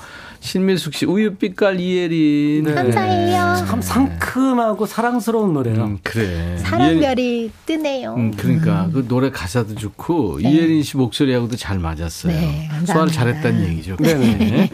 신미숙 0.45 0.93
씨, 0.93 1.05
우유빛깔 1.05 1.79
이예린. 1.79 2.65
네. 2.65 2.73
감사해요. 2.73 3.65
참 3.65 3.81
상큼하고 3.81 4.85
사랑스러운 4.85 5.53
노래요. 5.53 5.83
음, 5.83 5.97
그래. 6.03 6.55
사랑별이 6.59 7.49
뜨네요. 7.65 8.13
음, 8.15 8.31
그러니까 8.37 8.89
그 8.93 9.07
노래 9.07 9.31
가사도 9.31 9.73
좋고 9.73 10.41
이예린 10.41 10.83
씨 10.83 10.97
목소리하고도 10.97 11.55
잘 11.55 11.79
맞았어요. 11.79 12.31
네, 12.31 12.67
감사합니다. 12.69 12.93
소화를 12.93 13.11
잘했다는 13.11 13.67
얘기죠. 13.69 13.95
네네. 13.97 14.35
네. 14.35 14.71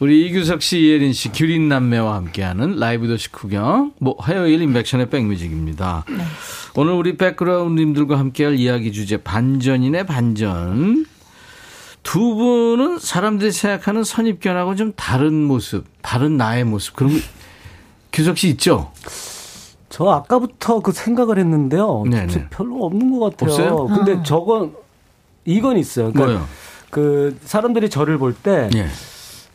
우리 0.00 0.26
이규석 0.26 0.62
씨, 0.62 0.80
이예린 0.80 1.12
씨, 1.12 1.30
규린 1.30 1.68
남매와 1.68 2.16
함께하는 2.16 2.76
라이브 2.76 3.06
도시 3.06 3.30
구경. 3.30 3.92
뭐 4.00 4.16
화요일 4.18 4.60
인백션의 4.62 5.08
백뮤직입니다. 5.10 6.04
네. 6.08 6.24
오늘 6.74 6.94
우리 6.94 7.16
백그라운드님들과 7.16 8.18
함께할 8.18 8.56
이야기 8.56 8.92
주제 8.92 9.18
반전이네 9.18 10.04
반전. 10.06 11.06
두 12.02 12.34
분은 12.34 12.98
사람들이 12.98 13.52
생각하는 13.52 14.04
선입견하고 14.04 14.74
좀 14.74 14.92
다른 14.96 15.44
모습, 15.44 15.84
다른 16.02 16.36
나의 16.36 16.64
모습 16.64 16.96
그런 16.96 17.12
거 17.12 17.18
규석 18.12 18.38
씨 18.38 18.48
있죠? 18.50 18.90
저 19.88 20.08
아까부터 20.08 20.80
그 20.80 20.92
생각을 20.92 21.38
했는데요. 21.38 22.04
별로 22.50 22.84
없는 22.84 23.18
것 23.18 23.36
같아요. 23.36 23.50
없어요? 23.50 23.86
근데 23.86 24.22
저건 24.24 24.72
이건 25.44 25.76
있어요. 25.76 26.12
그러니까 26.12 26.38
뭐요? 26.38 26.48
그 26.90 27.38
사람들이 27.44 27.90
저를 27.90 28.18
볼때 28.18 28.70
예. 28.74 28.86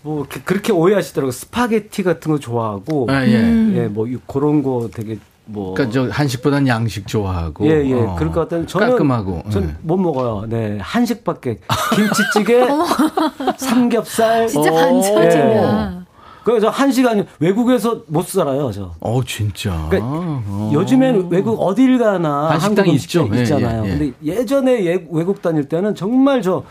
뭐 0.02 0.26
그렇게 0.46 0.72
오해하시더라고요. 0.72 1.32
스파게티 1.32 2.04
같은 2.04 2.32
거 2.32 2.40
좋아하고 2.40 3.08
아, 3.10 3.26
예. 3.26 3.32
예, 3.76 3.88
뭐 3.88 4.08
이- 4.08 4.18
그런 4.28 4.62
거 4.62 4.90
되게 4.94 5.18
뭐 5.48 5.74
그러니까 5.76 5.94
저 5.94 6.10
한식보단 6.12 6.68
양식 6.68 7.08
좋아하고 7.08 7.66
예, 7.68 7.86
예. 7.88 7.94
어, 7.94 8.16
그럴 8.18 8.32
것 8.32 8.42
같아요. 8.42 8.66
저는 8.66 8.88
깔끔하고 8.90 9.44
예. 9.46 9.50
전 9.52 9.79
못 9.79 10.00
먹어요. 10.00 10.46
네. 10.48 10.78
한식밖에 10.82 11.60
김치찌개, 11.96 12.66
삼겹살 13.58 14.48
진짜 14.48 14.72
어. 14.72 14.76
반전이야. 14.76 16.06
그래서 16.44 16.70
한식 16.70 17.08
아니 17.08 17.24
외국에서 17.40 18.02
못 18.08 18.28
살아요, 18.28 18.72
저. 18.72 18.94
어 19.00 19.22
진짜. 19.26 19.88
그러니까 19.90 20.12
어. 20.12 20.72
요즘엔 20.74 21.28
외국 21.30 21.60
어딜 21.60 21.98
가나 21.98 22.50
한식당이 22.52 22.92
음식점 22.92 23.26
있죠. 23.28 23.36
예, 23.38 23.42
있잖아요. 23.42 23.84
예, 23.84 23.88
예. 23.88 23.98
근데 23.98 24.14
예전에 24.24 24.86
예- 24.86 25.08
외국 25.12 25.42
다닐 25.42 25.68
때는 25.68 25.96
정말 25.96 26.42
저 26.44 26.64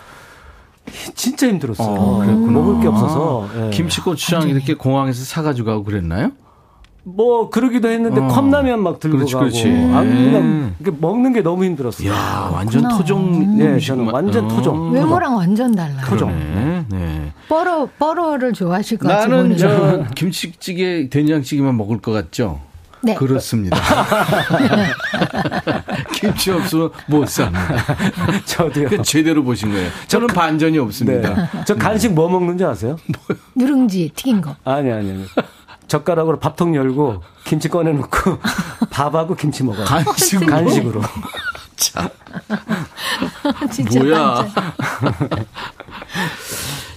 진짜 1.15 1.49
힘들었어요. 1.49 1.89
어, 1.89 2.19
그랬구나. 2.19 2.53
먹을 2.53 2.81
게 2.81 2.87
없어서. 2.89 3.49
예. 3.67 3.71
김치 3.71 4.01
고추장 4.01 4.49
이렇게 4.49 4.75
공항에서 4.75 5.25
사가지고 5.25 5.67
가고 5.67 5.85
그랬나요? 5.85 6.31
뭐 7.07 7.51
그러기도 7.51 7.89
했는데 7.89 8.21
어. 8.21 8.29
컵라면 8.29 8.83
막 8.83 8.99
들고 8.99 9.19
그렇지, 9.19 9.35
가고 9.35 9.47
그렇지. 9.47 9.69
아, 9.93 10.03
네. 10.03 10.25
그냥 10.33 10.75
이렇게 10.81 10.97
먹는 11.01 11.33
게 11.35 11.43
너무 11.43 11.65
힘들었어요. 11.65 12.11
야, 12.11 12.51
완전 12.53 12.81
그렇구나. 12.83 12.97
토종. 12.99 13.59
네, 13.59 13.67
음식 13.67 13.89
저는 13.89 14.07
맛- 14.07 14.15
완전 14.15 14.47
어. 14.47 14.49
토종. 14.49 14.93
외모랑 14.93 15.37
완전 15.37 15.75
달라요. 15.75 16.05
토종. 16.07 16.31
네. 16.31 16.85
네. 16.89 17.33
뻐러 17.49 17.87
뻐러를 17.99 18.53
좋아하실 18.55 18.99
것 18.99 19.09
같아요. 19.09 19.37
나는. 19.43 19.57
저 19.59 20.05
김치찌개, 20.15 21.09
된장찌개만 21.11 21.77
먹을 21.77 21.99
것 22.01 22.13
같죠? 22.13 22.61
네. 23.03 23.15
그렇습니다. 23.17 23.77
김치 26.15 26.51
없으면 26.51 26.89
못 27.07 27.29
삽니다. 27.29 27.85
저도요. 28.47 28.89
그 28.89 29.03
제대로 29.03 29.45
보신 29.45 29.71
거예요. 29.73 29.91
저는 30.09 30.29
반전이 30.29 30.73
네. 30.73 30.79
없습니다. 30.79 31.51
저 31.67 31.75
간식 31.75 32.15
뭐 32.15 32.31
먹는지 32.31 32.65
아세요? 32.65 32.97
누룽지 33.55 34.13
튀긴 34.17 34.41
거. 34.41 34.57
아니 34.65 34.91
아니 34.91 35.11
아니. 35.11 35.25
젓가락으로 35.89 36.39
밥통 36.39 36.75
열고 36.75 37.23
김치 37.45 37.69
꺼내 37.69 37.93
놓고 37.93 38.39
밥하고 38.91 39.35
김치 39.37 39.63
먹어요. 39.65 39.85
간식으로? 39.85 40.47
간식으로. 40.51 41.03
참. 41.77 42.09
진짜 43.73 44.01
뭐야. 44.03 44.19
완전. 44.19 45.45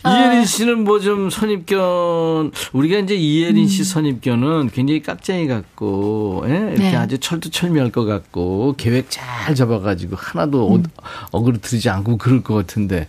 이예린 0.06 0.46
씨는 0.46 0.84
뭐 0.84 1.00
좀 1.00 1.30
선입견, 1.30 2.52
우리가 2.74 3.00
이제 3.00 3.14
이예린 3.16 3.64
음. 3.66 3.68
씨 3.68 3.84
선입견은 3.84 4.70
굉장히 4.70 5.02
깍쟁이 5.02 5.48
같고, 5.48 6.46
예? 6.48 6.54
이렇게 6.72 6.92
네. 6.92 6.96
아주 6.96 7.18
철두철미할 7.20 7.92
것 7.92 8.06
같고, 8.06 8.76
계획 8.78 9.08
잘 9.10 9.54
잡아가지고 9.54 10.16
하나도 10.18 10.76
음. 10.76 10.84
어, 10.98 11.04
어그러뜨리지 11.32 11.90
않고 11.90 12.18
그럴 12.18 12.42
것 12.42 12.54
같은데. 12.56 13.08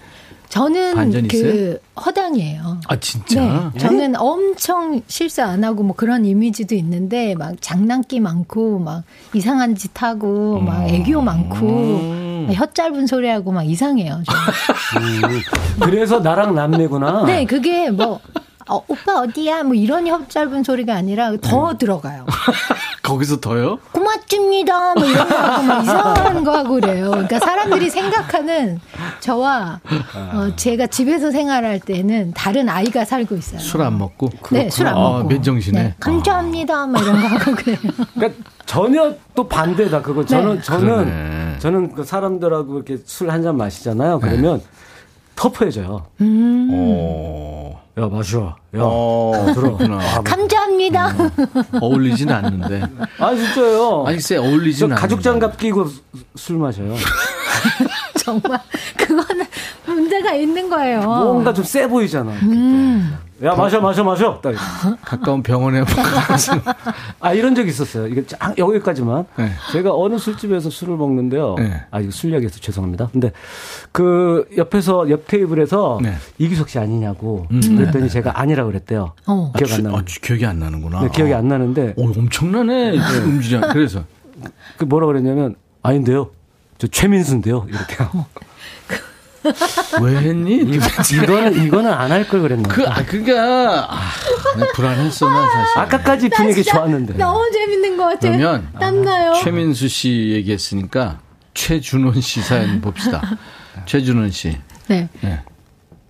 저는 0.48 1.28
그 1.28 1.36
있어요? 1.36 1.76
허당이에요. 2.04 2.80
아, 2.88 2.96
진짜? 2.96 3.70
네, 3.74 3.78
저는 3.78 4.16
엄청 4.16 5.00
실수 5.06 5.42
안 5.42 5.62
하고 5.62 5.82
뭐 5.82 5.94
그런 5.94 6.24
이미지도 6.24 6.74
있는데 6.74 7.34
막 7.34 7.54
장난기 7.60 8.20
많고 8.20 8.78
막 8.78 9.04
이상한 9.34 9.74
짓 9.74 9.90
하고 10.02 10.60
막 10.60 10.88
애교 10.88 11.20
많고 11.20 12.46
혀 12.52 12.66
짧은 12.66 13.06
소리 13.06 13.28
하고 13.28 13.52
막 13.52 13.62
이상해요. 13.64 14.22
저는. 14.92 15.40
그래서 15.80 16.20
나랑 16.20 16.54
남매구나. 16.54 17.24
네, 17.26 17.44
그게 17.44 17.90
뭐 17.90 18.20
어, 18.68 18.82
오빠 18.88 19.20
어디야? 19.20 19.62
뭐 19.64 19.74
이런 19.74 20.06
혀 20.06 20.26
짧은 20.28 20.62
소리가 20.62 20.94
아니라 20.94 21.36
더 21.40 21.76
들어가요. 21.76 22.26
거기서 23.08 23.40
더요? 23.40 23.78
고맙습니다. 23.92 24.94
뭐 24.94 25.04
이런 25.04 25.26
거 25.28 25.34
하고 25.34 25.62
막 25.62 25.82
이상한 25.82 26.44
거 26.44 26.56
하고 26.58 26.74
그래요. 26.74 27.10
그러니까 27.10 27.38
사람들이 27.38 27.88
생각하는 27.88 28.78
저와 29.20 29.80
어, 30.34 30.54
제가 30.56 30.86
집에서 30.88 31.30
생활할 31.30 31.80
때는 31.80 32.32
다른 32.34 32.68
아이가 32.68 33.04
살고 33.06 33.34
있어요. 33.36 33.58
술 33.60 33.80
안 33.82 33.96
먹고? 33.98 34.28
네, 34.50 34.68
술안 34.68 34.94
아, 34.94 34.98
먹고. 35.00 35.28
맨정신에? 35.28 35.82
네, 35.82 35.94
감사합니다. 36.00 36.86
막 36.86 37.02
이런 37.02 37.20
거 37.20 37.26
하고 37.28 37.54
그래요. 37.54 37.78
그러니까 38.14 38.42
전혀 38.66 39.14
또 39.34 39.48
반대다 39.48 40.02
그거. 40.02 40.24
저는 40.26 40.56
네. 40.56 40.62
저는 40.62 40.80
그러네. 40.86 41.56
저는 41.60 41.94
그 41.94 42.04
사람들하고 42.04 42.76
이렇게 42.76 42.98
술 43.06 43.30
한 43.30 43.42
잔 43.42 43.56
마시잖아요. 43.56 44.20
그러면 44.20 44.60
터프해져요. 45.36 46.04
음. 46.20 46.68
어. 47.98 48.02
야 48.02 48.08
마셔. 48.08 48.56
야 48.76 48.80
어, 48.82 49.52
그렇구나. 49.54 50.22
감사합니다. 50.22 51.14
어울리진 51.80 52.30
않는데. 52.30 52.82
아 53.18 53.34
진짜요. 53.34 54.04
아니, 54.06 54.16
글쎄, 54.16 54.36
어울리진 54.36 54.78
저 54.80 54.84
않는데. 54.86 55.00
가죽 55.00 55.22
장갑 55.22 55.56
끼고 55.58 55.86
술 56.36 56.58
마셔요. 56.58 56.94
정말 58.18 58.60
그거는 58.96 59.46
문제가 59.86 60.32
있는 60.34 60.68
거예요. 60.68 61.00
뭔가 61.02 61.52
좀세 61.52 61.86
보이잖아. 61.88 62.30
음. 62.42 63.18
야 63.44 63.54
마셔 63.54 63.80
마셔 63.80 64.02
마셔. 64.02 64.40
딱 64.40 64.50
이렇게. 64.50 64.64
가까운 65.04 65.42
병원에. 65.44 65.84
아 67.20 67.32
이런 67.32 67.54
적 67.54 67.68
있었어요. 67.68 68.08
이게 68.08 68.26
쫙 68.26 68.56
여기까지만. 68.58 69.26
네. 69.36 69.50
제가 69.72 69.94
어느 69.94 70.18
술집에서 70.18 70.70
술을 70.70 70.96
먹는데요. 70.96 71.54
네. 71.56 71.82
아 71.92 72.00
이거 72.00 72.10
술 72.10 72.32
이야기해서 72.32 72.58
죄송합니다. 72.58 73.08
근데 73.12 73.30
그 73.92 74.48
옆에서 74.56 75.08
옆 75.10 75.28
테이블에서 75.28 76.00
네. 76.02 76.14
이규석 76.38 76.68
씨 76.68 76.78
아니냐고 76.80 77.46
음. 77.52 77.60
그랬더니 77.60 78.08
제가 78.08 78.40
아니라고 78.40 78.70
그랬대요. 78.70 79.12
어. 79.26 79.52
기억 79.56 79.72
안 79.72 79.86
아, 79.86 79.90
나는. 79.90 80.06
주- 80.06 80.20
기억이 80.20 80.44
안 80.44 80.58
나는구나. 80.58 81.02
네, 81.02 81.08
기억이 81.14 81.32
안 81.32 81.46
나는데 81.46 81.94
오, 81.96 82.06
엄청나네. 82.10 82.98
음주량. 82.98 83.72
그래서. 83.72 84.02
그 84.78 84.84
뭐라 84.84 85.06
그랬냐면 85.06 85.54
아닌데요. 85.82 86.30
저 86.78 86.86
최민수인데요. 86.88 87.66
이렇게요. 87.68 88.26
왜 90.02 90.16
했니? 90.16 90.56
이거는 91.22 91.64
이거는 91.66 91.92
안 91.92 92.10
할 92.10 92.26
걸 92.28 92.40
그랬나. 92.42 92.68
그, 92.68 92.86
아, 92.86 93.04
그니까, 93.04 93.86
아, 93.90 94.00
나 94.58 94.66
불안했어, 94.74 95.28
나 95.28 95.48
사실. 95.48 95.78
아까까지 95.78 96.28
분위기 96.30 96.64
좋았는데. 96.64 97.14
너무 97.14 97.50
재밌는 97.52 97.96
것 97.96 98.04
같아요. 98.04 98.36
그러면 98.36 98.68
땀나요. 98.80 99.34
최민수 99.42 99.88
씨 99.88 100.30
얘기했으니까 100.32 101.20
최준원 101.54 102.20
씨 102.20 102.40
사연 102.40 102.80
봅시다. 102.80 103.22
최준원 103.86 104.30
씨. 104.30 104.56
네. 104.88 105.08
네. 105.20 105.40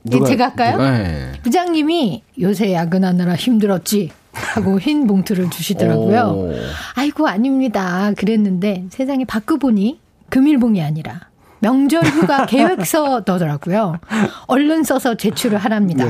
네, 0.03 0.19
제가 0.27 0.47
할까요? 0.47 0.79
네. 0.79 1.33
부장님이 1.43 2.23
요새 2.41 2.73
야근하느라 2.73 3.35
힘들었지 3.35 4.11
하고 4.33 4.79
흰 4.81 5.07
봉투를 5.07 5.51
주시더라고요. 5.51 6.21
오. 6.21 6.55
아이고 6.95 7.29
아닙니다. 7.29 8.13
그랬는데 8.17 8.85
세상에 8.91 9.25
바꾸 9.27 9.59
보니 9.59 10.01
금일봉이 10.31 10.83
아니라 10.83 11.28
명절 11.61 12.05
휴가 12.07 12.47
계획서더라고요. 12.47 13.99
얼른 14.47 14.85
써서 14.85 15.15
제출을 15.15 15.59
하랍니다. 15.59 16.05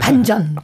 반전. 0.00 0.56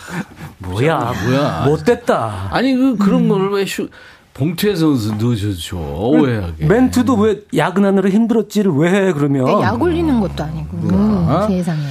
뭐야, 0.58 1.12
뭐야. 1.24 1.64
못됐다. 1.66 2.48
아니, 2.50 2.74
그, 2.74 2.96
그런 2.96 3.28
거를 3.28 3.50
왜 3.50 3.64
휴, 3.64 3.88
봉투에서 4.32 4.86
넣어줘, 4.86 5.76
오해하게. 5.76 6.66
멘트도 6.66 7.14
왜 7.16 7.40
야근하느라 7.56 8.08
힘들었지를 8.10 8.72
왜 8.72 8.90
해, 8.90 9.12
그러면. 9.12 9.44
네, 9.44 9.52
약 9.62 9.80
올리는 9.80 10.18
것도 10.20 10.42
아니고 10.42 10.76
음, 10.76 11.28
세상에. 11.48 11.82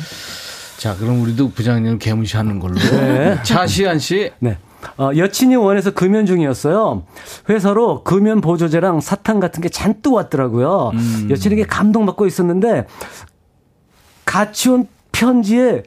자, 0.78 0.96
그럼 0.98 1.22
우리도 1.22 1.52
부장님 1.52 2.00
개무시하는 2.00 2.60
걸로. 2.60 2.76
네. 2.76 3.40
차시안 3.44 4.00
씨. 4.00 4.32
네. 4.40 4.58
어, 4.98 5.12
여친이 5.16 5.56
원해서 5.56 5.92
금연 5.92 6.26
중이었어요. 6.26 7.04
회사로 7.50 8.04
금연 8.04 8.42
보조제랑 8.42 9.02
사탕 9.02 9.40
같은 9.40 9.62
게 9.62 9.70
잔뜩 9.70 10.14
왔더라고요. 10.14 10.92
음. 10.94 11.28
여친에게 11.30 11.66
감동받고 11.66 12.26
있었는데 12.26 12.86
같이 14.26 14.70
온 14.70 14.88
편지에 15.12 15.84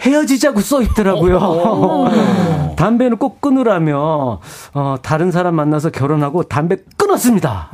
헤어지자고 0.00 0.60
써 0.60 0.82
있더라고요. 0.82 2.74
담배는 2.76 3.16
꼭 3.18 3.40
끊으라며 3.40 4.40
어, 4.74 4.96
다른 5.02 5.30
사람 5.30 5.54
만나서 5.54 5.90
결혼하고 5.90 6.42
담배 6.44 6.76
끊었습니다. 6.96 7.68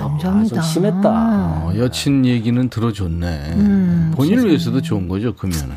감사합니다. 0.00 0.54
좀 0.54 0.62
심했다. 0.62 1.08
어, 1.10 1.72
여친 1.76 2.24
얘기는 2.26 2.68
들어줬네. 2.68 3.26
음, 3.56 4.12
본인을 4.14 4.48
위해서도 4.48 4.80
좋은 4.82 5.08
거죠, 5.08 5.34
금연은. 5.34 5.76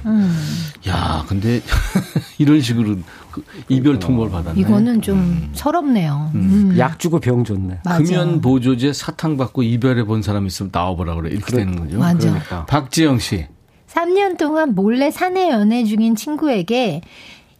야, 0.87 1.23
근데 1.27 1.61
이런 2.37 2.61
식으로 2.61 2.97
그 3.31 3.43
이별 3.69 3.99
통보를 3.99 4.31
받았네. 4.31 4.59
이거는 4.59 5.01
좀 5.01 5.49
서럽네요. 5.53 6.31
음. 6.35 6.75
약 6.77 6.99
주고 6.99 7.19
병 7.19 7.43
줬네. 7.43 7.79
맞아. 7.83 7.97
금연 8.03 8.41
보조제 8.41 8.93
사탕 8.93 9.37
받고 9.37 9.63
이별해 9.63 10.03
본 10.03 10.21
사람 10.21 10.45
있으면 10.45 10.69
나와보라 10.73 11.15
그래. 11.15 11.29
이렇게 11.31 11.55
되는 11.55 11.75
거죠. 11.75 11.99
맞아. 11.99 12.29
그러니까. 12.29 12.65
박지영 12.65 13.19
씨. 13.19 13.47
3년 13.87 14.37
동안 14.37 14.73
몰래 14.73 15.11
사내 15.11 15.49
연애 15.51 15.83
중인 15.83 16.15
친구에게 16.15 17.01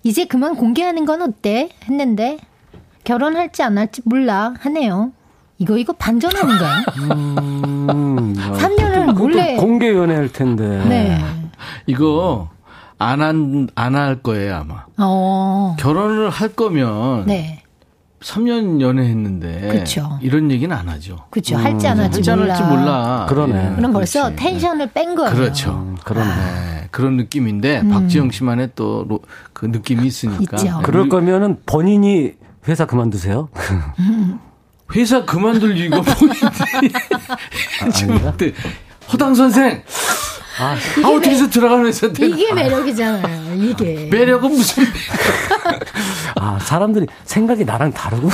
이제 0.03 0.25
그만 0.25 0.55
공개하는 0.55 1.05
건 1.05 1.21
어때? 1.21 1.69
했는데 1.85 2.37
결혼할지 3.03 3.63
안 3.63 3.77
할지 3.77 4.01
몰라 4.05 4.53
하네요. 4.59 5.11
이거 5.63 5.77
이거 5.77 5.93
반전 5.93 6.35
아닌가요? 6.35 6.83
음, 7.15 8.33
3년을 8.35 9.13
몰래 9.17 9.55
공개 9.55 9.93
연애할 9.95 10.27
텐데. 10.29 10.83
네. 10.85 11.23
이거 11.87 12.49
안 12.99 13.21
한, 13.21 13.69
안 13.75 13.95
할 13.95 14.21
거예요, 14.21 14.55
아마. 14.57 14.83
어. 14.97 15.75
결혼을 15.79 16.29
할 16.29 16.49
거면 16.49 17.25
네. 17.27 17.61
3년 18.21 18.81
연애했는데 18.81 19.67
그쵸. 19.69 20.17
이런 20.21 20.51
얘기는 20.51 20.73
안 20.75 20.87
하죠. 20.89 21.17
그렇죠. 21.29 21.55
할지 21.57 21.87
안 21.87 21.99
할지 21.99 22.21
몰라. 22.29 22.53
할지 22.53 22.63
몰라. 22.63 23.25
그러네. 23.29 23.69
예, 23.71 23.75
그럼 23.75 23.93
벌써 23.93 24.23
그렇지. 24.25 24.35
텐션을 24.43 24.91
뺀 24.91 25.15
거예요. 25.15 25.33
그렇죠. 25.33 25.71
음, 25.71 25.97
그러네. 26.03 26.29
네, 26.29 26.87
그런 26.91 27.15
느낌인데 27.17 27.87
박지영 27.89 28.31
씨만의 28.31 28.71
또 28.75 29.05
그 29.53 29.65
느낌이 29.65 30.05
있으니까. 30.07 30.57
있죠. 30.57 30.81
그럴 30.83 31.07
거면은 31.07 31.57
본인이 31.65 32.33
회사 32.67 32.85
그만두세요. 32.85 33.47
회사 34.95 35.25
그만둘 35.25 35.77
이유가 35.77 35.97
뭐인데. 36.03 36.89
지금 37.93 38.19
그때 38.21 38.53
허당 39.11 39.33
선생. 39.35 39.83
아, 40.59 40.75
아 40.75 41.19
해서 41.25 41.49
들어가는 41.49 41.87
회사인데. 41.87 42.27
이게 42.27 42.53
매력이잖아요. 42.53 43.55
이게. 43.55 44.07
매력은 44.11 44.51
무슨 44.51 44.83
아, 46.35 46.59
사람들이 46.61 47.07
생각이 47.23 47.65
나랑 47.65 47.91
다르구나. 47.91 48.33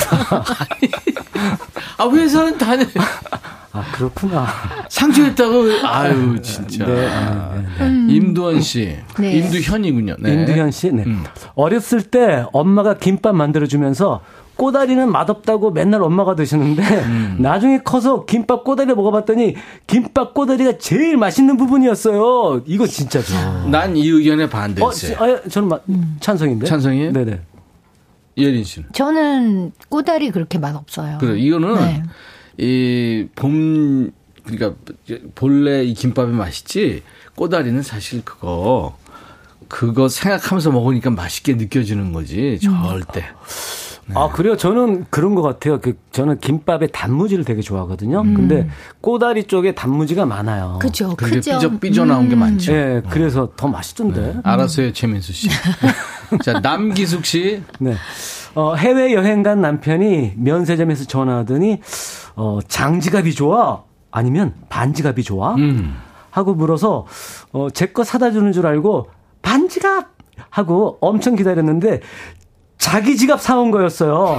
아 1.96 2.08
회사는 2.08 2.58
다녀 2.58 2.84
아, 3.72 3.84
그렇구나. 3.92 4.46
상처했다고 4.88 5.86
아유 5.86 6.40
진짜. 6.42 6.84
네. 6.84 7.08
아, 7.08 7.54
네, 7.78 8.14
임두원 8.14 8.60
씨, 8.60 8.96
네. 9.18 9.32
임두현이군요. 9.32 10.16
네. 10.18 10.32
임두현 10.34 10.72
씨, 10.72 10.92
네. 10.92 11.04
음. 11.06 11.24
어렸을 11.54 12.02
때 12.02 12.44
엄마가 12.52 12.94
김밥 12.94 13.34
만들어 13.36 13.66
주면서 13.66 14.20
꼬다리는 14.64 15.10
맛없다고 15.10 15.70
맨날 15.70 16.02
엄마가 16.02 16.34
드시는데 16.34 16.82
음. 16.82 17.36
나중에 17.40 17.78
커서 17.78 18.26
김밥 18.26 18.62
꼬다리 18.62 18.92
먹어봤더니 18.94 19.54
김밥 19.86 20.34
꼬다리가 20.34 20.76
제일 20.76 21.16
맛있는 21.16 21.56
부분이었어요. 21.56 22.64
이거 22.66 22.86
진짜죠. 22.86 23.68
난 23.70 23.96
이 23.96 24.06
의견에 24.06 24.44
어, 24.44 24.48
반대했어요. 24.50 24.92
지- 24.92 25.14
아, 25.16 25.48
저는 25.48 25.68
마- 25.70 25.78
찬성인데. 26.20 26.66
찬성이에요? 26.66 27.12
네네. 27.12 27.40
예린 28.36 28.62
씨는. 28.62 28.90
저는 28.92 29.72
꼬다리 29.88 30.30
그렇게 30.30 30.58
맛 30.58 30.76
없어요. 30.76 31.16
그래 31.20 31.38
이거는 31.38 31.74
네. 31.76 32.02
이봄 32.58 34.10
그러니까 34.44 34.74
본래 35.36 35.84
이 35.84 35.94
김밥이 35.94 36.32
맛있지 36.34 37.02
꼬다리는 37.34 37.80
사실 37.82 38.22
그거 38.26 38.94
그거 39.68 40.08
생각하면서 40.10 40.70
먹으니까 40.70 41.08
맛있게 41.10 41.54
느껴지는 41.54 42.12
거지 42.12 42.58
절대. 42.60 43.24
네. 44.14 44.20
아, 44.20 44.28
그래요? 44.28 44.56
저는 44.56 45.06
그런 45.10 45.34
것 45.34 45.42
같아요. 45.42 45.80
그, 45.80 45.96
저는 46.10 46.38
김밥에 46.40 46.88
단무지를 46.88 47.44
되게 47.44 47.60
좋아하거든요. 47.62 48.22
근데 48.22 48.68
꼬다리 49.00 49.44
쪽에 49.44 49.74
단무지가 49.74 50.26
많아요. 50.26 50.74
음. 50.74 50.78
그죠. 50.78 51.14
그게 51.16 51.36
크죠. 51.36 51.52
삐져 51.58 51.78
삐져 51.78 52.04
나온 52.04 52.28
게 52.28 52.34
음. 52.36 52.40
많죠. 52.40 52.72
예, 52.72 53.02
그래서 53.10 53.50
더 53.56 53.68
맛있던데. 53.68 54.36
알았어요, 54.42 54.92
최민수 54.92 55.32
씨. 55.32 55.48
자 56.44 56.60
남기숙 56.60 57.24
씨. 57.24 57.62
네. 57.78 57.94
어, 58.54 58.74
해외 58.74 59.12
여행 59.14 59.42
간 59.42 59.60
남편이 59.60 60.32
면세점에서 60.36 61.04
전화하더니 61.04 61.80
어, 62.36 62.58
장지갑이 62.66 63.32
좋아? 63.34 63.84
아니면 64.10 64.54
반지갑이 64.68 65.22
좋아? 65.22 65.54
음. 65.54 65.94
하고 66.30 66.54
물어서 66.54 67.06
어, 67.52 67.68
제 67.70 67.86
거 67.92 68.04
사다 68.04 68.30
주는 68.32 68.52
줄 68.52 68.66
알고 68.66 69.08
반지갑 69.42 70.06
하고 70.50 70.98
엄청 71.00 71.36
기다렸는데 71.36 72.00
자기 72.80 73.16
지갑 73.16 73.40
사온 73.40 73.70
거였어요. 73.70 74.38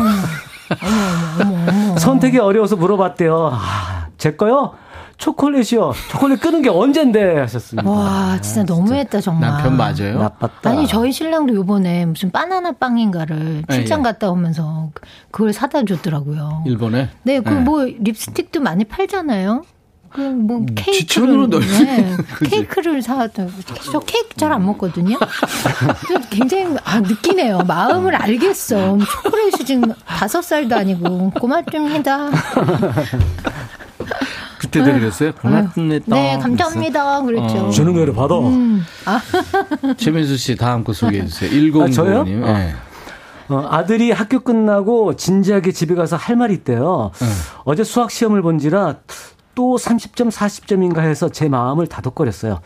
선택이 1.97 2.39
어려워서 2.39 2.75
물어봤대요. 2.75 3.51
아, 3.53 4.07
제 4.17 4.35
거요? 4.35 4.73
초콜릿이요. 5.17 5.93
초콜릿 6.09 6.41
끄는 6.41 6.63
게 6.63 6.69
언젠데 6.69 7.37
하셨습니다. 7.41 7.87
와, 7.87 8.39
진짜 8.41 8.63
너무했다 8.63 9.21
정말. 9.21 9.51
남편 9.51 9.77
맞아요? 9.77 10.17
나빴다. 10.19 10.69
아니 10.71 10.87
저희 10.87 11.11
신랑도 11.11 11.53
요번에 11.53 12.07
무슨 12.07 12.31
바나나 12.31 12.71
빵인가를 12.71 13.63
예, 13.69 13.73
출장 13.73 13.99
예. 13.99 14.03
갔다 14.03 14.31
오면서 14.31 14.89
그걸 15.29 15.53
사다 15.53 15.85
줬더라고요. 15.85 16.63
일본에. 16.65 17.09
네, 17.21 17.39
그 17.39 17.53
예. 17.53 17.55
뭐 17.59 17.83
립스틱도 17.85 18.61
많이 18.61 18.83
팔잖아요. 18.83 19.61
그뭐 20.13 20.65
추천으로 20.93 21.47
케이크를 21.47 21.49
넣- 21.49 21.59
네? 21.59 22.17
케이크를 22.49 23.01
사왔던 23.01 23.51
저 23.91 23.99
케이크 23.99 24.35
잘 24.35 24.51
안 24.51 24.65
먹거든요. 24.65 25.17
저 26.07 26.19
굉장히 26.29 26.75
아 26.83 26.99
느끼네요. 26.99 27.59
마음을 27.59 28.13
알겠어. 28.15 28.97
초콜릿이 29.23 29.63
지금 29.65 29.93
다섯 30.05 30.41
살도 30.41 30.75
아니고 30.75 31.31
고맙습니다. 31.39 32.29
그때 34.59 34.83
드리겠어요? 34.83 35.31
고맙습니다. 35.33 36.05
네, 36.15 36.37
감사합니다. 36.39 37.21
그랬죠. 37.23 37.67
어. 37.67 37.69
주는 37.71 37.93
거를 37.93 38.13
받아. 38.13 38.35
최민수 39.97 40.37
씨 40.37 40.55
다음 40.55 40.83
거 40.83 40.93
소개해 40.93 41.25
주세요. 41.25 41.49
1095님. 41.49 41.81
아, 41.83 41.89
저요? 41.91 42.23
네. 42.23 42.73
어, 43.49 43.67
아들이 43.69 44.11
학교 44.11 44.39
끝나고 44.39 45.15
진지하게 45.15 45.71
집에 45.71 45.95
가서 45.95 46.15
할 46.15 46.35
말이 46.35 46.53
있대요. 46.53 47.11
어제 47.63 47.83
수학 47.83 48.11
시험을 48.11 48.41
본지라 48.43 48.97
또 49.55 49.77
30점, 49.77 50.31
40점인가 50.31 50.99
해서 50.99 51.29
제 51.29 51.49
마음을 51.49 51.87
다독거렸어요. 51.87 52.61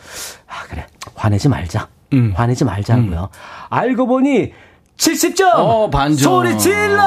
아, 0.47 0.63
그래. 0.69 0.85
화내지 1.15 1.49
말자. 1.49 1.87
음. 2.13 2.33
화내지 2.35 2.65
말자고요. 2.65 3.29
알고 3.69 4.07
보니 4.07 4.53
70점! 4.97 5.51
어, 5.55 5.89
반점. 5.89 6.17
소리 6.23 6.57
질러! 6.57 7.03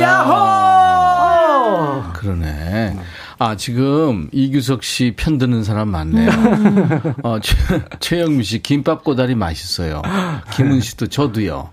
야호! 0.00 2.02
그러네. 2.14 2.96
아, 3.44 3.56
지금 3.56 4.28
이규석 4.30 4.84
씨 4.84 5.14
편 5.16 5.36
드는 5.36 5.64
사람 5.64 5.88
많네요. 5.88 6.30
어, 7.24 7.40
최, 7.40 7.56
최영미 7.98 8.44
씨, 8.44 8.62
김밥 8.62 9.02
꼬다리 9.02 9.34
맛있어요. 9.34 10.00
김은 10.54 10.80
씨도 10.80 11.08
저도요. 11.08 11.70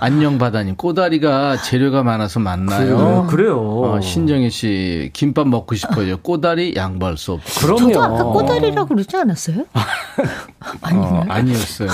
안녕 0.00 0.38
바다님, 0.38 0.74
꼬다리가 0.74 1.58
재료가 1.62 2.02
많아서 2.02 2.40
맞나요? 2.40 3.28
그래요. 3.30 3.56
어, 3.60 4.00
신정희 4.00 4.50
씨, 4.50 5.10
김밥 5.12 5.46
먹고 5.46 5.76
싶어요. 5.76 6.16
꼬다리 6.18 6.74
양보할 6.76 7.16
수 7.16 7.32
없죠. 7.34 7.60
그럼요. 7.68 7.92
저도 7.92 8.02
아까 8.02 8.24
꼬다리라고 8.24 8.88
그러지 8.88 9.16
않았어요? 9.16 9.64
어, 10.92 11.24
아니었어요. 11.28 11.88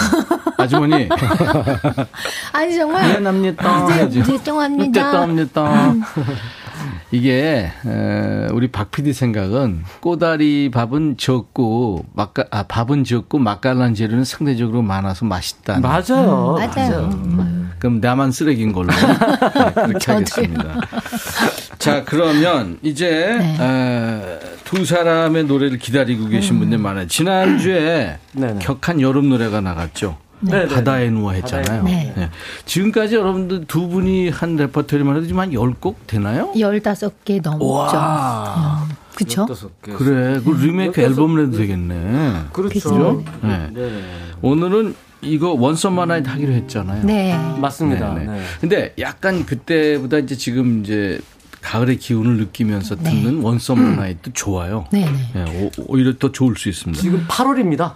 아주머니, 0.56 1.06
아니 2.52 2.74
정말 2.74 3.08
미안합니다. 3.10 3.84
이제 3.84 3.92
해야지. 3.94 4.24
죄송합니다. 4.24 5.04
죄송합니다. 5.04 5.94
이게 7.10 7.70
에, 7.86 8.46
우리 8.52 8.68
박 8.68 8.90
PD 8.90 9.12
생각은 9.12 9.82
꼬다리 10.00 10.70
밥은 10.70 11.16
적고 11.16 12.04
맛가 12.14 12.44
아 12.50 12.64
밥은 12.64 13.04
적고 13.04 13.38
맛깔난 13.38 13.94
재료는 13.94 14.24
상대적으로 14.24 14.82
많아서 14.82 15.24
맛있다. 15.24 15.80
맞아요. 15.80 16.56
맞아요. 16.58 17.68
그럼 17.78 18.00
나만 18.00 18.32
쓰레기인 18.32 18.72
걸로 18.72 18.88
네, 18.92 19.72
그렇게 19.86 20.12
하겠습니다. 20.12 20.80
자 21.78 22.04
그러면 22.04 22.78
이제 22.82 23.08
네. 23.38 23.56
에, 23.60 24.38
두 24.64 24.84
사람의 24.84 25.44
노래를 25.44 25.78
기다리고 25.78 26.28
계신 26.28 26.58
분들 26.58 26.78
많아요. 26.78 27.06
지난 27.06 27.58
주에 27.58 28.18
네네. 28.32 28.58
격한 28.60 29.00
여름 29.00 29.28
노래가 29.28 29.60
나갔죠. 29.60 30.18
네, 30.40 30.66
네. 30.66 30.74
바다에 30.74 31.10
누워 31.10 31.32
했잖아요. 31.32 31.82
네. 31.82 32.12
네. 32.16 32.30
지금까지 32.64 33.16
여러분들 33.16 33.64
두 33.66 33.88
분이 33.88 34.30
한 34.30 34.56
레퍼토리만 34.56 35.16
해도 35.16 35.26
지금 35.26 35.40
한 35.40 35.50
10곡 35.50 35.94
되나요? 36.06 36.52
15개 36.54 37.42
넘죠. 37.42 37.66
와. 37.66 38.86
음, 38.88 38.94
그쵸? 39.14 39.46
그래. 39.82 40.40
그 40.44 40.50
리메이크 40.50 41.00
앨범을 41.00 41.46
해도 41.46 41.56
되겠네. 41.56 42.44
그렇죠. 42.52 43.22
네. 43.42 43.68
네. 43.72 44.02
오늘은 44.42 44.94
이거 45.20 45.50
One 45.50 45.69
Summer 45.69 46.06
Night 46.06 46.28
하기로 46.28 46.52
했잖아요. 46.52 47.04
네. 47.04 47.36
맞습니다. 47.60 48.14
네, 48.14 48.24
네. 48.24 48.32
네. 48.32 48.42
근데 48.60 48.94
약간 49.00 49.44
그때보다 49.44 50.18
이제 50.18 50.36
지금 50.36 50.84
이제 50.84 51.20
가을의 51.60 51.98
기운을 51.98 52.36
느끼면서 52.36 52.94
네. 52.96 53.10
듣는 53.10 53.42
One 53.42 53.60
Summer 53.60 53.96
Night 53.96 54.32
좋아요. 54.32 54.86
네네. 54.92 55.12
네, 55.34 55.62
오, 55.64 55.70
오히려 55.88 56.16
더 56.16 56.30
좋을 56.30 56.56
수 56.56 56.68
있습니다. 56.68 57.02
지금 57.02 57.26
8월입니다. 57.28 57.94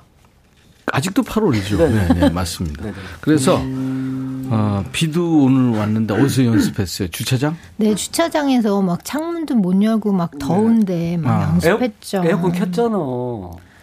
아직도 0.93 1.22
8월이죠. 1.22 1.78
네. 1.78 1.88
네, 1.88 2.14
네, 2.14 2.28
맞습니다. 2.30 2.84
그래서 3.22 3.59
어, 3.64 4.84
비도 4.93 5.45
오늘 5.45 5.78
왔는데 5.78 6.12
어디서 6.14 6.45
연습했어요? 6.45 7.09
주차장? 7.09 7.57
네, 7.76 7.95
주차장에서 7.95 8.82
막 8.82 9.03
창문도 9.03 9.55
못 9.55 9.82
열고 9.82 10.12
막 10.12 10.38
더운데 10.38 11.16
막 11.16 11.30
아. 11.30 11.43
연습했죠. 11.55 12.22
에어컨 12.26 12.53
켰잖아. 12.53 12.99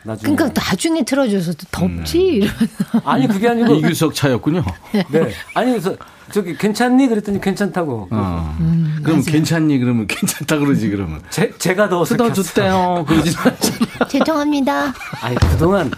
나중에. 0.04 0.36
그러니까 0.36 0.62
나중에 0.62 1.04
틀어줘서 1.04 1.54
또 1.54 1.66
덥지 1.72 2.20
음. 2.20 2.34
이러면서. 2.36 2.66
아니 3.04 3.28
그게 3.28 3.50
아니고 3.50 3.74
이규석 3.76 4.14
차였군요. 4.14 4.64
네. 5.10 5.32
아니 5.56 5.72
그래서 5.72 5.96
저기 6.32 6.56
괜찮니 6.56 7.08
그랬더니 7.08 7.42
괜찮다고. 7.42 8.08
어. 8.12 8.56
음, 8.60 9.00
그럼 9.04 9.24
괜찮니? 9.24 9.80
그러면 9.80 10.06
괜찮다 10.06 10.60
그러지 10.60 10.90
그러면. 10.90 11.22
제, 11.32 11.52
제가 11.58 11.90
더워서 11.90 12.16
켰어. 12.16 12.30
뜯어줬대요. 12.30 13.06
그러지 13.08 13.36
않잖아. 13.36 14.08
죄송합니다. 14.08 14.94
아니 15.22 15.36
그동안 15.36 15.90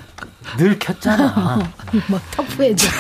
늘 0.58 0.78
켰잖아. 0.80 1.72
막 2.10 2.22
터프해져. 2.32 2.88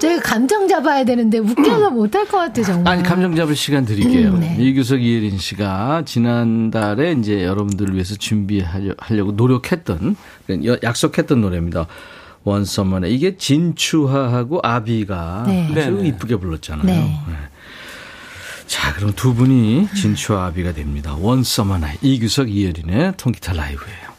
제가 0.00 0.20
감정 0.22 0.66
잡아야 0.66 1.04
되는데 1.04 1.38
웃겨서 1.38 1.90
못할 1.90 2.26
것 2.26 2.38
같아 2.38 2.62
정말. 2.62 2.92
아니 2.94 3.02
감정 3.02 3.36
잡을 3.36 3.54
시간 3.54 3.84
드릴게요. 3.84 4.30
음, 4.30 4.40
네. 4.40 4.56
이규석 4.58 5.00
이혜린 5.02 5.38
씨가 5.38 6.02
지난달에 6.04 7.12
이제 7.12 7.44
여러분들을 7.44 7.94
위해서 7.94 8.16
준비하려고 8.16 9.32
노력했던 9.32 10.16
여- 10.64 10.76
약속했던 10.82 11.40
노래입니다. 11.40 11.86
원서머네 12.44 13.10
이게 13.10 13.36
진추하하고 13.36 14.60
아비가 14.64 15.44
네. 15.46 15.66
아주 15.70 15.74
네, 15.74 15.90
네. 15.90 16.08
이쁘게 16.08 16.36
불렀잖아요. 16.36 16.84
네. 16.84 17.20
네. 17.28 17.34
자 18.66 18.92
그럼 18.94 19.12
두 19.14 19.34
분이 19.34 19.88
진추와 19.94 20.46
아비가 20.46 20.72
됩니다. 20.72 21.14
원서머네 21.20 21.98
이규석 22.02 22.50
이혜린의 22.50 23.14
통기타 23.18 23.52
라이브예요. 23.52 24.11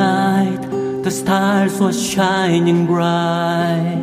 Night, 0.00 0.62
the 1.04 1.10
stars 1.10 1.74
were 1.80 1.92
shining 1.92 2.86
bright. 2.86 4.02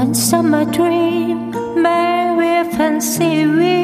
Once 0.00 0.32
on 0.38 0.50
my 0.50 0.64
dream, 0.78 1.36
Mary 1.82 2.56
fancy 2.76 3.46
we. 3.58 3.82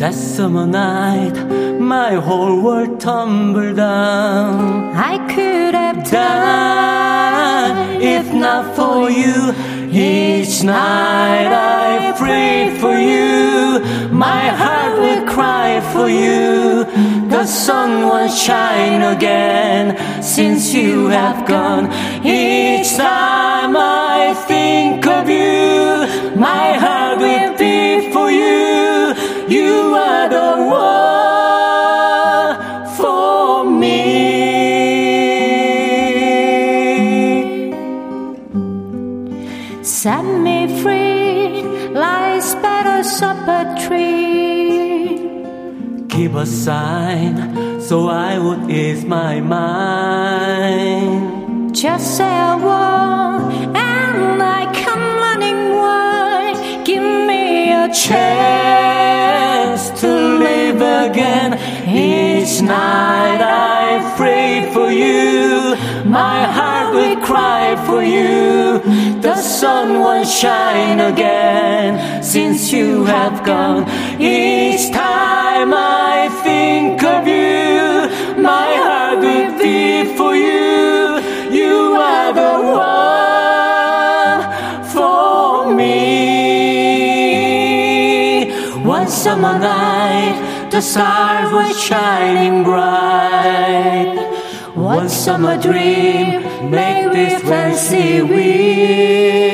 That 0.00 0.14
summer 0.14 0.66
night, 0.66 1.36
my 1.96 2.12
whole 2.26 2.56
world 2.64 3.00
tumbled 3.00 3.76
down. 3.76 4.94
I 5.12 5.14
could 5.32 5.74
have 5.82 6.00
died 6.10 7.76
if 8.16 8.26
not 8.44 8.64
for 8.76 9.10
you. 9.22 9.38
Each 9.92 10.56
night 10.62 11.50
I 11.86 12.12
pray 12.22 12.56
for 12.80 12.94
you. 13.12 13.80
My 14.26 14.44
heart 14.60 14.94
will 15.04 15.24
cry 15.34 15.70
for 15.92 16.08
you. 16.08 16.50
The 17.40 17.46
sun 17.46 18.06
won't 18.06 18.34
shine 18.34 19.00
again 19.00 19.96
since 20.22 20.74
you 20.74 21.06
have 21.06 21.48
gone. 21.48 21.86
Each 22.22 22.94
time 22.96 23.74
I 23.78 24.34
think 24.46 25.06
of 25.06 25.26
you, 25.26 26.36
my 26.38 26.74
heart 26.74 27.18
will 27.18 27.56
a 46.40 46.46
sign 46.46 47.80
so 47.82 48.08
I 48.08 48.38
would 48.38 48.70
ease 48.70 49.04
my 49.04 49.40
mind. 49.40 51.20
Just 51.74 52.16
say 52.16 52.34
a 52.52 52.56
word 52.56 53.52
and 53.76 54.42
I 54.42 54.62
come 54.82 55.04
running 55.26 55.74
wide. 55.82 56.58
Give 56.86 57.02
me 57.28 57.72
a 57.72 57.92
Chance 57.92 59.82
to 60.00 60.08
live 60.46 60.80
again. 60.80 61.50
Each 61.86 62.62
night 62.62 63.42
I 63.42 64.14
pray 64.16 64.70
for 64.72 64.90
you. 64.90 65.76
My 66.06 66.40
heart 66.56 66.94
will 66.94 67.16
cry 67.20 67.76
for 67.86 68.02
you. 68.02 68.80
The 69.20 69.36
sun 69.36 70.00
won't 70.00 70.26
shine 70.26 71.00
again 71.00 72.22
since 72.22 72.72
you 72.72 73.04
have 73.04 73.29
gone. 73.44 73.84
Each 74.20 74.90
time 74.90 75.72
I 75.74 76.28
think 76.44 77.02
of 77.02 77.26
you, 77.26 78.08
my 78.42 78.74
heart 78.84 79.18
will 79.20 79.58
beat 79.58 80.16
for 80.16 80.34
you. 80.34 81.20
You 81.50 81.94
are 81.94 82.32
the 82.32 82.52
one 82.86 84.42
for 84.92 85.74
me. 85.74 86.00
One 88.84 89.08
summer 89.08 89.58
night, 89.58 90.68
the 90.70 90.80
stars 90.80 91.52
were 91.52 91.72
shining 91.72 92.62
bright. 92.64 94.16
One 94.74 95.08
summer 95.08 95.56
dream 95.60 96.42
made 96.70 97.08
with 97.08 97.42
fancy 97.42 98.22
wings. 98.22 99.50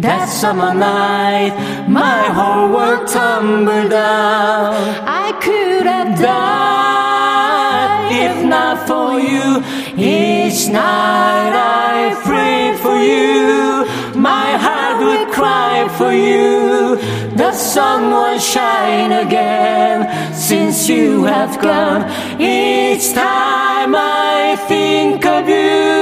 That 0.00 0.30
summer 0.30 0.72
night, 0.72 1.52
my 1.86 2.22
whole 2.32 2.72
world 2.74 3.06
tumbled 3.06 3.90
down. 3.90 4.72
I 5.06 5.32
could 5.44 5.84
have 5.84 6.18
died 6.18 8.08
if 8.10 8.42
not 8.46 8.88
for 8.88 9.20
you. 9.20 9.60
Each 9.98 10.68
night 10.68 11.52
I 11.52 12.16
pray 12.24 12.78
for 12.80 12.96
you. 12.96 13.84
My 14.18 14.56
heart 14.64 14.98
would 15.04 15.28
cry 15.34 15.86
for 15.98 16.12
you. 16.12 16.96
The 17.36 17.52
sun 17.52 18.10
won't 18.10 18.40
shine 18.40 19.12
again 19.12 20.08
since 20.34 20.88
you 20.88 21.24
have 21.24 21.60
gone. 21.60 22.02
Each 22.40 23.12
time 23.12 23.94
I 23.94 24.56
think 24.66 25.26
of 25.26 25.46
you, 25.46 25.99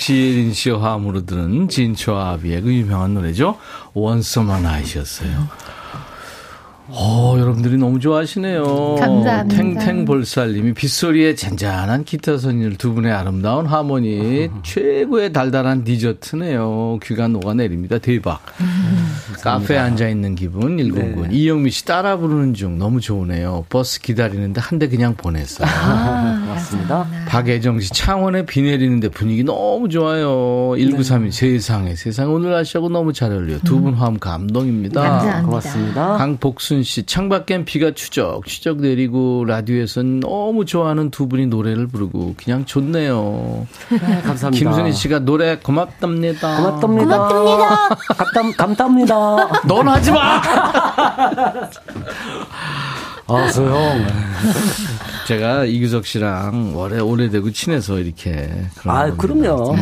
씨, 0.00 0.14
예린 0.14 0.52
씨와 0.52 0.82
화음으로 0.82 1.26
들은 1.26 1.68
진초와 1.68 2.30
아비의 2.32 2.62
그 2.62 2.72
유명한 2.72 3.14
노래죠. 3.14 3.56
원서만 3.94 4.62
나이셨어요. 4.62 5.48
어, 6.86 7.36
여러분들이 7.38 7.78
너무 7.78 7.98
좋아하시네요. 7.98 8.96
감사합니다. 9.00 9.44
탱탱볼살님이 9.56 10.74
빗소리에 10.74 11.34
잔잔한 11.34 12.04
기타 12.04 12.36
선율 12.36 12.76
두 12.76 12.92
분의 12.92 13.10
아름다운 13.10 13.64
하모니 13.64 14.50
최고의 14.62 15.32
달달한 15.32 15.82
디저트네요. 15.84 16.98
귀가 17.02 17.26
녹아내립니다. 17.26 17.96
대박. 17.98 18.42
카페에 19.42 19.78
앉아있는 19.78 20.34
기분 20.34 20.76
109. 20.76 21.28
이영미 21.30 21.70
씨 21.70 21.86
따라 21.86 22.18
부르는 22.18 22.52
중 22.52 22.76
너무 22.78 23.00
좋으네요. 23.00 23.64
버스 23.70 24.00
기다리는데 24.02 24.60
한 24.60 24.78
대 24.78 24.88
그냥 24.88 25.14
보냈어요. 25.16 25.66
맞습니다. 26.54 27.06
박애정 27.28 27.80
씨 27.80 27.90
창원에 27.90 28.44
비 28.46 28.62
내리는데 28.62 29.08
분위기 29.08 29.44
너무 29.44 29.88
좋아요. 29.88 30.74
1932 30.76 31.30
세상에 31.30 31.94
세상 31.94 32.32
오늘 32.32 32.50
날씨하고 32.52 32.88
너무 32.88 33.12
잘 33.12 33.32
어울려요. 33.32 33.60
두분 33.60 33.94
화음 33.94 34.18
감동입니다. 34.18 35.00
감사합니다. 35.02 35.42
고맙습니다. 35.46 36.16
강복순 36.16 36.82
씨 36.82 37.04
창밖엔 37.04 37.64
비가 37.64 37.92
추적 37.92 38.46
추적 38.46 38.80
내리고 38.80 39.44
라디오에선 39.46 40.20
너무 40.20 40.64
좋아하는 40.64 41.10
두 41.10 41.28
분이 41.28 41.46
노래를 41.46 41.86
부르고 41.86 42.34
그냥 42.36 42.64
좋네요. 42.64 43.66
감사합니다. 44.24 44.50
김순희 44.50 44.92
씨가 44.92 45.20
노래 45.20 45.58
고맙답니다. 45.58 46.56
고맙답니다. 46.56 47.28
고맙답니다. 47.28 47.88
감담, 48.16 48.52
감답니다. 48.52 49.62
넌 49.66 49.88
하지 49.88 50.10
마. 50.10 50.42
아, 53.26 53.48
소영. 53.48 54.06
제가 55.26 55.64
이규석 55.64 56.06
씨랑 56.06 56.76
오래 56.76 57.00
오래되고 57.00 57.50
친해서 57.52 57.98
이렇게 57.98 58.50
그런 58.76 58.96
아, 58.96 59.14
겁니다. 59.14 59.54
그럼요. 59.54 59.76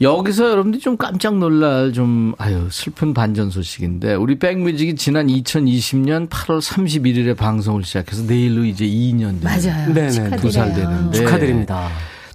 여기서 0.00 0.50
여러분들이 0.50 0.80
좀 0.82 0.96
깜짝 0.96 1.36
놀랄 1.36 1.92
좀 1.92 2.34
아유 2.38 2.68
슬픈 2.70 3.12
반전 3.12 3.50
소식인데 3.50 4.14
우리 4.14 4.38
백뮤직이 4.38 4.96
지난 4.96 5.26
2020년 5.26 6.28
8월 6.30 6.60
31일에 6.60 7.36
방송을 7.36 7.84
시작해서 7.84 8.22
내일로 8.22 8.64
이제 8.64 8.86
2년 8.86 9.40
된 9.40 9.42
맞아요. 9.42 9.92
네네. 9.92 10.10
축하드려요. 10.10 10.40
두살 10.40 10.74
되는데 10.74 11.18
축하드립니다. 11.18 11.88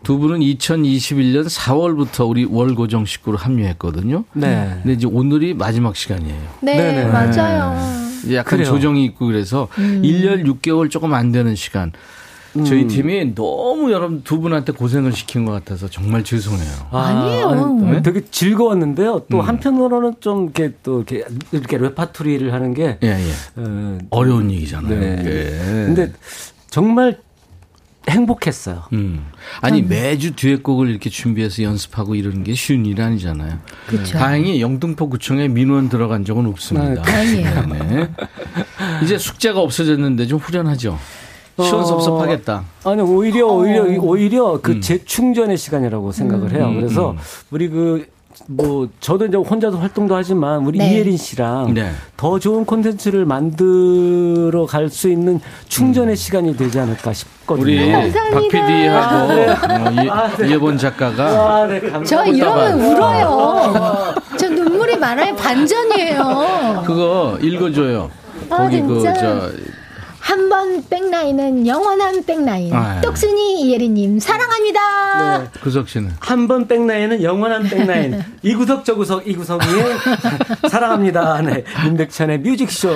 두 0.03 0.20
분은 0.20 0.41
2021년 0.41 1.49
4월부터 1.49 2.30
우리 2.30 2.45
월고정 2.45 3.05
식구로 3.05 3.38
합류했거든요. 3.38 4.24
네. 4.34 4.80
근데 4.84 4.93
이제 4.93 5.07
오늘이 5.07 5.55
마지막 5.55 5.95
시간이에요. 5.95 6.39
네, 6.61 6.78
네네. 6.78 7.05
맞아요. 7.05 8.05
약간 8.34 8.60
그래요. 8.60 8.66
조정이 8.66 9.06
있고 9.06 9.28
그래서 9.28 9.68
음. 9.78 10.02
1년 10.04 10.46
6개월 10.46 10.90
조금 10.90 11.14
안 11.14 11.32
되는 11.32 11.56
시간. 11.56 11.92
저희 12.66 12.88
팀이 12.88 13.36
너무 13.36 13.92
여러분 13.92 14.24
두 14.24 14.40
분한테 14.40 14.72
고생을 14.72 15.12
시킨 15.12 15.44
것 15.44 15.52
같아서 15.52 15.90
정말 15.90 16.24
죄송해요. 16.24 16.88
아 16.92 17.26
니에요. 17.26 17.50
아니, 17.50 18.02
되게 18.02 18.22
즐거웠는데요. 18.32 19.24
또 19.30 19.42
음. 19.42 19.42
한편으로는 19.42 20.16
좀 20.22 20.44
이렇게 20.46 20.74
또 20.82 20.98
이렇게, 21.00 21.26
이렇게 21.52 21.78
레파토리를 21.78 22.54
하는 22.54 22.74
게 22.74 22.98
예, 23.04 23.08
예. 23.08 23.32
어, 23.58 23.98
어려운 24.10 24.52
얘기잖아요. 24.52 25.00
네. 25.00 25.24
예. 25.26 25.86
근데 25.86 26.14
정말 26.70 27.18
행복했어요. 28.10 28.84
음. 28.93 29.26
아니 29.62 29.82
매주 29.82 30.36
듀엣곡을 30.36 30.89
이렇게 30.89 31.10
준비해서 31.10 31.64
연습하고 31.64 32.16
이러는 32.16 32.43
게 32.43 32.53
쉬운 32.53 32.86
일 32.86 33.01
아니잖아요. 33.01 33.58
그쵸. 33.88 34.18
다행히 34.18 34.62
영등포 34.62 35.10
구청에 35.10 35.47
민원 35.47 35.89
들어간 35.89 36.24
적은 36.24 36.45
없습니다. 36.47 37.01
아, 37.01 37.03
다행이에요. 37.03 37.66
네. 37.68 38.10
이제 39.03 39.18
숙제가 39.18 39.60
없어졌는데 39.60 40.28
좀 40.28 40.39
후련하죠. 40.39 40.97
시원섭섭하겠다. 41.58 42.64
아니 42.84 43.01
오히려 43.01 43.47
오히려 43.47 43.84
오히려 44.01 44.60
그 44.62 44.74
음. 44.74 44.82
재충전의 44.82 45.58
시간이라고 45.58 46.12
생각을 46.12 46.51
해요. 46.51 46.68
음, 46.68 46.76
그래서 46.76 47.12
음. 47.12 47.18
우리 47.49 47.70
그 47.70 48.06
뭐 48.48 48.88
저도 49.00 49.26
이제 49.26 49.38
혼자서 49.38 49.78
활동도 49.78 50.16
하지만 50.16 50.66
우리 50.66 50.78
네. 50.78 50.90
이혜린 50.92 51.18
씨랑 51.18 51.74
네. 51.74 51.92
더 52.18 52.38
좋은 52.40 52.66
콘텐츠를 52.66 53.26
만들어 53.26 54.66
갈 54.66 54.90
수 54.90 55.10
있는 55.10 55.40
충전의 55.68 56.16
시간이 56.16 56.56
되지 56.56 56.80
않을까 56.80 57.12
싶거든요. 57.12 57.64
우리 57.66 57.92
박 58.14 58.40
PD하고 58.50 59.32
아, 60.12 60.28
네. 60.38 60.48
이혜본 60.48 60.78
작가가 60.78 61.24
아, 61.64 61.68
네. 61.68 61.82
저 62.06 62.24
이러면 62.26 62.80
울어요. 62.82 64.14
저 64.38 64.48
눈물이 64.50 64.98
많아요. 64.98 65.36
반전이에요. 65.36 66.84
그거 66.86 67.38
읽어줘요. 67.42 68.12
아, 68.50 68.58
거기 68.58 68.82
그. 68.82 69.02
저 69.20 69.50
한 70.26 70.50
번 70.50 70.84
백라인은 70.90 71.68
영원한 71.68 72.26
백라인. 72.26 72.74
아, 72.74 72.98
예. 72.98 73.02
똑순이 73.02 73.62
이예리님 73.62 74.20
사랑합니다. 74.20 75.38
네. 75.38 75.48
구석 75.62 75.88
씨는 75.88 76.14
한 76.20 76.48
번 76.48 76.68
백라인은 76.68 77.22
영원한 77.22 77.62
백라인. 77.64 78.24
이 78.42 78.56
구석 78.56 78.84
저 78.84 78.96
구석 78.96 79.28
이 79.28 79.36
구석 79.36 79.62
위에 79.62 79.86
사랑합니다. 80.70 81.42
네. 81.44 81.64
임백천의 81.86 82.40
뮤직쇼. 82.40 82.90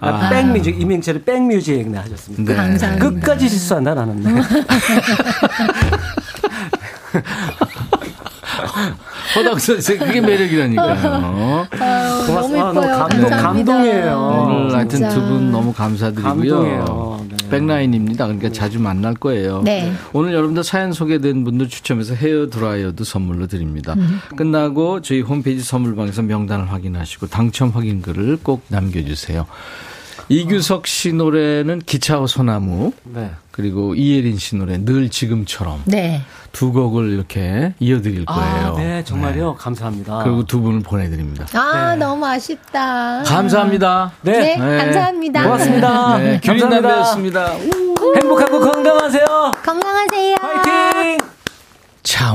아, 0.00 0.08
아. 0.08 0.28
백뮤직 0.28 0.80
임백천의 0.80 1.22
백뮤직 1.22 1.88
네 1.88 1.98
하셨습니다. 1.98 2.52
네. 2.52 2.56
감사합니다. 2.56 3.10
끝까지 3.10 3.48
실수한다 3.48 3.94
나는. 3.94 4.24
네. 9.34 9.40
허당 9.40 9.58
선생 9.58 9.98
그게 9.98 10.20
매력이라니까요. 10.20 11.66
아유, 11.80 12.08
너무 12.08 12.26
고맙습니다. 12.26 12.68
예뻐요. 12.68 12.72
너무 12.72 12.80
감동, 12.80 13.30
감사합니다. 13.30 13.42
감동이에요. 13.42 14.46
오늘 14.48 14.74
하여튼 14.74 14.90
진짜. 14.90 15.08
두분 15.10 15.50
너무 15.50 15.72
감사드리고요. 15.72 16.32
감동이에요. 16.32 17.26
네. 17.28 17.48
백라인입니다. 17.50 18.26
그러니까 18.26 18.50
자주 18.50 18.80
만날 18.80 19.14
거예요. 19.14 19.62
네. 19.62 19.92
오늘 20.12 20.32
여러분들 20.32 20.64
사연 20.64 20.92
소개된 20.92 21.44
분들 21.44 21.68
추첨해서 21.68 22.14
헤어 22.14 22.48
드라이어도 22.48 23.04
선물로 23.04 23.46
드립니다. 23.46 23.94
음. 23.96 24.20
끝나고 24.36 25.02
저희 25.02 25.20
홈페이지 25.20 25.62
선물방에서 25.62 26.22
명단을 26.22 26.70
확인하시고 26.72 27.26
당첨 27.28 27.70
확인글을 27.70 28.38
꼭 28.42 28.62
남겨주세요. 28.68 29.46
이규석 30.32 30.86
씨 30.86 31.12
노래는 31.12 31.80
기차와 31.80 32.26
소나무 32.26 32.92
네. 33.04 33.30
그리고 33.50 33.94
이예린 33.94 34.38
씨 34.38 34.56
노래 34.56 34.82
늘 34.82 35.10
지금처럼 35.10 35.82
네. 35.84 36.22
두 36.52 36.72
곡을 36.72 37.10
이렇게 37.10 37.74
이어드릴 37.80 38.24
거예요. 38.24 38.66
아, 38.66 38.74
네, 38.78 39.04
정말요. 39.04 39.50
네. 39.50 39.56
감사합니다. 39.58 40.22
그리고 40.24 40.46
두 40.46 40.62
분을 40.62 40.80
보내드립니다. 40.80 41.44
아, 41.52 41.94
너무 41.96 42.24
아쉽다. 42.24 43.22
감사합니다. 43.24 44.12
네, 44.22 44.56
네. 44.56 44.78
감사합니다. 44.78 45.42
고맙습니다. 45.42 46.18
네, 46.18 46.40
규린 46.42 46.60
감사합니다. 46.60 46.88
남배였습니다. 46.88 47.52
행복하고 48.16 48.60
건강하세요. 48.60 49.52
건강하세요. 49.62 50.36
파이팅! 50.36 50.91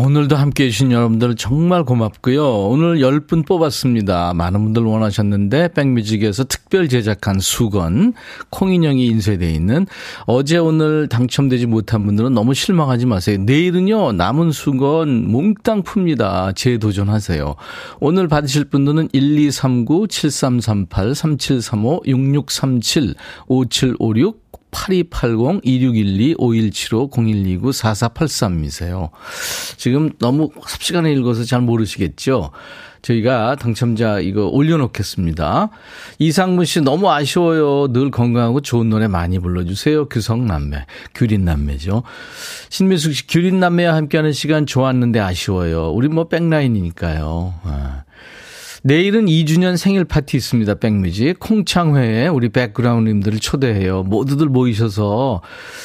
자, 0.07 0.09
오늘도 0.09 0.35
함께 0.37 0.65
해주신 0.65 0.91
여러분들 0.93 1.35
정말 1.35 1.83
고맙고요. 1.83 2.67
오늘 2.67 2.99
10분 2.99 3.45
뽑았습니다. 3.45 4.33
많은 4.33 4.63
분들 4.63 4.83
원하셨는데, 4.83 5.73
백뮤직에서 5.73 6.45
특별 6.45 6.87
제작한 6.87 7.39
수건, 7.39 8.13
콩인형이 8.49 9.05
인쇄되어 9.05 9.49
있는 9.49 9.85
어제 10.25 10.57
오늘 10.57 11.09
당첨되지 11.09 11.65
못한 11.65 12.05
분들은 12.05 12.33
너무 12.33 12.53
실망하지 12.53 13.05
마세요. 13.05 13.37
내일은요, 13.39 14.13
남은 14.13 14.51
수건 14.53 15.29
몽땅 15.29 15.83
풉니다. 15.83 16.55
재도전하세요. 16.55 17.55
오늘 17.99 18.29
받으실 18.29 18.63
분들은 18.65 19.09
1239, 19.11 20.07
7338, 24.77 25.57
3735, 25.57 25.61
6637, 25.61 25.61
5756, 25.61 25.61
8280, 25.61 25.61
2612, 25.63 26.35
5175, 26.37 27.09
0129, 27.09 27.71
4483이세요. 27.71 29.09
지금 29.77 30.11
너무 30.19 30.49
삽시간에 30.65 31.11
읽어서 31.13 31.43
잘 31.43 31.61
모르시겠죠? 31.61 32.51
저희가 33.01 33.55
당첨자 33.55 34.19
이거 34.19 34.47
올려놓겠습니다. 34.47 35.69
이상문 36.19 36.65
씨 36.65 36.81
너무 36.81 37.09
아쉬워요. 37.09 37.87
늘 37.93 38.11
건강하고 38.11 38.61
좋은 38.61 38.89
노래 38.89 39.07
많이 39.07 39.39
불러주세요. 39.39 40.09
규성남매, 40.09 40.85
규린남매죠. 41.15 42.03
신미숙 42.69 43.13
씨, 43.13 43.27
규린남매와 43.27 43.95
함께하는 43.95 44.33
시간 44.33 44.65
좋았는데 44.65 45.19
아쉬워요. 45.19 45.91
우리 45.91 46.07
뭐 46.09 46.27
백라인이니까요. 46.27 47.53
아. 47.63 48.03
내일은 48.83 49.25
2주년 49.25 49.75
생일 49.75 50.05
파티 50.05 50.37
있습니다. 50.37 50.75
백뮤직 50.75 51.39
동창회에 51.39 52.27
우리 52.27 52.49
백그라운드님들을 52.49 53.39
초대해요. 53.39 54.03
모두들 54.03 54.47
모이셔서 54.47 55.41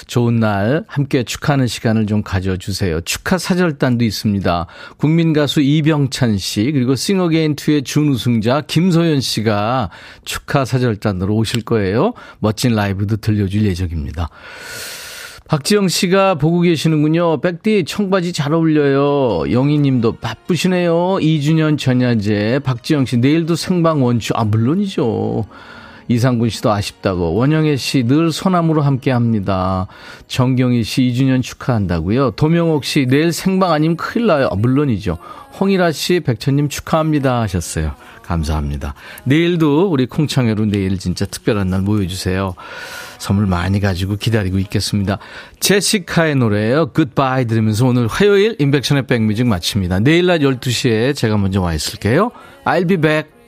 좋은 0.07 0.37
날 0.37 0.85
함께 0.87 1.23
축하하는 1.23 1.67
시간을 1.67 2.07
좀 2.07 2.23
가져주세요. 2.23 3.01
축하 3.03 3.39
사절단도 3.39 4.05
있습니다. 4.05 4.67
국민 4.99 5.33
가수 5.33 5.61
이병찬 5.61 6.39
씨 6.39 6.71
그리고 6.73 6.95
싱어게인 6.95 7.57
2의 7.57 7.85
준우승자 7.85 8.63
김소연 8.67 9.21
씨가 9.21 9.91
축하 10.25 10.65
사절단으로 10.65 11.35
오실 11.35 11.63
거예요. 11.63 12.13
멋진 12.41 12.75
라이브도 12.75 13.17
들려줄 13.17 13.65
예정입니다. 13.65 14.29
박지영 15.53 15.89
씨가 15.89 16.37
보고 16.37 16.63
계시는군요. 16.63 17.43
백디 17.43 17.85
청바지 17.85 18.33
잘 18.33 18.55
어울려요. 18.55 19.53
영희 19.53 19.81
님도 19.81 20.13
바쁘시네요. 20.13 21.19
2주년 21.21 21.77
전야제. 21.77 22.61
박지영 22.65 23.05
씨 23.05 23.19
내일도 23.19 23.55
생방 23.55 24.03
원추. 24.03 24.33
아, 24.35 24.45
물론이죠. 24.45 25.45
이상군 26.09 26.49
씨도 26.49 26.73
아쉽다고. 26.73 27.35
원영애 27.35 27.77
씨 27.77 28.05
늘 28.05 28.33
소나무로 28.33 28.81
함께 28.81 29.11
합니다. 29.11 29.89
정경희 30.27 30.85
씨 30.85 31.03
2주년 31.03 31.43
축하한다고요. 31.43 32.31
도명옥 32.31 32.87
씨 32.87 33.05
내일 33.05 33.31
생방 33.31 33.73
아니면 33.73 33.99
큰일 33.99 34.29
나요. 34.29 34.49
아, 34.51 34.55
물론이죠. 34.57 35.19
홍일아 35.61 35.93
씨 35.93 36.21
백천님 36.21 36.71
축하합니다 36.71 37.43
하셨어요. 37.43 37.93
감사합니다. 38.33 38.95
내일도 39.25 39.91
우리 39.91 40.07
콩창회로 40.07 40.67
내일 40.67 40.99
진짜 40.99 41.27
특별한 41.27 41.69
날 41.69 41.83
모여주세요. 41.83 42.55
선물 43.19 43.47
많이 43.47 43.79
가지고 43.79 44.17
기다리고 44.17 44.59
있겠습니다. 44.59 45.19
제시카의 45.61 46.37
노래예요. 46.37 46.93
굿바이 46.93 47.47
들으면서 47.47 47.87
오늘 47.87 48.07
화요일 48.07 48.57
인백션의 48.59 49.07
백뮤직 49.07 49.47
마칩니다. 49.47 50.01
내일 50.01 50.27
낮 50.27 50.39
12시에 50.39 51.15
제가 51.15 51.37
먼저 51.37 51.61
와 51.61 51.75
있을게요. 51.75 52.33
I'll 52.65 52.89
be 52.89 52.97
back. 52.97 53.42